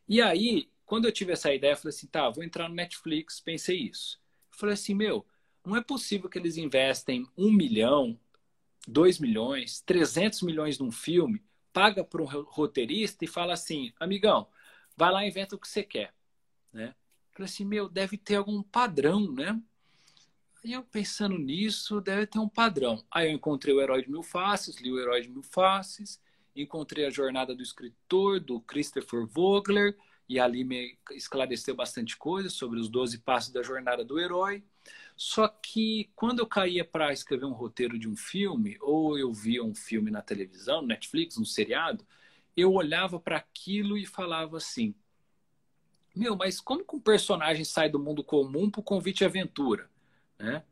E 0.06 0.20
aí, 0.20 0.68
quando 0.84 1.06
eu 1.06 1.12
tive 1.12 1.32
essa 1.32 1.52
ideia, 1.52 1.74
falei 1.74 1.96
assim, 1.96 2.06
tá, 2.06 2.28
vou 2.28 2.44
entrar 2.44 2.68
no 2.68 2.74
Netflix, 2.74 3.40
pensei 3.40 3.78
isso. 3.78 4.20
Eu 4.52 4.58
falei 4.58 4.74
assim, 4.74 4.92
meu, 4.92 5.26
não 5.64 5.74
é 5.74 5.82
possível 5.82 6.28
que 6.28 6.38
eles 6.38 6.58
investem 6.58 7.26
um 7.38 7.50
milhão, 7.50 8.20
dois 8.86 9.18
milhões, 9.18 9.80
trezentos 9.80 10.42
milhões 10.42 10.78
num 10.78 10.92
filme, 10.92 11.42
paga 11.74 12.04
para 12.04 12.22
um 12.22 12.24
roteirista 12.24 13.24
e 13.24 13.28
fala 13.28 13.52
assim, 13.52 13.92
amigão, 13.98 14.48
vai 14.96 15.10
lá 15.10 15.24
e 15.24 15.28
inventa 15.28 15.56
o 15.56 15.58
que 15.58 15.68
você 15.68 15.82
quer, 15.82 16.14
né? 16.72 16.94
Falei 17.32 17.46
assim, 17.46 17.64
meu, 17.64 17.88
deve 17.88 18.16
ter 18.16 18.36
algum 18.36 18.62
padrão, 18.62 19.30
né? 19.32 19.60
E 20.62 20.72
eu 20.72 20.84
pensando 20.84 21.36
nisso, 21.36 22.00
deve 22.00 22.26
ter 22.26 22.38
um 22.38 22.48
padrão. 22.48 23.04
Aí 23.10 23.28
eu 23.28 23.34
encontrei 23.34 23.74
o 23.74 23.80
Herói 23.80 24.02
de 24.02 24.10
Mil 24.10 24.22
Faces, 24.22 24.76
li 24.76 24.90
o 24.90 24.98
Herói 24.98 25.20
de 25.20 25.28
Mil 25.28 25.42
Faces, 25.42 26.20
encontrei 26.54 27.04
a 27.06 27.10
Jornada 27.10 27.54
do 27.54 27.62
Escritor, 27.62 28.38
do 28.38 28.60
Christopher 28.60 29.26
Vogler, 29.26 29.98
e 30.28 30.38
ali 30.38 30.64
me 30.64 30.96
esclareceu 31.10 31.74
bastante 31.74 32.16
coisa 32.16 32.48
sobre 32.48 32.78
os 32.78 32.88
12 32.88 33.18
passos 33.18 33.52
da 33.52 33.62
jornada 33.62 34.04
do 34.04 34.18
herói. 34.18 34.64
Só 35.16 35.46
que 35.48 36.10
quando 36.14 36.40
eu 36.40 36.46
caía 36.46 36.84
para 36.84 37.12
escrever 37.12 37.46
um 37.46 37.52
roteiro 37.52 37.98
de 37.98 38.08
um 38.08 38.16
filme, 38.16 38.76
ou 38.80 39.18
eu 39.18 39.32
via 39.32 39.62
um 39.62 39.74
filme 39.74 40.10
na 40.10 40.22
televisão, 40.22 40.82
Netflix, 40.82 41.38
um 41.38 41.44
seriado, 41.44 42.06
eu 42.56 42.72
olhava 42.72 43.18
para 43.20 43.36
aquilo 43.36 43.96
e 43.96 44.06
falava 44.06 44.56
assim: 44.56 44.94
Meu, 46.14 46.36
mas 46.36 46.60
como 46.60 46.84
que 46.84 46.96
um 46.96 47.00
personagem 47.00 47.64
sai 47.64 47.88
do 47.88 47.98
mundo 47.98 48.24
comum 48.24 48.70
para 48.70 48.80
o 48.80 48.84
convite 48.84 49.24
à 49.24 49.28
aventura? 49.28 49.88
né? 50.38 50.62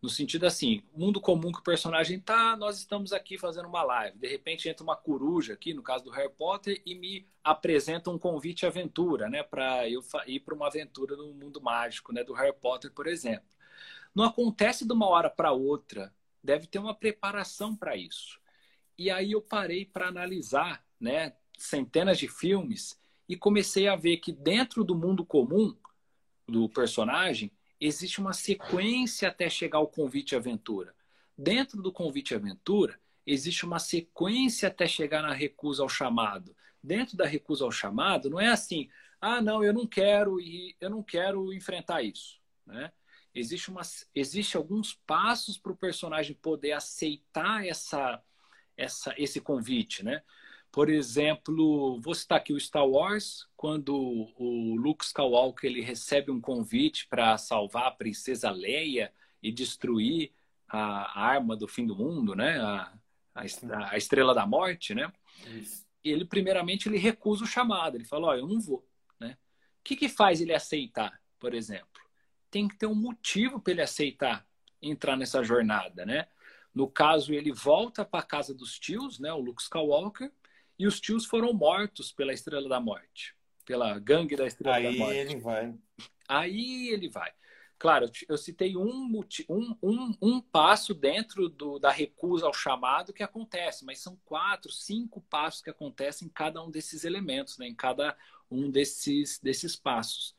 No 0.00 0.08
sentido 0.08 0.46
assim, 0.46 0.80
mundo 0.94 1.20
comum 1.20 1.50
que 1.50 1.58
o 1.58 1.62
personagem 1.62 2.20
tá, 2.20 2.56
nós 2.56 2.78
estamos 2.78 3.12
aqui 3.12 3.36
fazendo 3.36 3.66
uma 3.66 3.82
live. 3.82 4.16
De 4.16 4.28
repente 4.28 4.68
entra 4.68 4.84
uma 4.84 4.94
coruja 4.94 5.54
aqui, 5.54 5.74
no 5.74 5.82
caso 5.82 6.04
do 6.04 6.10
Harry 6.10 6.32
Potter, 6.32 6.80
e 6.86 6.94
me 6.94 7.26
apresenta 7.42 8.08
um 8.08 8.16
convite 8.16 8.64
à 8.64 8.68
aventura, 8.68 9.28
né, 9.28 9.42
para 9.42 9.88
eu 9.88 10.00
ir 10.26 10.40
para 10.40 10.54
uma 10.54 10.68
aventura 10.68 11.16
no 11.16 11.34
mundo 11.34 11.60
mágico, 11.60 12.12
né, 12.12 12.22
do 12.22 12.32
Harry 12.32 12.54
Potter, 12.54 12.92
por 12.92 13.08
exemplo. 13.08 13.48
Não 14.14 14.24
acontece 14.24 14.86
de 14.86 14.92
uma 14.92 15.06
hora 15.06 15.30
para 15.30 15.52
outra, 15.52 16.14
deve 16.42 16.66
ter 16.66 16.78
uma 16.78 16.94
preparação 16.94 17.76
para 17.76 17.96
isso. 17.96 18.40
E 18.96 19.10
aí 19.10 19.32
eu 19.32 19.40
parei 19.40 19.84
para 19.84 20.08
analisar, 20.08 20.84
né, 21.00 21.34
centenas 21.56 22.18
de 22.18 22.28
filmes 22.28 23.00
e 23.28 23.36
comecei 23.36 23.86
a 23.86 23.96
ver 23.96 24.18
que 24.18 24.32
dentro 24.32 24.82
do 24.82 24.94
mundo 24.94 25.24
comum 25.24 25.76
do 26.46 26.68
personagem 26.68 27.52
existe 27.80 28.20
uma 28.20 28.32
sequência 28.32 29.28
até 29.28 29.48
chegar 29.48 29.78
ao 29.78 29.86
convite 29.86 30.34
aventura. 30.34 30.94
Dentro 31.36 31.80
do 31.80 31.92
convite 31.92 32.34
aventura, 32.34 32.98
existe 33.24 33.64
uma 33.64 33.78
sequência 33.78 34.68
até 34.68 34.86
chegar 34.88 35.22
na 35.22 35.32
recusa 35.32 35.82
ao 35.82 35.88
chamado. 35.88 36.56
Dentro 36.82 37.16
da 37.16 37.26
recusa 37.26 37.64
ao 37.64 37.70
chamado, 37.70 38.30
não 38.30 38.40
é 38.40 38.48
assim, 38.48 38.88
ah, 39.20 39.40
não, 39.40 39.62
eu 39.62 39.72
não 39.72 39.86
quero 39.86 40.40
e 40.40 40.74
eu 40.80 40.90
não 40.90 41.02
quero 41.02 41.52
enfrentar 41.52 42.02
isso, 42.02 42.40
né? 42.66 42.90
Existe, 43.38 43.70
uma, 43.70 43.82
existe 44.14 44.56
alguns 44.56 44.94
passos 45.06 45.58
para 45.58 45.72
o 45.72 45.76
personagem 45.76 46.34
poder 46.34 46.72
aceitar 46.72 47.66
essa, 47.66 48.22
essa, 48.76 49.14
esse 49.16 49.40
convite, 49.40 50.04
né? 50.04 50.22
Por 50.70 50.90
exemplo, 50.90 52.00
vou 52.00 52.14
citar 52.14 52.38
aqui 52.38 52.52
o 52.52 52.60
Star 52.60 52.86
Wars, 52.86 53.48
quando 53.56 53.96
o 54.36 54.76
Luke 54.76 55.04
Skywalker 55.04 55.70
ele 55.70 55.80
recebe 55.80 56.30
um 56.30 56.40
convite 56.40 57.06
para 57.08 57.38
salvar 57.38 57.86
a 57.86 57.90
princesa 57.90 58.50
Leia 58.50 59.12
e 59.42 59.50
destruir 59.50 60.32
a 60.68 61.18
arma 61.18 61.56
do 61.56 61.66
fim 61.66 61.86
do 61.86 61.96
mundo, 61.96 62.34
né? 62.34 62.60
A, 62.60 62.92
a, 63.34 63.96
estrela 63.96 64.34
da 64.34 64.46
morte, 64.46 64.94
né? 64.94 65.10
Isso. 65.46 65.86
Ele 66.04 66.24
primeiramente 66.24 66.88
ele 66.88 66.98
recusa 66.98 67.44
o 67.44 67.46
chamado, 67.46 67.96
ele 67.96 68.04
fala, 68.04 68.28
ó, 68.28 68.30
oh, 68.30 68.34
eu 68.34 68.46
não 68.46 68.60
vou, 68.60 68.86
né? 69.18 69.36
O 69.80 69.84
que 69.84 69.96
que 69.96 70.08
faz 70.08 70.40
ele 70.40 70.54
aceitar, 70.54 71.20
por 71.38 71.54
exemplo? 71.54 71.97
Tem 72.50 72.66
que 72.68 72.76
ter 72.76 72.86
um 72.86 72.94
motivo 72.94 73.60
para 73.60 73.72
ele 73.72 73.82
aceitar 73.82 74.46
entrar 74.80 75.16
nessa 75.16 75.42
jornada, 75.42 76.06
né? 76.06 76.26
No 76.74 76.88
caso, 76.88 77.32
ele 77.32 77.52
volta 77.52 78.04
para 78.04 78.20
a 78.20 78.26
casa 78.26 78.54
dos 78.54 78.78
tios, 78.78 79.18
né? 79.18 79.32
O 79.32 79.40
Luke 79.40 79.62
Skywalker 79.62 80.32
e 80.78 80.86
os 80.86 81.00
tios 81.00 81.26
foram 81.26 81.52
mortos 81.52 82.12
pela 82.12 82.32
Estrela 82.32 82.68
da 82.68 82.80
Morte, 82.80 83.34
pela 83.64 83.98
gangue 83.98 84.36
da 84.36 84.46
Estrela 84.46 84.76
Aí 84.76 84.84
da 84.84 84.92
Morte. 84.92 85.12
Aí 85.12 85.18
ele 85.18 85.36
vai. 85.40 85.74
Aí 86.28 86.88
ele 86.90 87.08
vai. 87.08 87.32
Claro, 87.78 88.10
eu 88.28 88.36
citei 88.36 88.76
um, 88.76 89.22
um, 89.48 89.76
um, 89.80 90.14
um 90.20 90.40
passo 90.40 90.92
dentro 90.92 91.48
do, 91.48 91.78
da 91.78 91.92
recusa 91.92 92.44
ao 92.44 92.52
chamado 92.52 93.12
que 93.12 93.22
acontece, 93.22 93.84
mas 93.84 94.00
são 94.00 94.18
quatro, 94.24 94.72
cinco 94.72 95.20
passos 95.20 95.62
que 95.62 95.70
acontecem 95.70 96.26
em 96.26 96.30
cada 96.30 96.62
um 96.62 96.70
desses 96.72 97.04
elementos, 97.04 97.56
né? 97.56 97.68
em 97.68 97.74
cada 97.74 98.16
um 98.50 98.68
desses, 98.68 99.38
desses 99.38 99.76
passos, 99.76 100.34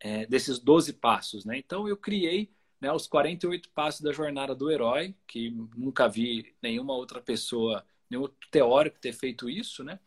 é, 0.00 0.26
desses 0.26 0.58
12 0.58 0.94
passos. 0.94 1.44
Né? 1.44 1.58
Então 1.58 1.88
eu 1.88 1.96
criei 1.96 2.50
né, 2.80 2.92
os 2.92 3.06
48 3.06 3.70
passos 3.70 4.00
da 4.00 4.12
jornada 4.12 4.54
do 4.54 4.70
herói, 4.70 5.14
que 5.26 5.50
nunca 5.76 6.08
vi 6.08 6.54
nenhuma 6.62 6.94
outra 6.94 7.20
pessoa 7.20 7.84
nenhum 8.08 8.28
teórico 8.50 9.00
ter 9.00 9.12
feito 9.12 9.50
isso, 9.50 9.82
né? 9.82 9.98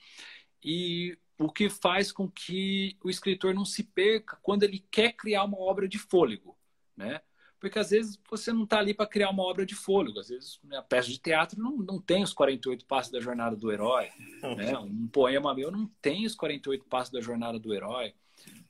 E 0.64 1.18
o 1.38 1.50
que 1.50 1.70
faz 1.70 2.12
com 2.12 2.30
que 2.30 2.98
o 3.04 3.10
escritor 3.10 3.54
não 3.54 3.66
se 3.66 3.84
perca 3.84 4.38
quando 4.42 4.64
ele 4.64 4.86
quer 4.92 5.14
criar 5.14 5.44
uma 5.44 5.60
obra 5.60 5.88
de 5.88 5.98
fôlego, 5.98 6.58
né? 6.96 7.22
Porque 7.60 7.78
às 7.78 7.90
vezes 7.90 8.18
você 8.30 8.54
não 8.54 8.64
está 8.64 8.80
ali 8.80 8.94
para 8.94 9.06
criar 9.06 9.30
uma 9.30 9.44
obra 9.44 9.66
de 9.66 9.76
fôlego. 9.76 10.20
Às 10.20 10.30
vezes 10.30 10.60
a 10.72 10.82
peça 10.82 11.10
de 11.10 11.20
teatro 11.20 11.62
não, 11.62 11.76
não 11.78 12.00
tem 12.00 12.24
os 12.24 12.32
48 12.32 12.86
passos 12.86 13.12
da 13.12 13.20
jornada 13.20 13.56
do 13.56 13.70
herói. 13.70 14.10
Né? 14.56 14.78
Um 14.78 15.08
poema 15.08 15.54
meu 15.54 15.70
não 15.70 15.86
tem 16.02 16.26
os 16.26 16.36
48 16.36 16.86
passos 16.86 17.12
da 17.12 17.20
jornada 17.20 17.60
do 17.60 17.74
herói. 17.74 18.14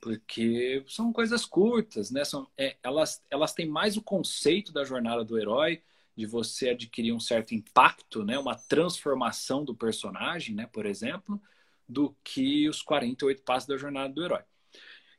Porque 0.00 0.82
são 0.88 1.12
coisas 1.12 1.44
curtas, 1.44 2.10
né? 2.10 2.24
São, 2.24 2.48
é, 2.56 2.76
elas, 2.82 3.22
elas 3.30 3.52
têm 3.52 3.68
mais 3.68 3.96
o 3.96 4.02
conceito 4.02 4.72
da 4.72 4.84
jornada 4.84 5.24
do 5.24 5.38
herói 5.38 5.82
de 6.16 6.26
você 6.26 6.70
adquirir 6.70 7.12
um 7.12 7.20
certo 7.20 7.54
impacto, 7.54 8.22
né, 8.24 8.38
uma 8.38 8.54
transformação 8.54 9.64
do 9.64 9.74
personagem, 9.74 10.54
né, 10.54 10.66
por 10.66 10.84
exemplo, 10.84 11.40
do 11.88 12.14
que 12.22 12.68
os 12.68 12.82
48 12.82 13.42
passos 13.42 13.66
da 13.66 13.76
jornada 13.76 14.12
do 14.12 14.22
herói. 14.22 14.42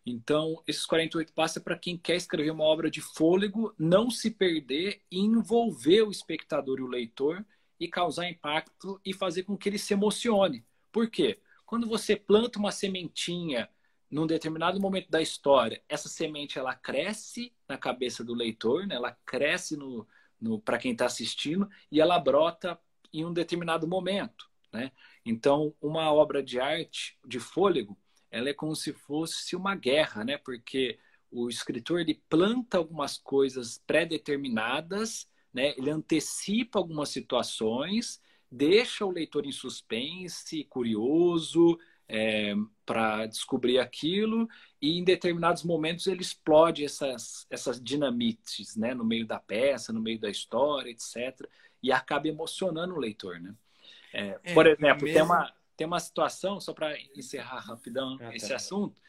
Então, 0.05 0.61
esses 0.67 0.85
48 0.85 1.33
passos 1.33 1.57
é 1.57 1.59
para 1.59 1.77
quem 1.77 1.97
quer 1.97 2.15
escrever 2.15 2.51
uma 2.51 2.63
obra 2.63 2.89
de 2.89 3.01
fôlego, 3.01 3.73
não 3.77 4.09
se 4.09 4.31
perder 4.31 5.01
e 5.11 5.19
envolver 5.19 6.01
o 6.03 6.11
espectador 6.11 6.79
e 6.79 6.83
o 6.83 6.87
leitor 6.87 7.45
e 7.79 7.87
causar 7.87 8.29
impacto 8.29 8.99
e 9.05 9.13
fazer 9.13 9.43
com 9.43 9.57
que 9.57 9.69
ele 9.69 9.77
se 9.77 9.93
emocione. 9.93 10.65
Por 10.91 11.09
quê? 11.09 11.39
Quando 11.65 11.87
você 11.87 12.15
planta 12.15 12.59
uma 12.59 12.71
sementinha 12.71 13.69
num 14.11 14.27
determinado 14.27 14.79
momento 14.79 15.09
da 15.09 15.21
história, 15.21 15.81
essa 15.87 16.09
semente 16.09 16.59
ela 16.59 16.75
cresce 16.75 17.53
na 17.67 17.77
cabeça 17.77 18.23
do 18.23 18.33
leitor, 18.33 18.85
né? 18.85 18.95
ela 18.95 19.17
cresce 19.25 19.77
no, 19.77 20.05
para 20.59 20.77
quem 20.77 20.91
está 20.91 21.05
assistindo 21.05 21.69
e 21.89 22.01
ela 22.01 22.19
brota 22.19 22.77
em 23.13 23.23
um 23.23 23.31
determinado 23.31 23.87
momento. 23.87 24.49
Né? 24.71 24.91
Então, 25.25 25.73
uma 25.81 26.11
obra 26.11 26.43
de 26.43 26.59
arte 26.59 27.17
de 27.25 27.39
fôlego, 27.39 27.97
ela 28.29 28.49
é 28.49 28.53
como 28.53 28.75
se 28.75 28.91
fosse 28.91 29.55
uma 29.55 29.75
guerra, 29.75 30.25
né? 30.25 30.37
porque 30.37 30.99
o 31.31 31.47
escritor 31.47 32.01
ele 32.01 32.21
planta 32.29 32.77
algumas 32.77 33.17
coisas 33.17 33.81
pré-determinadas, 33.87 35.25
né? 35.53 35.73
ele 35.77 35.89
antecipa 35.89 36.79
algumas 36.79 37.09
situações, 37.09 38.21
deixa 38.51 39.05
o 39.05 39.11
leitor 39.11 39.45
em 39.45 39.53
suspense, 39.53 40.65
curioso, 40.65 41.79
é, 42.13 42.53
para 42.85 43.25
descobrir 43.25 43.79
aquilo 43.79 44.45
e 44.81 44.99
em 44.99 45.03
determinados 45.03 45.63
momentos 45.63 46.07
ele 46.07 46.21
explode 46.21 46.83
essas, 46.83 47.47
essas 47.49 47.81
dinamites 47.81 48.75
né, 48.75 48.93
no 48.93 49.05
meio 49.05 49.25
da 49.25 49.39
peça, 49.39 49.93
no 49.93 50.01
meio 50.01 50.19
da 50.19 50.29
história, 50.29 50.91
etc. 50.91 51.47
E 51.81 51.89
acaba 51.89 52.27
emocionando 52.27 52.93
o 52.95 52.99
leitor. 52.99 53.39
Né? 53.39 53.55
É, 54.13 54.39
é, 54.43 54.53
por 54.53 54.67
exemplo, 54.67 55.05
mesmo... 55.05 55.13
tem, 55.13 55.21
uma, 55.21 55.53
tem 55.77 55.87
uma 55.87 55.99
situação, 56.01 56.59
só 56.59 56.73
para 56.73 56.99
encerrar 57.15 57.59
rapidão 57.59 58.17
ah, 58.19 58.35
esse 58.35 58.49
tá. 58.49 58.57
assunto, 58.57 59.01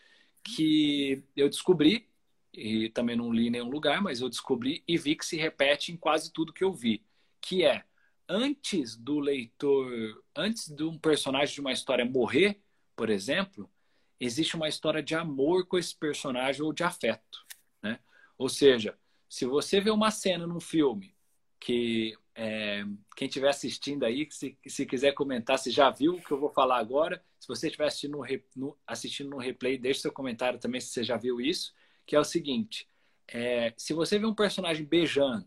que 0.45 1.25
eu 1.37 1.49
descobri, 1.49 2.09
e 2.55 2.89
também 2.91 3.17
não 3.17 3.33
li 3.33 3.49
em 3.49 3.51
nenhum 3.51 3.69
lugar, 3.69 4.01
mas 4.01 4.21
eu 4.21 4.29
descobri 4.29 4.85
e 4.87 4.97
vi 4.97 5.17
que 5.17 5.27
se 5.27 5.37
repete 5.37 5.91
em 5.91 5.97
quase 5.97 6.33
tudo 6.33 6.53
que 6.53 6.63
eu 6.63 6.73
vi, 6.73 7.05
que 7.41 7.65
é 7.65 7.83
antes 8.29 8.97
do 8.97 9.19
leitor, 9.19 9.91
antes 10.37 10.69
de 10.69 10.85
um 10.85 10.97
personagem 10.97 11.53
de 11.53 11.61
uma 11.61 11.73
história 11.73 12.05
morrer, 12.05 12.62
por 12.97 13.11
exemplo, 13.11 13.71
existe 14.19 14.57
uma 14.57 14.69
história 14.69 15.03
de 15.03 15.15
amor 15.15 15.67
com 15.67 15.79
esse 15.79 15.97
personagem 15.97 16.63
ou 16.63 16.73
de 16.73 16.85
afeto, 16.85 17.45
né? 17.83 17.99
Ou 18.39 18.49
seja, 18.49 18.99
se 19.29 19.45
você 19.45 19.81
vê 19.81 19.91
uma 19.91 20.11
cena 20.11 20.47
num 20.47 20.61
filme 20.61 21.15
que 21.59 22.17
é, 22.35 22.85
quem 23.17 23.29
estiver 23.29 23.49
assistindo 23.49 24.05
aí, 24.05 24.27
se, 24.31 24.59
se 24.67 24.87
quiser 24.87 25.13
comentar, 25.13 25.59
se 25.59 25.71
já 25.71 25.91
viu 25.91 26.15
o 26.15 26.23
que 26.23 26.31
eu 26.31 26.41
vou 26.41 26.51
falar 26.51 26.79
agora, 26.79 27.23
se 27.39 27.47
você 27.47 27.67
estiver 27.67 27.87
assistindo 27.87 28.19
no, 28.19 28.25
no, 28.57 28.79
assistindo 28.87 29.31
no 29.31 29.39
replay, 29.39 29.79
deixe 29.79 30.01
seu 30.01 30.13
comentário 30.13 30.59
também 30.59 30.81
se 30.81 30.89
você 30.89 31.05
já 31.05 31.17
viu 31.17 31.41
isso, 31.41 31.75
que 32.07 32.17
é 32.17 32.21
o 32.21 32.25
seguinte, 32.25 32.89
é, 33.29 33.73
se 33.77 33.95
você 33.95 34.19
vê 34.19 34.27
um 34.27 34.35
personagem 34.35 34.85
beijando, 34.85 35.47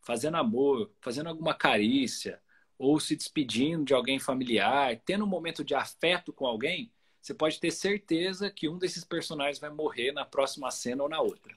fazendo 0.00 0.36
amor, 0.36 0.90
fazendo 1.00 1.28
alguma 1.28 1.54
carícia, 1.54 2.40
ou 2.78 3.00
se 3.00 3.16
despedindo 3.16 3.84
de 3.84 3.94
alguém 3.94 4.18
familiar, 4.18 5.00
tendo 5.04 5.24
um 5.24 5.28
momento 5.28 5.64
de 5.64 5.74
afeto 5.74 6.32
com 6.32 6.46
alguém, 6.46 6.92
você 7.20 7.34
pode 7.34 7.58
ter 7.58 7.70
certeza 7.70 8.50
que 8.50 8.68
um 8.68 8.78
desses 8.78 9.04
personagens 9.04 9.58
vai 9.58 9.70
morrer 9.70 10.12
na 10.12 10.24
próxima 10.24 10.70
cena 10.70 11.02
ou 11.02 11.08
na 11.08 11.20
outra. 11.20 11.56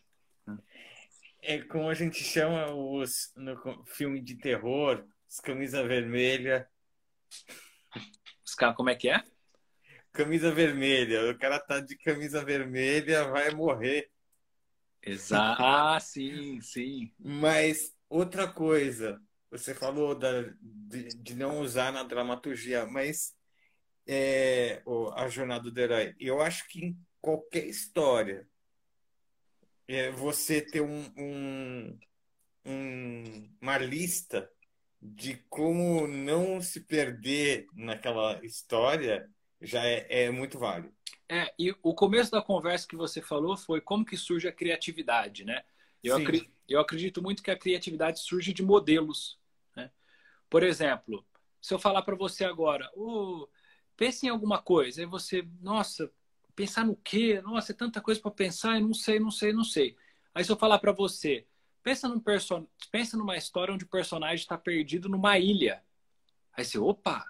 É 1.41 1.59
como 1.59 1.89
a 1.89 1.93
gente 1.93 2.23
chama 2.23 2.73
os 2.73 3.31
no 3.35 3.85
filme 3.85 4.19
de 4.19 4.35
terror, 4.35 5.05
os 5.29 5.39
camisa 5.39 5.85
vermelha. 5.87 6.67
Os 8.43 8.55
caras, 8.55 8.75
como 8.75 8.89
é 8.89 8.95
que 8.95 9.09
é? 9.09 9.23
Camisa 10.11 10.51
vermelha. 10.51 11.29
O 11.29 11.37
cara 11.37 11.59
tá 11.59 11.79
de 11.79 11.95
camisa 11.97 12.43
vermelha, 12.43 13.25
vai 13.25 13.51
morrer. 13.51 14.09
Exato. 15.01 15.61
Ah, 15.61 15.99
sim, 15.99 16.59
sim. 16.61 17.13
Mas 17.19 17.95
outra 18.09 18.51
coisa, 18.51 19.21
você 19.51 19.73
falou 19.73 20.15
da, 20.15 20.43
de, 20.61 21.09
de 21.09 21.35
não 21.35 21.61
usar 21.61 21.91
na 21.91 22.03
dramaturgia, 22.03 22.85
mas 22.85 23.35
é, 24.07 24.81
a 25.15 25.27
jornada 25.27 25.69
do 25.69 25.79
herói. 25.79 26.15
Eu 26.19 26.41
acho 26.41 26.67
que 26.67 26.85
em 26.85 26.97
qualquer 27.21 27.65
história, 27.65 28.47
é, 29.87 30.11
você 30.11 30.61
ter 30.61 30.81
um, 30.81 31.11
um, 31.17 31.99
um, 32.65 33.49
uma 33.61 33.77
lista 33.77 34.49
de 35.01 35.37
como 35.49 36.07
não 36.07 36.61
se 36.61 36.81
perder 36.81 37.67
naquela 37.73 38.43
história 38.43 39.29
já 39.61 39.85
é, 39.85 40.25
é 40.25 40.31
muito 40.31 40.59
válido. 40.59 40.93
É, 41.27 41.53
e 41.57 41.75
o 41.83 41.93
começo 41.93 42.31
da 42.31 42.41
conversa 42.41 42.87
que 42.87 42.95
você 42.95 43.21
falou 43.21 43.55
foi 43.55 43.81
como 43.81 44.05
que 44.05 44.17
surge 44.17 44.47
a 44.47 44.51
criatividade, 44.51 45.45
né? 45.45 45.63
Eu, 46.03 46.15
acredito, 46.15 46.51
eu 46.67 46.79
acredito 46.79 47.21
muito 47.21 47.43
que 47.43 47.51
a 47.51 47.57
criatividade 47.57 48.19
surge 48.19 48.53
de 48.53 48.63
modelos. 48.63 49.38
Por 50.49 50.63
exemplo, 50.63 51.25
se 51.61 51.73
eu 51.73 51.79
falar 51.79 52.01
para 52.01 52.15
você 52.15 52.43
agora, 52.45 52.89
oh, 52.95 53.47
pense 53.95 54.25
em 54.25 54.29
alguma 54.29 54.61
coisa, 54.61 55.01
aí 55.01 55.05
você, 55.05 55.47
nossa, 55.61 56.11
pensar 56.55 56.85
no 56.85 56.95
quê? 56.95 57.41
Nossa, 57.41 57.71
é 57.71 57.75
tanta 57.75 58.01
coisa 58.01 58.19
para 58.19 58.31
pensar, 58.31 58.77
e 58.77 58.81
não 58.81 58.93
sei, 58.93 59.19
não 59.19 59.31
sei, 59.31 59.53
não 59.53 59.63
sei. 59.63 59.95
Aí 60.33 60.43
se 60.43 60.51
eu 60.51 60.57
falar 60.57 60.79
para 60.79 60.91
você, 60.91 61.45
pensa 61.83 62.07
num 62.07 62.19
person... 62.19 62.67
pensa 62.91 63.17
numa 63.17 63.37
história 63.37 63.73
onde 63.73 63.85
o 63.85 63.89
personagem 63.89 64.37
está 64.37 64.57
perdido 64.57 65.09
numa 65.09 65.37
ilha. 65.37 65.83
Aí 66.53 66.65
você, 66.65 66.77
opa, 66.77 67.25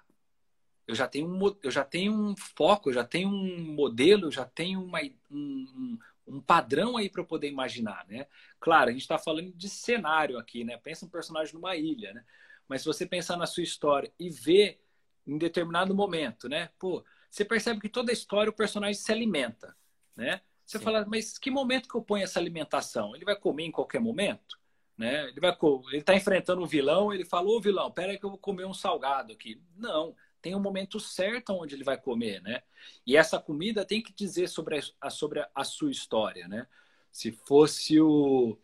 eu 0.86 0.94
já 0.94 1.06
tenho 1.06 1.28
um, 1.28 1.56
eu 1.62 1.70
já 1.70 1.84
tenho 1.84 2.12
um 2.12 2.34
foco, 2.36 2.90
eu 2.90 2.94
já 2.94 3.04
tenho 3.04 3.28
um 3.28 3.74
modelo, 3.74 4.26
eu 4.26 4.32
já 4.32 4.44
tenho 4.44 4.82
uma, 4.82 5.00
um, 5.30 5.98
um 6.26 6.40
padrão 6.40 6.96
aí 6.96 7.08
para 7.08 7.20
eu 7.20 7.26
poder 7.26 7.48
imaginar, 7.48 8.04
né? 8.08 8.26
Claro, 8.58 8.90
a 8.90 8.92
gente 8.92 9.02
está 9.02 9.18
falando 9.18 9.52
de 9.52 9.68
cenário 9.68 10.38
aqui, 10.38 10.64
né? 10.64 10.76
Pensa 10.78 11.06
um 11.06 11.08
personagem 11.08 11.54
numa 11.54 11.76
ilha, 11.76 12.12
né? 12.12 12.24
Mas 12.70 12.82
se 12.82 12.86
você 12.86 13.04
pensar 13.04 13.36
na 13.36 13.46
sua 13.46 13.64
história 13.64 14.12
e 14.16 14.30
ver 14.30 14.80
em 15.26 15.36
determinado 15.36 15.92
momento, 15.92 16.48
né? 16.48 16.70
Pô, 16.78 17.04
você 17.28 17.44
percebe 17.44 17.80
que 17.80 17.88
toda 17.88 18.12
a 18.12 18.14
história 18.14 18.48
o 18.48 18.54
personagem 18.54 18.94
se 18.94 19.10
alimenta, 19.10 19.76
né? 20.14 20.40
Você 20.64 20.78
Sim. 20.78 20.84
fala, 20.84 21.04
mas 21.04 21.36
que 21.36 21.50
momento 21.50 21.88
que 21.88 21.96
eu 21.96 22.02
ponho 22.02 22.22
essa 22.22 22.38
alimentação? 22.38 23.16
Ele 23.16 23.24
vai 23.24 23.34
comer 23.34 23.64
em 23.64 23.72
qualquer 23.72 24.00
momento? 24.00 24.56
Né? 24.96 25.28
Ele 25.28 25.40
vai 25.40 25.56
ele 25.88 25.96
está 25.96 26.14
enfrentando 26.14 26.62
um 26.62 26.66
vilão, 26.66 27.12
ele 27.12 27.24
fala, 27.24 27.48
ô 27.48 27.60
vilão, 27.60 27.90
pera 27.90 28.12
aí 28.12 28.18
que 28.18 28.24
eu 28.24 28.30
vou 28.30 28.38
comer 28.38 28.66
um 28.66 28.74
salgado 28.74 29.32
aqui. 29.32 29.60
Não, 29.76 30.14
tem 30.40 30.54
um 30.54 30.60
momento 30.60 31.00
certo 31.00 31.52
onde 31.52 31.74
ele 31.74 31.82
vai 31.82 32.00
comer, 32.00 32.40
né? 32.40 32.62
E 33.04 33.16
essa 33.16 33.40
comida 33.40 33.84
tem 33.84 34.00
que 34.00 34.12
dizer 34.12 34.48
sobre 34.48 34.80
a, 35.00 35.10
sobre 35.10 35.44
a 35.52 35.64
sua 35.64 35.90
história, 35.90 36.46
né? 36.46 36.68
Se 37.10 37.32
fosse 37.32 38.00
o 38.00 38.56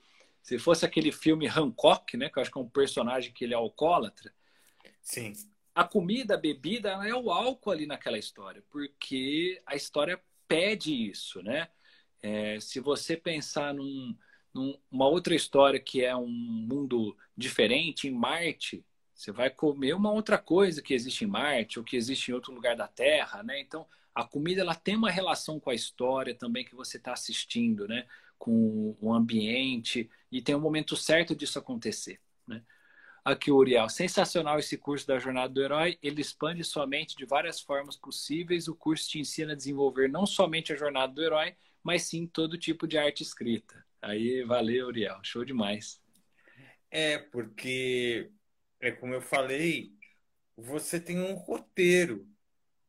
se 0.47 0.61
fosse 0.61 0.87
aquele 0.87 1.11
filme 1.11 1.49
Hancock, 1.49 2.17
né, 2.17 2.31
que 2.31 2.39
eu 2.39 2.41
acho 2.41 2.53
que 2.53 2.57
é 2.57 2.61
um 2.61 2.69
personagem 2.69 3.33
que 3.33 3.43
ele 3.43 3.53
é 3.53 3.57
alcoólatra. 3.57 4.33
Sim. 5.03 5.33
A 5.75 5.83
comida, 5.83 6.35
a 6.35 6.39
bebida 6.39 6.91
é 7.05 7.13
o 7.13 7.33
álcool 7.33 7.73
ali 7.73 7.85
naquela 7.85 8.17
história, 8.17 8.63
porque 8.71 9.61
a 9.67 9.75
história 9.75 10.23
pede 10.47 10.95
isso, 10.95 11.43
né? 11.43 11.69
É, 12.23 12.61
se 12.61 12.79
você 12.79 13.17
pensar 13.17 13.75
num, 13.75 14.17
numa 14.55 15.09
outra 15.09 15.35
história 15.35 15.81
que 15.81 16.05
é 16.05 16.15
um 16.15 16.29
mundo 16.29 17.17
diferente, 17.37 18.07
em 18.07 18.13
Marte, 18.13 18.87
você 19.13 19.33
vai 19.33 19.51
comer 19.51 19.95
uma 19.95 20.13
outra 20.13 20.39
coisa 20.39 20.81
que 20.81 20.95
existe 20.95 21.25
em 21.25 21.29
Marte 21.29 21.81
ou 21.81 21.85
que 21.85 21.97
existe 21.97 22.31
em 22.31 22.35
outro 22.35 22.55
lugar 22.55 22.77
da 22.77 22.87
Terra, 22.87 23.43
né? 23.43 23.59
Então, 23.59 23.85
a 24.15 24.23
comida 24.23 24.61
ela 24.61 24.77
tem 24.77 24.95
uma 24.95 25.11
relação 25.11 25.59
com 25.59 25.71
a 25.71 25.75
história 25.75 26.37
também 26.37 26.65
que 26.65 26.77
você 26.77 26.99
está 26.99 27.13
assistindo, 27.13 27.89
né? 27.89 28.07
Com 28.39 28.97
o 29.01 29.13
ambiente 29.13 30.11
e 30.31 30.43
tem 30.43 30.55
um 30.55 30.61
momento 30.61 30.97
certo 30.97 31.35
disso 31.35 31.59
acontecer, 31.59 32.21
né? 32.47 32.63
Aqui, 33.25 33.51
Uriel, 33.51 33.89
sensacional 33.89 34.57
esse 34.57 34.79
curso 34.79 35.05
da 35.05 35.19
Jornada 35.19 35.53
do 35.53 35.61
Herói. 35.61 35.99
Ele 36.01 36.21
expande 36.21 36.63
sua 36.63 36.87
mente 36.87 37.17
de 37.17 37.27
várias 37.27 37.61
formas 37.61 37.97
possíveis. 37.97 38.69
O 38.69 38.75
curso 38.77 39.09
te 39.09 39.19
ensina 39.19 39.53
a 39.53 39.57
desenvolver 39.57 40.09
não 40.09 40.25
somente 40.25 40.73
a 40.73 40.77
Jornada 40.77 41.13
do 41.13 41.25
Herói, 41.25 41.57
mas 41.83 42.05
sim 42.05 42.25
todo 42.25 42.57
tipo 42.57 42.87
de 42.87 42.97
arte 42.97 43.25
escrita. 43.25 43.85
Aí, 44.01 44.45
valeu, 44.45 44.87
Uriel. 44.87 45.19
Show 45.25 45.45
demais. 45.45 46.01
É, 46.89 47.19
porque 47.19 48.31
é 48.81 48.93
como 48.93 49.13
eu 49.13 49.21
falei, 49.21 49.93
você 50.57 51.01
tem 51.01 51.19
um 51.19 51.35
roteiro. 51.35 52.29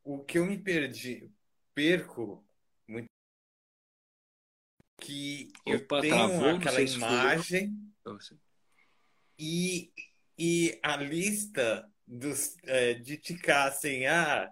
O 0.04 0.20
que 0.24 0.38
eu 0.38 0.46
me 0.46 0.56
perdi, 0.56 1.30
perco 1.74 2.46
que 5.00 5.52
Opa, 5.64 5.96
eu 5.96 6.00
tenho 6.00 6.56
aquela 6.56 6.80
imagem 6.82 7.72
e, 9.38 9.92
e 10.36 10.78
a 10.82 10.96
lista 10.96 11.88
dos, 12.06 12.56
é, 12.64 12.94
de 12.94 13.16
ticar 13.16 13.68
assim, 13.68 14.06
ah, 14.06 14.50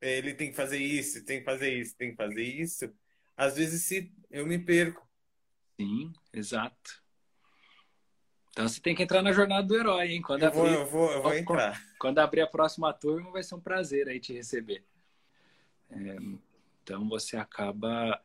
ele 0.00 0.34
tem 0.34 0.50
que 0.50 0.56
fazer 0.56 0.78
isso, 0.78 1.24
tem 1.24 1.40
que 1.40 1.44
fazer 1.44 1.74
isso, 1.74 1.96
tem 1.96 2.10
que 2.10 2.16
fazer 2.16 2.42
isso. 2.42 2.92
Às 3.36 3.56
vezes 3.56 3.82
se, 3.84 4.12
eu 4.30 4.46
me 4.46 4.58
perco. 4.58 5.06
Sim, 5.80 6.12
exato. 6.32 7.02
Então 8.50 8.68
você 8.68 8.80
tem 8.80 8.94
que 8.94 9.02
entrar 9.02 9.22
na 9.22 9.32
jornada 9.32 9.66
do 9.66 9.74
herói, 9.74 10.12
hein? 10.12 10.22
Quando 10.22 10.42
eu, 10.42 10.48
abrir, 10.48 10.60
vou, 10.60 10.68
eu, 10.68 10.86
vou, 10.86 11.12
eu 11.12 11.22
vou 11.22 11.34
entrar. 11.34 11.82
Quando 11.98 12.18
abrir 12.18 12.42
a 12.42 12.46
próxima 12.46 12.92
turma, 12.92 13.32
vai 13.32 13.42
ser 13.42 13.54
um 13.54 13.60
prazer 13.60 14.08
aí 14.08 14.20
te 14.20 14.32
receber. 14.32 14.84
É, 15.90 16.16
então 16.82 17.08
você 17.08 17.36
acaba 17.36 18.20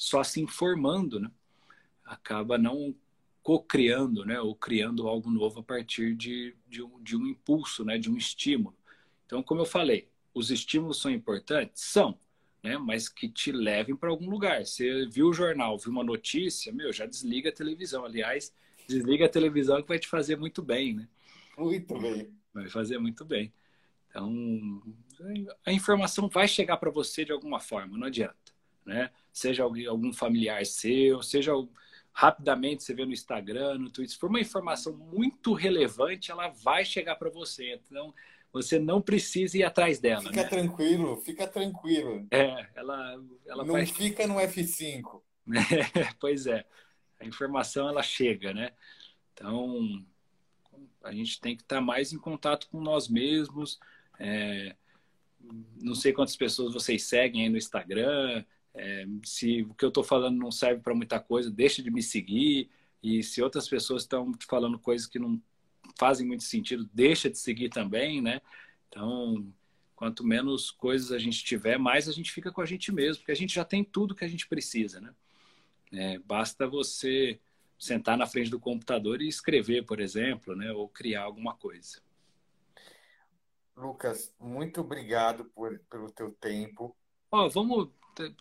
só 0.00 0.24
se 0.24 0.40
informando, 0.40 1.20
né? 1.20 1.30
Acaba 2.04 2.56
não 2.56 2.94
co-criando, 3.42 4.24
né? 4.24 4.40
Ou 4.40 4.54
criando 4.54 5.06
algo 5.06 5.30
novo 5.30 5.60
a 5.60 5.62
partir 5.62 6.14
de, 6.14 6.56
de, 6.66 6.82
um, 6.82 7.02
de 7.02 7.16
um 7.16 7.26
impulso, 7.26 7.84
né? 7.84 7.98
De 7.98 8.10
um 8.10 8.16
estímulo. 8.16 8.74
Então, 9.26 9.42
como 9.42 9.60
eu 9.60 9.66
falei, 9.66 10.08
os 10.32 10.50
estímulos 10.50 11.00
são 11.02 11.10
importantes? 11.10 11.82
São. 11.82 12.18
Né, 12.62 12.76
mas 12.76 13.08
que 13.08 13.26
te 13.26 13.50
levem 13.50 13.96
para 13.96 14.10
algum 14.10 14.28
lugar. 14.28 14.66
Você 14.66 15.06
viu 15.06 15.28
o 15.28 15.32
jornal, 15.32 15.78
viu 15.78 15.90
uma 15.90 16.04
notícia, 16.04 16.70
meu, 16.70 16.92
já 16.92 17.06
desliga 17.06 17.48
a 17.48 17.52
televisão. 17.52 18.04
Aliás, 18.04 18.52
Desliga 18.90 19.26
a 19.26 19.28
televisão 19.28 19.80
que 19.80 19.88
vai 19.88 19.98
te 20.00 20.08
fazer 20.08 20.36
muito 20.36 20.62
bem, 20.62 20.94
né? 20.94 21.08
Muito 21.56 21.96
bem. 21.98 22.28
Vai 22.52 22.68
fazer 22.68 22.98
muito 22.98 23.24
bem. 23.24 23.52
Então, 24.08 24.82
a 25.64 25.72
informação 25.72 26.28
vai 26.28 26.48
chegar 26.48 26.76
para 26.76 26.90
você 26.90 27.24
de 27.24 27.30
alguma 27.30 27.60
forma, 27.60 27.96
não 27.96 28.08
adianta, 28.08 28.52
né? 28.90 29.10
Seja 29.32 29.62
algum 29.62 30.12
familiar 30.12 30.64
seu, 30.66 31.22
seja 31.22 31.52
rapidamente 32.12 32.82
você 32.82 32.92
vê 32.92 33.06
no 33.06 33.12
Instagram, 33.12 33.78
no 33.78 33.90
Twitter, 33.90 34.12
se 34.12 34.18
for 34.18 34.28
uma 34.28 34.40
informação 34.40 34.96
muito 34.96 35.52
relevante, 35.52 36.30
ela 36.30 36.48
vai 36.48 36.84
chegar 36.84 37.16
para 37.16 37.30
você. 37.30 37.80
Então, 37.86 38.12
você 38.52 38.78
não 38.78 39.00
precisa 39.00 39.56
ir 39.58 39.62
atrás 39.62 40.00
dela. 40.00 40.22
Fica 40.22 40.42
né? 40.42 40.48
tranquilo, 40.48 41.16
fica 41.18 41.46
tranquilo. 41.46 42.26
É, 42.30 42.66
ela, 42.74 43.22
ela 43.46 43.64
não 43.64 43.86
fica 43.86 44.26
no 44.26 44.34
F5. 44.34 45.22
pois 46.20 46.46
é 46.46 46.64
a 47.20 47.26
informação 47.26 47.88
ela 47.88 48.02
chega, 48.02 48.52
né? 48.52 48.72
Então 49.32 50.04
a 51.04 51.12
gente 51.12 51.40
tem 51.40 51.54
que 51.54 51.62
estar 51.62 51.80
mais 51.80 52.12
em 52.12 52.18
contato 52.18 52.68
com 52.68 52.80
nós 52.80 53.08
mesmos. 53.08 53.78
É, 54.18 54.74
não 55.80 55.94
sei 55.94 56.12
quantas 56.12 56.36
pessoas 56.36 56.72
vocês 56.72 57.04
seguem 57.04 57.42
aí 57.42 57.48
no 57.48 57.58
Instagram. 57.58 58.44
É, 58.74 59.04
se 59.24 59.62
o 59.62 59.74
que 59.74 59.84
eu 59.84 59.88
estou 59.88 60.04
falando 60.04 60.38
não 60.38 60.50
serve 60.50 60.80
para 60.80 60.94
muita 60.94 61.18
coisa, 61.18 61.50
deixa 61.50 61.82
de 61.82 61.90
me 61.90 62.02
seguir. 62.02 62.70
E 63.02 63.22
se 63.22 63.42
outras 63.42 63.68
pessoas 63.68 64.02
estão 64.02 64.32
falando 64.48 64.78
coisas 64.78 65.06
que 65.06 65.18
não 65.18 65.40
fazem 65.98 66.26
muito 66.26 66.44
sentido, 66.44 66.88
deixa 66.92 67.30
de 67.30 67.38
seguir 67.38 67.68
também, 67.70 68.20
né? 68.20 68.40
Então, 68.88 69.52
quanto 69.94 70.24
menos 70.24 70.70
coisas 70.70 71.12
a 71.12 71.18
gente 71.18 71.44
tiver, 71.44 71.78
mais 71.78 72.08
a 72.08 72.12
gente 72.12 72.32
fica 72.32 72.50
com 72.52 72.60
a 72.60 72.66
gente 72.66 72.92
mesmo, 72.92 73.20
porque 73.20 73.32
a 73.32 73.36
gente 73.36 73.54
já 73.54 73.64
tem 73.64 73.84
tudo 73.84 74.14
que 74.14 74.24
a 74.24 74.28
gente 74.28 74.46
precisa, 74.46 75.00
né? 75.00 75.14
É, 75.92 76.18
basta 76.20 76.66
você 76.66 77.40
sentar 77.78 78.16
na 78.16 78.26
frente 78.26 78.50
do 78.50 78.60
computador 78.60 79.20
e 79.20 79.28
escrever, 79.28 79.84
por 79.84 80.00
exemplo, 80.00 80.54
né? 80.54 80.70
Ou 80.72 80.88
criar 80.88 81.22
alguma 81.22 81.54
coisa. 81.54 82.00
Lucas, 83.76 84.34
muito 84.38 84.82
obrigado 84.82 85.46
por, 85.46 85.78
pelo 85.90 86.10
teu 86.10 86.30
tempo. 86.32 86.94
Ó, 87.30 87.48
vamos, 87.48 87.88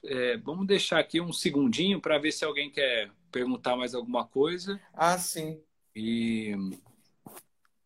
é, 0.03 0.37
vamos 0.37 0.67
deixar 0.67 0.99
aqui 0.99 1.21
um 1.21 1.33
segundinho 1.33 1.99
para 1.99 2.17
ver 2.17 2.31
se 2.31 2.45
alguém 2.45 2.69
quer 2.69 3.11
perguntar 3.31 3.75
mais 3.75 3.93
alguma 3.93 4.25
coisa. 4.25 4.79
Ah, 4.93 5.17
sim. 5.17 5.61
E 5.95 6.53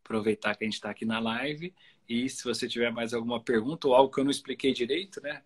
aproveitar 0.03 0.55
que 0.55 0.63
a 0.63 0.67
gente 0.67 0.75
está 0.75 0.89
aqui 0.89 1.05
na 1.05 1.19
live. 1.19 1.73
E 2.07 2.29
se 2.29 2.43
você 2.43 2.67
tiver 2.67 2.91
mais 2.91 3.13
alguma 3.13 3.41
pergunta 3.41 3.87
ou 3.87 3.95
algo 3.95 4.13
que 4.13 4.19
eu 4.19 4.23
não 4.23 4.31
expliquei 4.31 4.73
direito, 4.73 5.21
né? 5.21 5.41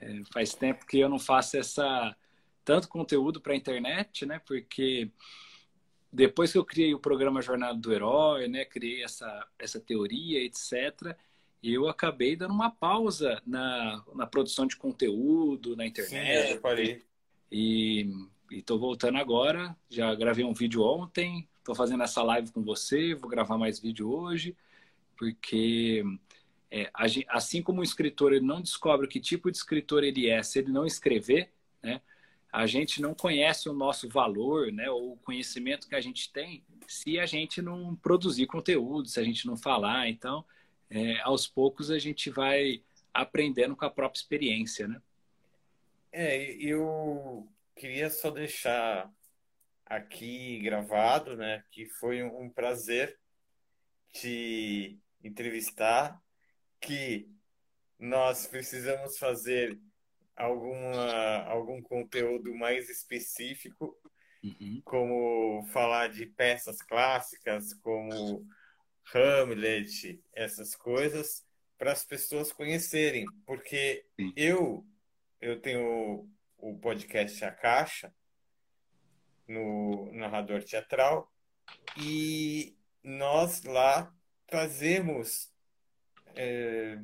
É, 0.00 0.22
faz 0.32 0.54
tempo 0.54 0.86
que 0.86 0.98
eu 0.98 1.08
não 1.08 1.18
faço 1.18 1.56
essa 1.56 2.16
tanto 2.64 2.88
conteúdo 2.88 3.40
para 3.40 3.52
a 3.52 3.56
internet, 3.56 4.24
né? 4.26 4.40
Porque 4.46 5.10
depois 6.12 6.52
que 6.52 6.58
eu 6.58 6.64
criei 6.64 6.94
o 6.94 6.98
programa 6.98 7.42
Jornada 7.42 7.78
do 7.78 7.92
Herói, 7.92 8.46
né? 8.48 8.64
Criei 8.64 9.02
essa, 9.02 9.46
essa 9.58 9.80
teoria, 9.80 10.44
etc. 10.44 11.16
Eu 11.62 11.88
acabei 11.88 12.34
dando 12.34 12.54
uma 12.54 12.70
pausa 12.70 13.40
na, 13.46 14.02
na 14.14 14.26
produção 14.26 14.66
de 14.66 14.76
conteúdo 14.76 15.76
na 15.76 15.86
internet. 15.86 16.48
Sim, 16.48 16.54
eu 16.54 16.60
parei. 16.60 17.02
E 17.50 18.10
estou 18.50 18.78
voltando 18.78 19.18
agora. 19.18 19.76
Já 19.88 20.14
gravei 20.14 20.44
um 20.44 20.54
vídeo 20.54 20.82
ontem. 20.82 21.48
Estou 21.58 21.74
fazendo 21.74 22.02
essa 22.02 22.22
live 22.22 22.50
com 22.50 22.62
você. 22.62 23.14
Vou 23.14 23.30
gravar 23.30 23.56
mais 23.56 23.78
vídeo 23.78 24.10
hoje 24.10 24.56
porque 25.22 26.02
é, 26.68 26.90
assim 27.28 27.62
como 27.62 27.80
o 27.80 27.84
escritor 27.84 28.32
ele 28.32 28.44
não 28.44 28.60
descobre 28.60 29.06
que 29.06 29.20
tipo 29.20 29.48
de 29.52 29.56
escritor 29.56 30.02
ele 30.02 30.28
é 30.28 30.42
se 30.42 30.58
ele 30.58 30.72
não 30.72 30.84
escrever, 30.84 31.52
né? 31.80 32.00
A 32.52 32.66
gente 32.66 33.00
não 33.00 33.14
conhece 33.14 33.68
o 33.68 33.72
nosso 33.72 34.08
valor, 34.08 34.72
né? 34.72 34.90
Ou 34.90 35.12
o 35.12 35.16
conhecimento 35.18 35.88
que 35.88 35.94
a 35.94 36.00
gente 36.00 36.32
tem 36.32 36.64
se 36.88 37.20
a 37.20 37.24
gente 37.24 37.62
não 37.62 37.94
produzir 37.94 38.46
conteúdo, 38.46 39.08
se 39.08 39.20
a 39.20 39.22
gente 39.22 39.46
não 39.46 39.56
falar. 39.56 40.08
Então, 40.08 40.44
é, 40.92 41.20
aos 41.22 41.46
poucos 41.46 41.90
a 41.90 41.98
gente 41.98 42.28
vai 42.28 42.84
aprendendo 43.14 43.74
com 43.74 43.84
a 43.84 43.90
própria 43.90 44.20
experiência, 44.20 44.86
né? 44.86 45.00
É, 46.12 46.52
eu 46.52 47.48
queria 47.74 48.10
só 48.10 48.30
deixar 48.30 49.10
aqui 49.86 50.60
gravado, 50.60 51.34
né? 51.36 51.64
Que 51.70 51.86
foi 51.86 52.22
um 52.22 52.50
prazer 52.50 53.18
te 54.12 55.00
entrevistar, 55.24 56.20
que 56.78 57.26
nós 57.98 58.46
precisamos 58.46 59.16
fazer 59.18 59.78
alguma, 60.36 61.44
algum 61.44 61.80
conteúdo 61.80 62.54
mais 62.54 62.90
específico, 62.90 63.96
uhum. 64.44 64.82
como 64.84 65.64
falar 65.72 66.08
de 66.08 66.26
peças 66.26 66.82
clássicas, 66.82 67.72
como 67.74 68.46
Hamlet, 69.14 70.22
essas 70.32 70.74
coisas, 70.74 71.44
para 71.78 71.92
as 71.92 72.04
pessoas 72.04 72.52
conhecerem. 72.52 73.26
Porque 73.46 74.06
Sim. 74.18 74.32
eu, 74.36 74.86
eu 75.40 75.60
tenho 75.60 76.28
o 76.58 76.78
podcast 76.78 77.44
A 77.44 77.50
Caixa, 77.50 78.14
no 79.46 80.10
narrador 80.12 80.62
teatral, 80.62 81.30
e 81.96 82.76
nós 83.02 83.62
lá 83.64 84.14
trazemos 84.46 85.52
é, 86.34 86.98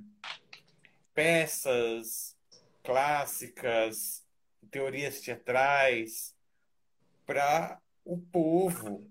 peças 1.13 2.37
clássicas, 2.83 4.25
teorias 4.71 5.21
teatrais 5.21 6.35
para 7.27 7.81
o 8.05 8.19
povo, 8.19 9.11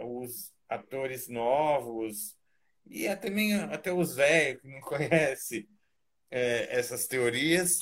os 0.00 0.53
atores 0.68 1.28
novos 1.28 2.36
e 2.86 3.08
até, 3.08 3.28
também 3.28 3.54
até 3.54 3.92
os 3.92 4.14
velhos 4.14 4.60
que 4.60 4.68
não 4.68 4.80
conhecem 4.82 5.68
é, 6.30 6.76
essas 6.76 7.06
teorias 7.06 7.78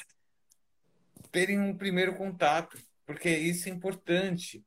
terem 1.30 1.59
um 1.59 1.76
primeiro 1.76 2.14
contato, 2.14 2.78
porque 3.07 3.30
isso 3.30 3.68
é 3.68 3.72
importante. 3.72 4.64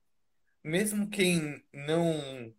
Mesmo 0.63 1.07
quem 1.07 1.63
não 1.71 2.53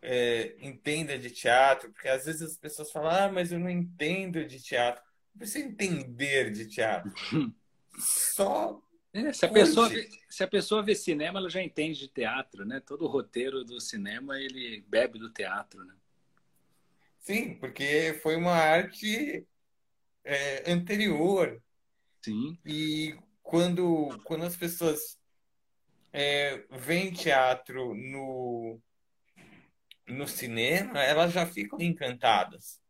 é, 0.00 0.56
entenda 0.60 1.18
de 1.18 1.30
teatro, 1.30 1.90
porque 1.90 2.08
às 2.08 2.24
vezes 2.24 2.42
as 2.42 2.56
pessoas 2.56 2.92
falam, 2.92 3.10
ah, 3.10 3.32
mas 3.32 3.50
eu 3.50 3.58
não 3.58 3.68
entendo 3.68 4.46
de 4.46 4.62
teatro. 4.62 5.02
Não 5.34 5.40
precisa 5.40 5.66
entender 5.66 6.52
de 6.52 6.66
teatro. 6.68 7.12
Só. 7.98 8.80
É, 9.16 9.32
se, 9.32 9.46
a 9.46 9.48
pessoa, 9.48 9.90
se 10.28 10.44
a 10.44 10.48
pessoa 10.48 10.82
vê 10.82 10.94
cinema, 10.94 11.38
ela 11.38 11.48
já 11.48 11.62
entende 11.62 12.00
de 12.00 12.08
teatro, 12.08 12.66
né? 12.66 12.80
Todo 12.80 13.04
o 13.04 13.08
roteiro 13.08 13.64
do 13.64 13.80
cinema, 13.80 14.38
ele 14.38 14.84
bebe 14.88 15.18
do 15.18 15.30
teatro, 15.30 15.84
né? 15.84 15.94
Sim, 17.18 17.54
porque 17.54 18.18
foi 18.22 18.36
uma 18.36 18.52
arte 18.52 19.46
é, 20.22 20.70
anterior. 20.70 21.62
Sim. 22.22 22.58
E 22.64 23.16
quando, 23.42 24.20
quando 24.24 24.44
as 24.44 24.56
pessoas 24.56 25.18
é, 26.12 26.64
veem 26.70 27.12
teatro 27.12 27.94
no, 27.94 28.80
no 30.06 30.28
cinema, 30.28 31.02
elas 31.02 31.32
já 31.32 31.46
ficam 31.46 31.80
encantadas. 31.80 32.80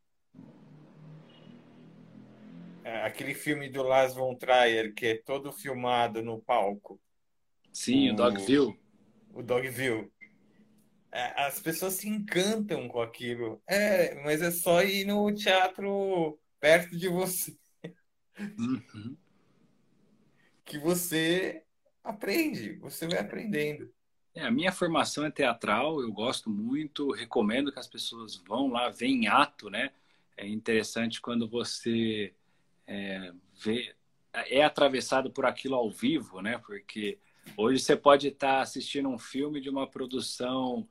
É, 2.87 3.03
aquele 3.03 3.34
filme 3.34 3.68
do 3.68 3.82
Lars 3.82 4.14
von 4.14 4.37
Trier, 4.37 4.95
que 4.95 5.07
é 5.07 5.16
todo 5.16 5.51
filmado 5.51 6.22
no 6.22 6.41
palco. 6.41 7.01
Sim, 7.72 8.11
o, 8.11 8.12
o 8.12 8.16
Dogville. 8.16 8.78
O 9.34 9.43
Dogville. 9.43 10.09
É, 11.11 11.43
as 11.43 11.59
pessoas 11.59 11.95
se 11.95 12.09
encantam 12.09 12.87
com 12.87 13.03
aquilo. 13.03 13.61
É, 13.66 14.22
mas 14.22 14.41
é 14.41 14.53
só 14.53 14.84
ir 14.84 15.05
no 15.05 15.34
teatro 15.34 16.39
perto 16.61 16.97
de 16.97 17.09
você. 17.09 17.59
Uhum. 18.57 19.16
Que 20.64 20.78
você 20.78 21.62
aprende, 22.03 22.74
você 22.74 23.07
vai 23.07 23.18
aprendendo. 23.18 23.93
É, 24.34 24.43
a 24.43 24.51
minha 24.51 24.72
formação 24.72 25.24
é 25.24 25.30
teatral, 25.30 26.01
eu 26.01 26.12
gosto 26.12 26.51
muito, 26.51 27.12
recomendo 27.12 27.72
que 27.72 27.78
as 27.78 27.87
pessoas 27.87 28.37
vão 28.37 28.68
lá, 28.68 28.91
ver 28.91 29.07
em 29.07 29.28
ato, 29.28 29.70
né? 29.70 29.93
É 30.37 30.45
interessante 30.47 31.20
quando 31.20 31.49
você 31.49 32.34
é, 32.87 33.32
vê, 33.55 33.95
é 34.32 34.62
atravessado 34.62 35.30
por 35.30 35.45
aquilo 35.47 35.74
ao 35.74 35.91
vivo, 35.91 36.41
né? 36.41 36.59
Porque 36.59 37.18
hoje 37.57 37.80
você 37.80 37.97
pode 37.97 38.28
estar 38.28 38.61
assistindo 38.61 39.09
um 39.09 39.18
filme 39.18 39.61
de 39.61 39.68
uma 39.68 39.87
produção 39.87 40.87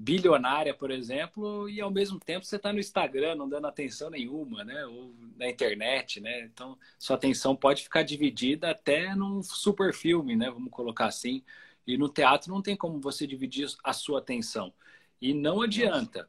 bilionária, 0.00 0.72
por 0.72 0.92
exemplo, 0.92 1.68
e 1.68 1.80
ao 1.80 1.90
mesmo 1.90 2.20
tempo 2.20 2.46
você 2.46 2.54
está 2.54 2.72
no 2.72 2.78
Instagram, 2.78 3.34
não 3.34 3.48
dando 3.48 3.66
atenção 3.66 4.08
nenhuma, 4.08 4.62
né? 4.62 4.86
Ou 4.86 5.12
na 5.36 5.48
internet, 5.48 6.20
né? 6.20 6.42
Então, 6.42 6.78
sua 6.98 7.16
atenção 7.16 7.56
pode 7.56 7.82
ficar 7.82 8.04
dividida 8.04 8.70
até 8.70 9.14
num 9.16 9.42
super 9.42 9.92
filme, 9.92 10.36
né? 10.36 10.48
Vamos 10.50 10.70
colocar 10.70 11.06
assim. 11.06 11.42
E 11.84 11.98
no 11.98 12.08
teatro 12.08 12.52
não 12.52 12.62
tem 12.62 12.76
como 12.76 13.00
você 13.00 13.26
dividir 13.26 13.68
a 13.82 13.92
sua 13.92 14.20
atenção. 14.20 14.72
E 15.20 15.34
não 15.34 15.62
adianta. 15.62 16.28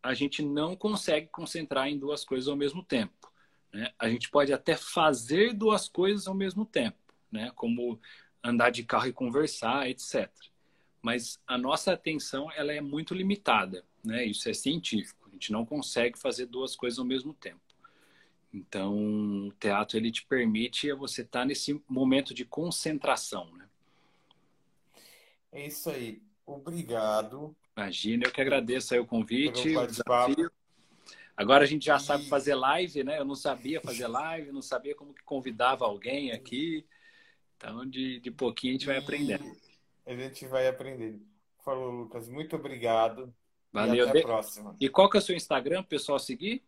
A 0.00 0.14
gente 0.14 0.42
não 0.42 0.76
consegue 0.76 1.26
concentrar 1.28 1.88
em 1.88 1.98
duas 1.98 2.24
coisas 2.24 2.46
ao 2.46 2.56
mesmo 2.56 2.82
tempo. 2.82 3.32
Né? 3.74 3.92
A 3.98 4.08
gente 4.08 4.30
pode 4.30 4.52
até 4.52 4.76
fazer 4.76 5.52
duas 5.52 5.88
coisas 5.88 6.28
ao 6.28 6.34
mesmo 6.34 6.64
tempo, 6.64 6.96
né? 7.30 7.50
como 7.56 8.00
andar 8.42 8.70
de 8.70 8.84
carro 8.84 9.08
e 9.08 9.12
conversar, 9.12 9.90
etc. 9.90 10.30
Mas 11.02 11.40
a 11.44 11.58
nossa 11.58 11.92
atenção 11.92 12.50
ela 12.52 12.72
é 12.72 12.80
muito 12.80 13.12
limitada. 13.12 13.84
Né? 14.04 14.24
Isso 14.26 14.48
é 14.48 14.54
científico. 14.54 15.28
A 15.28 15.32
gente 15.32 15.50
não 15.50 15.66
consegue 15.66 16.16
fazer 16.16 16.46
duas 16.46 16.76
coisas 16.76 17.00
ao 17.00 17.04
mesmo 17.04 17.34
tempo. 17.34 17.60
Então, 18.52 19.48
o 19.48 19.52
teatro 19.58 19.98
ele 19.98 20.12
te 20.12 20.24
permite 20.24 20.92
você 20.92 21.22
estar 21.22 21.40
tá 21.40 21.44
nesse 21.44 21.82
momento 21.88 22.32
de 22.32 22.44
concentração, 22.44 23.52
né? 23.56 23.68
É 25.50 25.66
isso 25.66 25.90
aí. 25.90 26.22
Obrigado. 26.46 27.56
Imagina, 27.76 28.26
eu 28.26 28.30
que 28.30 28.40
agradeço 28.40 28.94
aí 28.94 29.00
o 29.00 29.06
convite. 29.06 29.76
O 29.76 30.50
Agora 31.36 31.64
a 31.64 31.66
gente 31.66 31.86
já 31.86 31.98
sabe 31.98 32.28
fazer 32.28 32.54
live, 32.54 33.02
né? 33.02 33.18
Eu 33.18 33.24
não 33.24 33.34
sabia 33.34 33.80
fazer 33.80 34.06
live, 34.06 34.52
não 34.52 34.62
sabia 34.62 34.94
como 34.94 35.12
que 35.12 35.22
convidava 35.24 35.84
alguém 35.84 36.30
aqui. 36.30 36.86
Então, 37.56 37.84
de, 37.84 38.20
de 38.20 38.30
pouquinho 38.30 38.72
a 38.72 38.74
gente 38.74 38.86
vai 38.86 38.98
aprendendo. 38.98 39.44
A 40.06 40.14
gente 40.14 40.46
vai 40.46 40.68
aprendendo. 40.68 41.20
Falou, 41.64 41.90
Lucas. 41.90 42.28
Muito 42.28 42.54
obrigado. 42.56 43.34
Valeu. 43.72 44.06
E 44.06 44.08
até 44.08 44.20
a 44.20 44.22
próxima. 44.22 44.76
E 44.78 44.88
qual 44.88 45.10
que 45.10 45.16
é 45.16 45.20
o 45.20 45.22
seu 45.22 45.34
Instagram, 45.34 45.82
pessoal 45.82 46.18
seguir? 46.18 46.62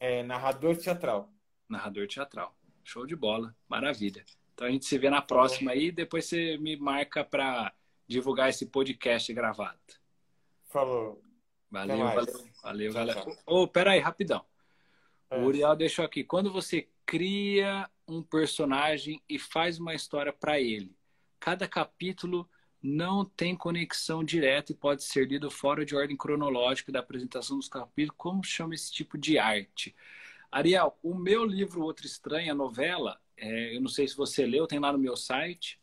É 0.00 0.22
Narrador 0.22 0.76
Teatral. 0.76 1.30
Narrador 1.68 2.06
Teatral. 2.06 2.56
Show 2.82 3.04
de 3.06 3.16
bola. 3.16 3.54
Maravilha. 3.68 4.24
Então 4.54 4.66
a 4.66 4.70
gente 4.70 4.86
se 4.86 4.96
vê 4.96 5.10
na 5.10 5.20
próxima 5.20 5.72
aí. 5.72 5.92
Depois 5.92 6.24
você 6.24 6.56
me 6.56 6.76
marca 6.76 7.22
para 7.22 7.72
divulgar 8.06 8.48
esse 8.48 8.66
podcast 8.66 9.30
gravado. 9.34 9.78
Falou. 10.68 11.27
Valeu, 11.70 11.98
valeu, 11.98 12.48
valeu, 12.62 12.92
galera. 12.92 13.28
Ô, 13.46 13.62
oh, 13.62 13.68
pera 13.68 13.92
aí, 13.92 14.00
rapidão. 14.00 14.44
O 15.30 15.44
Uriel 15.44 15.76
deixou 15.76 16.04
aqui. 16.04 16.24
Quando 16.24 16.50
você 16.50 16.88
cria 17.04 17.88
um 18.06 18.22
personagem 18.22 19.22
e 19.28 19.38
faz 19.38 19.78
uma 19.78 19.94
história 19.94 20.32
para 20.32 20.58
ele, 20.58 20.96
cada 21.38 21.68
capítulo 21.68 22.48
não 22.82 23.24
tem 23.24 23.56
conexão 23.56 24.24
direta 24.24 24.72
e 24.72 24.74
pode 24.74 25.02
ser 25.04 25.26
lido 25.26 25.50
fora 25.50 25.84
de 25.84 25.94
ordem 25.94 26.16
cronológica 26.16 26.92
da 26.92 27.00
apresentação 27.00 27.58
dos 27.58 27.68
capítulos. 27.68 28.16
Como 28.16 28.42
chama 28.42 28.74
esse 28.74 28.90
tipo 28.92 29.18
de 29.18 29.38
arte? 29.38 29.94
Ariel, 30.50 30.96
o 31.02 31.14
meu 31.14 31.44
livro 31.44 31.82
Outra 31.82 32.06
Estranha, 32.06 32.54
novela, 32.54 33.20
é, 33.36 33.76
eu 33.76 33.80
não 33.80 33.88
sei 33.88 34.08
se 34.08 34.16
você 34.16 34.46
leu, 34.46 34.66
tem 34.66 34.78
lá 34.78 34.92
no 34.92 34.98
meu 34.98 35.16
site, 35.16 35.78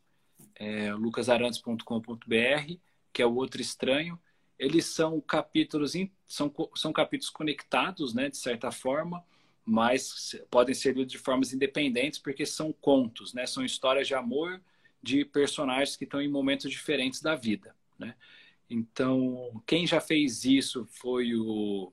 é, 0.55 0.93
lucasarantes.com.br, 0.93 2.73
que 3.13 3.21
é 3.21 3.25
o 3.25 3.35
Outro 3.35 3.61
Estranho. 3.61 4.19
Eles 4.57 4.85
são 4.85 5.19
capítulos, 5.21 5.93
são, 6.25 6.53
são 6.75 6.93
capítulos 6.93 7.29
conectados, 7.29 8.13
né, 8.13 8.29
de 8.29 8.37
certa 8.37 8.71
forma, 8.71 9.23
mas 9.65 10.35
podem 10.49 10.73
ser 10.73 10.95
lidos 10.95 11.11
de 11.11 11.17
formas 11.17 11.53
independentes, 11.53 12.19
porque 12.19 12.45
são 12.45 12.71
contos, 12.71 13.33
né, 13.33 13.45
são 13.45 13.65
histórias 13.65 14.07
de 14.07 14.13
amor 14.13 14.61
de 15.01 15.25
personagens 15.25 15.95
que 15.95 16.03
estão 16.03 16.21
em 16.21 16.27
momentos 16.27 16.69
diferentes 16.71 17.21
da 17.21 17.35
vida, 17.35 17.75
né? 17.99 18.15
Então, 18.69 19.61
quem 19.65 19.85
já 19.85 20.01
fez 20.01 20.43
isso 20.45 20.85
foi 20.89 21.35
o, 21.35 21.91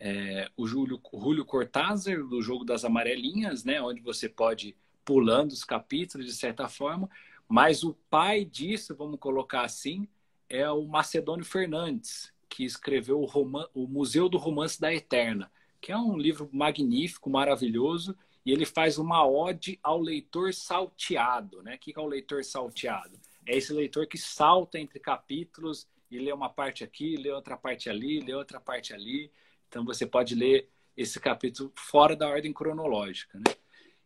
é, 0.00 0.48
o 0.56 0.66
Júlio, 0.66 1.00
o 1.12 1.20
Júlio 1.20 1.44
Cortázar, 1.44 2.24
do 2.24 2.40
Jogo 2.40 2.64
das 2.64 2.84
Amarelinhas, 2.84 3.64
né? 3.64 3.80
Onde 3.82 4.00
você 4.00 4.28
pode 4.28 4.74
pulando 5.04 5.52
os 5.52 5.64
capítulos, 5.64 6.26
de 6.26 6.32
certa 6.32 6.68
forma. 6.68 7.08
Mas 7.48 7.82
o 7.82 7.94
pai 8.10 8.44
disso, 8.44 8.94
vamos 8.94 9.18
colocar 9.18 9.62
assim, 9.62 10.08
é 10.48 10.68
o 10.70 10.86
Macedônio 10.86 11.44
Fernandes, 11.44 12.32
que 12.48 12.64
escreveu 12.64 13.20
o, 13.20 13.26
o 13.74 13.86
Museu 13.86 14.28
do 14.28 14.38
Romance 14.38 14.80
da 14.80 14.92
Eterna, 14.92 15.50
que 15.80 15.92
é 15.92 15.96
um 15.96 16.16
livro 16.16 16.48
magnífico, 16.52 17.30
maravilhoso, 17.30 18.16
e 18.44 18.52
ele 18.52 18.64
faz 18.64 18.98
uma 18.98 19.26
ode 19.26 19.78
ao 19.82 20.00
leitor 20.00 20.54
salteado. 20.54 21.62
Né? 21.62 21.74
O 21.74 21.78
que 21.78 21.92
é 21.94 22.00
o 22.00 22.06
leitor 22.06 22.42
salteado? 22.42 23.18
É 23.46 23.56
esse 23.56 23.72
leitor 23.72 24.06
que 24.06 24.18
salta 24.18 24.78
entre 24.78 24.98
capítulos 24.98 25.86
e 26.10 26.18
lê 26.18 26.32
uma 26.32 26.48
parte 26.48 26.82
aqui, 26.82 27.16
lê 27.16 27.30
outra 27.30 27.56
parte 27.56 27.90
ali, 27.90 28.20
lê 28.20 28.34
outra 28.34 28.58
parte 28.58 28.94
ali. 28.94 29.30
Então 29.68 29.84
você 29.84 30.06
pode 30.06 30.34
ler 30.34 30.68
esse 30.96 31.20
capítulo 31.20 31.72
fora 31.76 32.16
da 32.16 32.28
ordem 32.28 32.52
cronológica. 32.52 33.38
Né? 33.38 33.54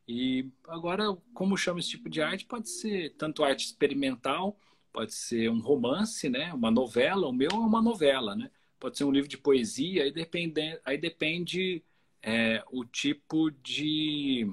E 0.07 0.47
agora, 0.67 1.17
como 1.33 1.57
chama 1.57 1.81
esse 1.81 1.91
tipo 1.91 2.11
de 2.11 2.21
arte? 2.21 2.45
Pode 2.45 2.69
ser 2.69 3.15
tanto 3.17 3.45
arte 3.45 3.65
experimental, 3.67 4.59
pode 4.93 5.15
ser 5.15 5.51
um 5.51 5.61
romance, 5.61 6.29
né? 6.29 6.53
uma 6.53 6.71
novela. 6.71 7.27
O 7.29 7.33
meu 7.33 7.51
é 7.51 7.55
uma 7.55 7.83
novela, 7.83 8.37
né? 8.37 8.51
pode 8.83 8.99
ser 8.99 9.05
um 9.05 9.13
livro 9.13 9.29
de 9.29 9.39
poesia. 9.39 10.03
Aí 10.03 10.11
depende, 10.11 10.81
aí 10.85 10.99
depende 10.99 11.85
é, 12.21 12.65
o 12.73 12.85
tipo 12.85 13.49
de 13.51 14.53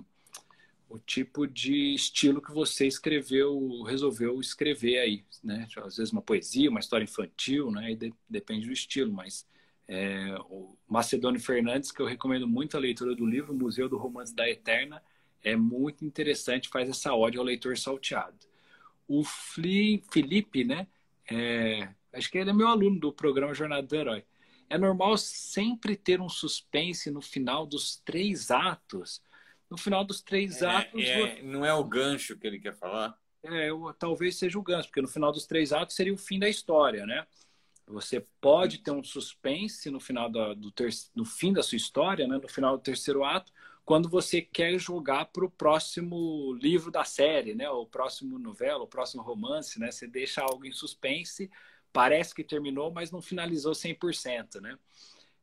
o 0.87 0.97
tipo 0.97 1.45
de 1.47 1.93
estilo 1.93 2.41
que 2.41 2.51
você 2.51 2.87
escreveu, 2.87 3.83
resolveu 3.83 4.39
escrever 4.39 4.97
aí, 4.99 5.23
né? 5.43 5.67
Às 5.77 5.97
vezes 5.97 6.11
uma 6.11 6.21
poesia, 6.21 6.69
uma 6.69 6.79
história 6.79 7.03
infantil, 7.03 7.71
né? 7.71 7.93
De, 7.95 8.13
depende 8.27 8.65
do 8.65 8.73
estilo, 8.73 9.11
mas 9.11 9.47
é, 9.87 10.35
o 10.49 10.75
Macedônio 10.87 11.39
Fernandes, 11.39 11.91
que 11.91 12.01
eu 12.01 12.07
recomendo 12.07 12.47
muito 12.47 12.75
a 12.75 12.79
leitura 12.79 13.15
do 13.15 13.25
livro 13.25 13.53
Museu 13.53 13.87
do 13.87 13.97
Romance 13.97 14.33
da 14.33 14.49
Eterna, 14.49 15.01
é 15.43 15.55
muito 15.55 16.05
interessante, 16.05 16.69
faz 16.69 16.89
essa 16.89 17.13
ode 17.13 17.37
ao 17.37 17.43
leitor 17.43 17.77
salteado. 17.77 18.48
O 19.09 19.23
Felipe, 19.23 20.63
né? 20.63 20.87
É, 21.29 21.89
acho 22.13 22.29
que 22.29 22.37
ele 22.37 22.51
é 22.51 22.53
meu 22.53 22.67
aluno 22.67 22.99
do 22.99 23.11
programa 23.11 23.55
Jornada 23.55 23.81
do 23.81 23.95
Herói. 23.95 24.23
É 24.69 24.77
normal 24.77 25.17
sempre 25.17 25.95
ter 25.95 26.21
um 26.21 26.29
suspense 26.29 27.09
no 27.09 27.19
final 27.19 27.65
dos 27.65 27.97
três 27.97 28.51
atos. 28.51 29.21
No 29.67 29.77
final 29.77 30.05
dos 30.05 30.21
três 30.21 30.61
é, 30.61 30.67
atos. 30.67 31.03
É, 31.03 31.41
não 31.41 31.65
é 31.65 31.73
o 31.73 31.83
gancho 31.83 32.37
que 32.37 32.45
ele 32.45 32.59
quer 32.59 32.75
falar? 32.75 33.17
É, 33.41 33.71
eu, 33.71 33.91
talvez 33.97 34.37
seja 34.37 34.59
o 34.59 34.63
gancho, 34.63 34.89
porque 34.89 35.01
no 35.01 35.07
final 35.07 35.31
dos 35.31 35.47
três 35.47 35.73
atos 35.73 35.95
seria 35.95 36.13
o 36.13 36.17
fim 36.17 36.37
da 36.37 36.47
história, 36.47 37.05
né? 37.05 37.25
Você 37.87 38.23
pode 38.39 38.77
ter 38.77 38.91
um 38.91 39.03
suspense 39.03 39.89
no 39.89 39.99
final 39.99 40.29
da, 40.29 40.53
do 40.53 40.71
ter, 40.71 40.89
no 41.15 41.25
fim 41.25 41.51
da 41.51 41.63
sua 41.63 41.77
história, 41.77 42.27
né? 42.27 42.37
no 42.37 42.47
final 42.47 42.77
do 42.77 42.83
terceiro 42.83 43.23
ato, 43.23 43.51
quando 43.89 44.07
você 44.07 44.39
quer 44.39 44.77
jogar 44.77 45.25
para 45.25 45.43
o 45.43 45.49
próximo 45.49 46.53
livro 46.61 46.91
da 46.91 47.03
série, 47.03 47.55
né? 47.55 47.67
O 47.71 47.87
próximo 47.87 48.37
novela, 48.37 48.83
o 48.83 48.87
próximo 48.87 49.23
romance, 49.23 49.79
né? 49.79 49.89
Você 49.89 50.05
deixa 50.05 50.43
algo 50.43 50.63
em 50.63 50.71
suspense 50.71 51.49
parece 51.91 52.35
que 52.35 52.43
terminou, 52.43 52.91
mas 52.91 53.09
não 53.09 53.19
finalizou 53.19 53.73
100%, 53.73 54.61
né? 54.61 54.77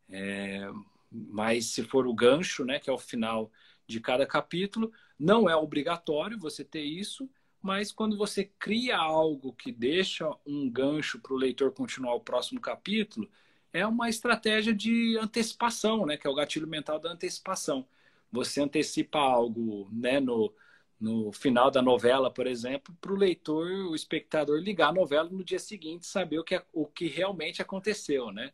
É, 0.08 0.70
mas 1.10 1.72
se 1.72 1.82
for 1.82 2.06
o 2.06 2.14
gancho, 2.14 2.64
né, 2.64 2.78
que 2.78 2.88
é 2.88 2.92
o 2.92 2.98
final 2.98 3.50
de 3.84 3.98
cada 3.98 4.24
capítulo, 4.24 4.92
não 5.18 5.50
é 5.50 5.56
obrigatório 5.56 6.38
você 6.38 6.62
ter 6.62 6.84
isso, 6.84 7.28
mas 7.60 7.90
quando 7.90 8.16
você 8.16 8.44
cria 8.60 8.96
algo 8.96 9.54
que 9.54 9.72
deixa 9.72 10.30
um 10.46 10.70
gancho 10.70 11.18
para 11.18 11.34
o 11.34 11.36
leitor 11.36 11.72
continuar 11.72 12.14
o 12.14 12.20
próximo 12.20 12.60
capítulo, 12.60 13.28
é 13.72 13.84
uma 13.84 14.08
estratégia 14.08 14.72
de 14.72 15.18
antecipação, 15.18 16.06
né, 16.06 16.16
que 16.16 16.28
é 16.28 16.30
o 16.30 16.34
gatilho 16.36 16.68
mental 16.68 17.00
da 17.00 17.10
antecipação. 17.10 17.84
Você 18.30 18.60
antecipa 18.60 19.18
algo, 19.18 19.88
né, 19.92 20.20
no, 20.20 20.54
no 21.00 21.32
final 21.32 21.70
da 21.70 21.82
novela, 21.82 22.30
por 22.30 22.46
exemplo, 22.46 22.94
para 23.00 23.12
o 23.12 23.16
leitor, 23.16 23.66
o 23.90 23.94
espectador 23.94 24.60
ligar 24.60 24.88
a 24.88 24.94
novela 24.94 25.28
no 25.28 25.44
dia 25.44 25.58
seguinte, 25.58 26.06
saber 26.06 26.38
o 26.38 26.44
que, 26.44 26.60
o 26.72 26.86
que 26.86 27.06
realmente 27.06 27.62
aconteceu, 27.62 28.32
né? 28.32 28.52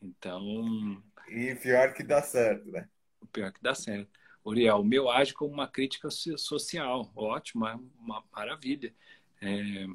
Então. 0.00 1.02
E 1.28 1.54
pior 1.56 1.92
que 1.92 2.02
dá 2.02 2.22
certo, 2.22 2.70
né? 2.70 2.88
O 3.20 3.26
pior 3.26 3.52
que 3.52 3.62
dá 3.62 3.74
certo. 3.74 4.10
Uriel, 4.44 4.80
o 4.80 4.84
meu 4.84 5.10
age 5.10 5.34
como 5.34 5.52
uma 5.52 5.68
crítica 5.68 6.08
social. 6.10 7.10
Ótimo, 7.14 7.66
é 7.66 7.74
uma 7.98 8.24
maravilha. 8.32 8.94
É, 9.40 9.86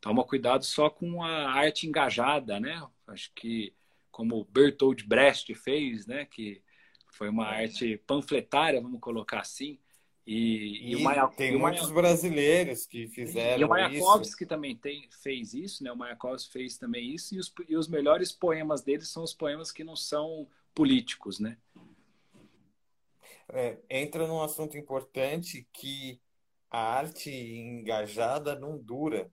toma 0.00 0.24
cuidado 0.24 0.64
só 0.64 0.88
com 0.88 1.22
a 1.22 1.50
arte 1.50 1.86
engajada, 1.86 2.60
né? 2.60 2.86
Acho 3.06 3.32
que 3.34 3.74
como 4.10 4.44
Bertold 4.44 5.04
Brecht 5.04 5.54
fez, 5.54 6.06
né? 6.06 6.24
Que 6.26 6.62
foi 7.18 7.28
uma 7.28 7.54
é. 7.54 7.64
arte 7.64 7.98
panfletária, 8.06 8.80
vamos 8.80 9.00
colocar 9.00 9.40
assim 9.40 9.78
e, 10.30 10.88
e, 10.88 10.90
e 10.90 10.96
o 10.96 11.00
Maia, 11.00 11.26
tem 11.28 11.56
o 11.56 11.58
muitos 11.58 11.90
brasileiros 11.90 12.84
que 12.84 13.08
fizeram 13.08 13.62
E 13.62 13.64
o 13.64 13.68
Mayakovsky 13.68 14.44
também 14.44 14.76
tem, 14.76 15.08
fez 15.22 15.54
isso, 15.54 15.82
né? 15.82 15.90
O 15.90 15.96
Mayakovsky 15.96 16.52
fez 16.52 16.76
também 16.76 17.14
isso. 17.14 17.34
E 17.34 17.38
os, 17.38 17.50
e 17.66 17.74
os 17.74 17.88
melhores 17.88 18.30
poemas 18.30 18.82
dele 18.82 19.06
são 19.06 19.22
os 19.22 19.32
poemas 19.32 19.72
que 19.72 19.82
não 19.82 19.96
são 19.96 20.46
políticos, 20.74 21.40
né? 21.40 21.56
É, 23.48 23.78
entra 23.88 24.26
num 24.26 24.42
assunto 24.42 24.76
importante 24.76 25.66
que 25.72 26.20
a 26.70 26.78
arte 26.78 27.30
engajada 27.30 28.54
não 28.54 28.76
dura. 28.76 29.32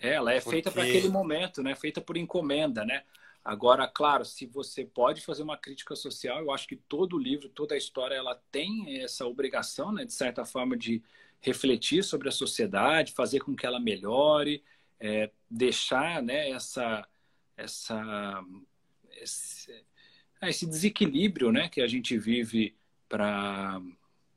É, 0.00 0.14
ela 0.14 0.32
é 0.32 0.40
Porque... 0.40 0.50
feita 0.50 0.72
para 0.72 0.82
aquele 0.82 1.08
momento, 1.08 1.62
né? 1.62 1.76
Feita 1.76 2.00
por 2.00 2.16
encomenda, 2.16 2.84
né? 2.84 3.04
Agora, 3.44 3.86
claro, 3.86 4.24
se 4.24 4.46
você 4.46 4.86
pode 4.86 5.20
fazer 5.20 5.42
uma 5.42 5.58
crítica 5.58 5.94
social, 5.94 6.38
eu 6.40 6.50
acho 6.50 6.66
que 6.66 6.76
todo 6.76 7.18
livro, 7.18 7.48
toda 7.50 7.74
a 7.74 7.78
história, 7.78 8.14
ela 8.14 8.40
tem 8.50 9.02
essa 9.02 9.26
obrigação, 9.26 9.92
né, 9.92 10.04
de 10.06 10.14
certa 10.14 10.46
forma, 10.46 10.74
de 10.76 11.02
refletir 11.42 12.02
sobre 12.02 12.28
a 12.28 12.32
sociedade, 12.32 13.12
fazer 13.12 13.40
com 13.40 13.54
que 13.54 13.66
ela 13.66 13.78
melhore, 13.78 14.64
é, 14.98 15.30
deixar 15.50 16.22
né, 16.22 16.48
essa, 16.48 17.06
essa, 17.54 18.42
esse, 19.20 19.70
é, 20.40 20.48
esse, 20.48 20.66
desequilíbrio 20.66 21.52
né, 21.52 21.68
que 21.68 21.82
a 21.82 21.86
gente 21.86 22.16
vive 22.16 22.74
para 23.08 23.80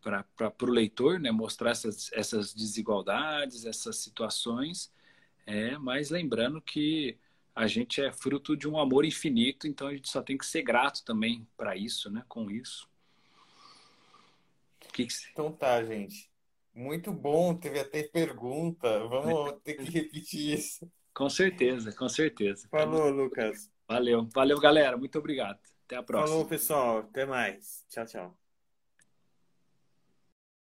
para 0.02 0.54
o 0.62 0.72
leitor, 0.72 1.20
né, 1.20 1.32
mostrar 1.32 1.72
essas, 1.72 2.10
essas 2.14 2.54
desigualdades, 2.54 3.66
essas 3.66 3.98
situações, 3.98 4.90
é, 5.46 5.78
mas 5.78 6.10
lembrando 6.10 6.62
que 6.62 7.18
a 7.58 7.66
gente 7.66 8.00
é 8.00 8.14
fruto 8.14 8.56
de 8.56 8.70
um 8.70 8.78
amor 8.78 9.04
infinito, 9.04 9.68
então 9.68 9.88
a 9.88 9.94
gente 9.94 10.08
só 10.08 10.22
tem 10.22 10.38
que 10.38 10.46
ser 10.46 10.62
grato 10.62 11.04
também 11.04 11.48
para 11.58 11.76
isso, 11.76 12.08
né? 12.12 12.24
Com 12.28 12.52
isso. 12.52 12.88
Que 14.80 15.08
que... 15.08 15.14
Então 15.32 15.52
tá, 15.52 15.84
gente. 15.84 16.30
Muito 16.72 17.12
bom, 17.12 17.56
teve 17.56 17.80
até 17.80 18.04
pergunta. 18.04 19.00
Vamos 19.08 19.60
ter 19.64 19.74
que 19.74 19.90
repetir 19.90 20.54
isso. 20.54 20.88
Com 21.12 21.28
certeza, 21.32 21.92
com 21.92 22.08
certeza. 22.08 22.68
Falou, 22.70 23.10
Lucas. 23.10 23.72
Valeu, 23.88 24.30
valeu, 24.32 24.60
galera. 24.60 24.96
Muito 24.96 25.18
obrigado. 25.18 25.60
Até 25.86 25.96
a 25.96 26.04
próxima. 26.04 26.28
Falou, 26.28 26.46
pessoal. 26.48 27.00
Até 27.00 27.26
mais. 27.26 27.84
Tchau, 27.90 28.06
tchau. 28.06 28.47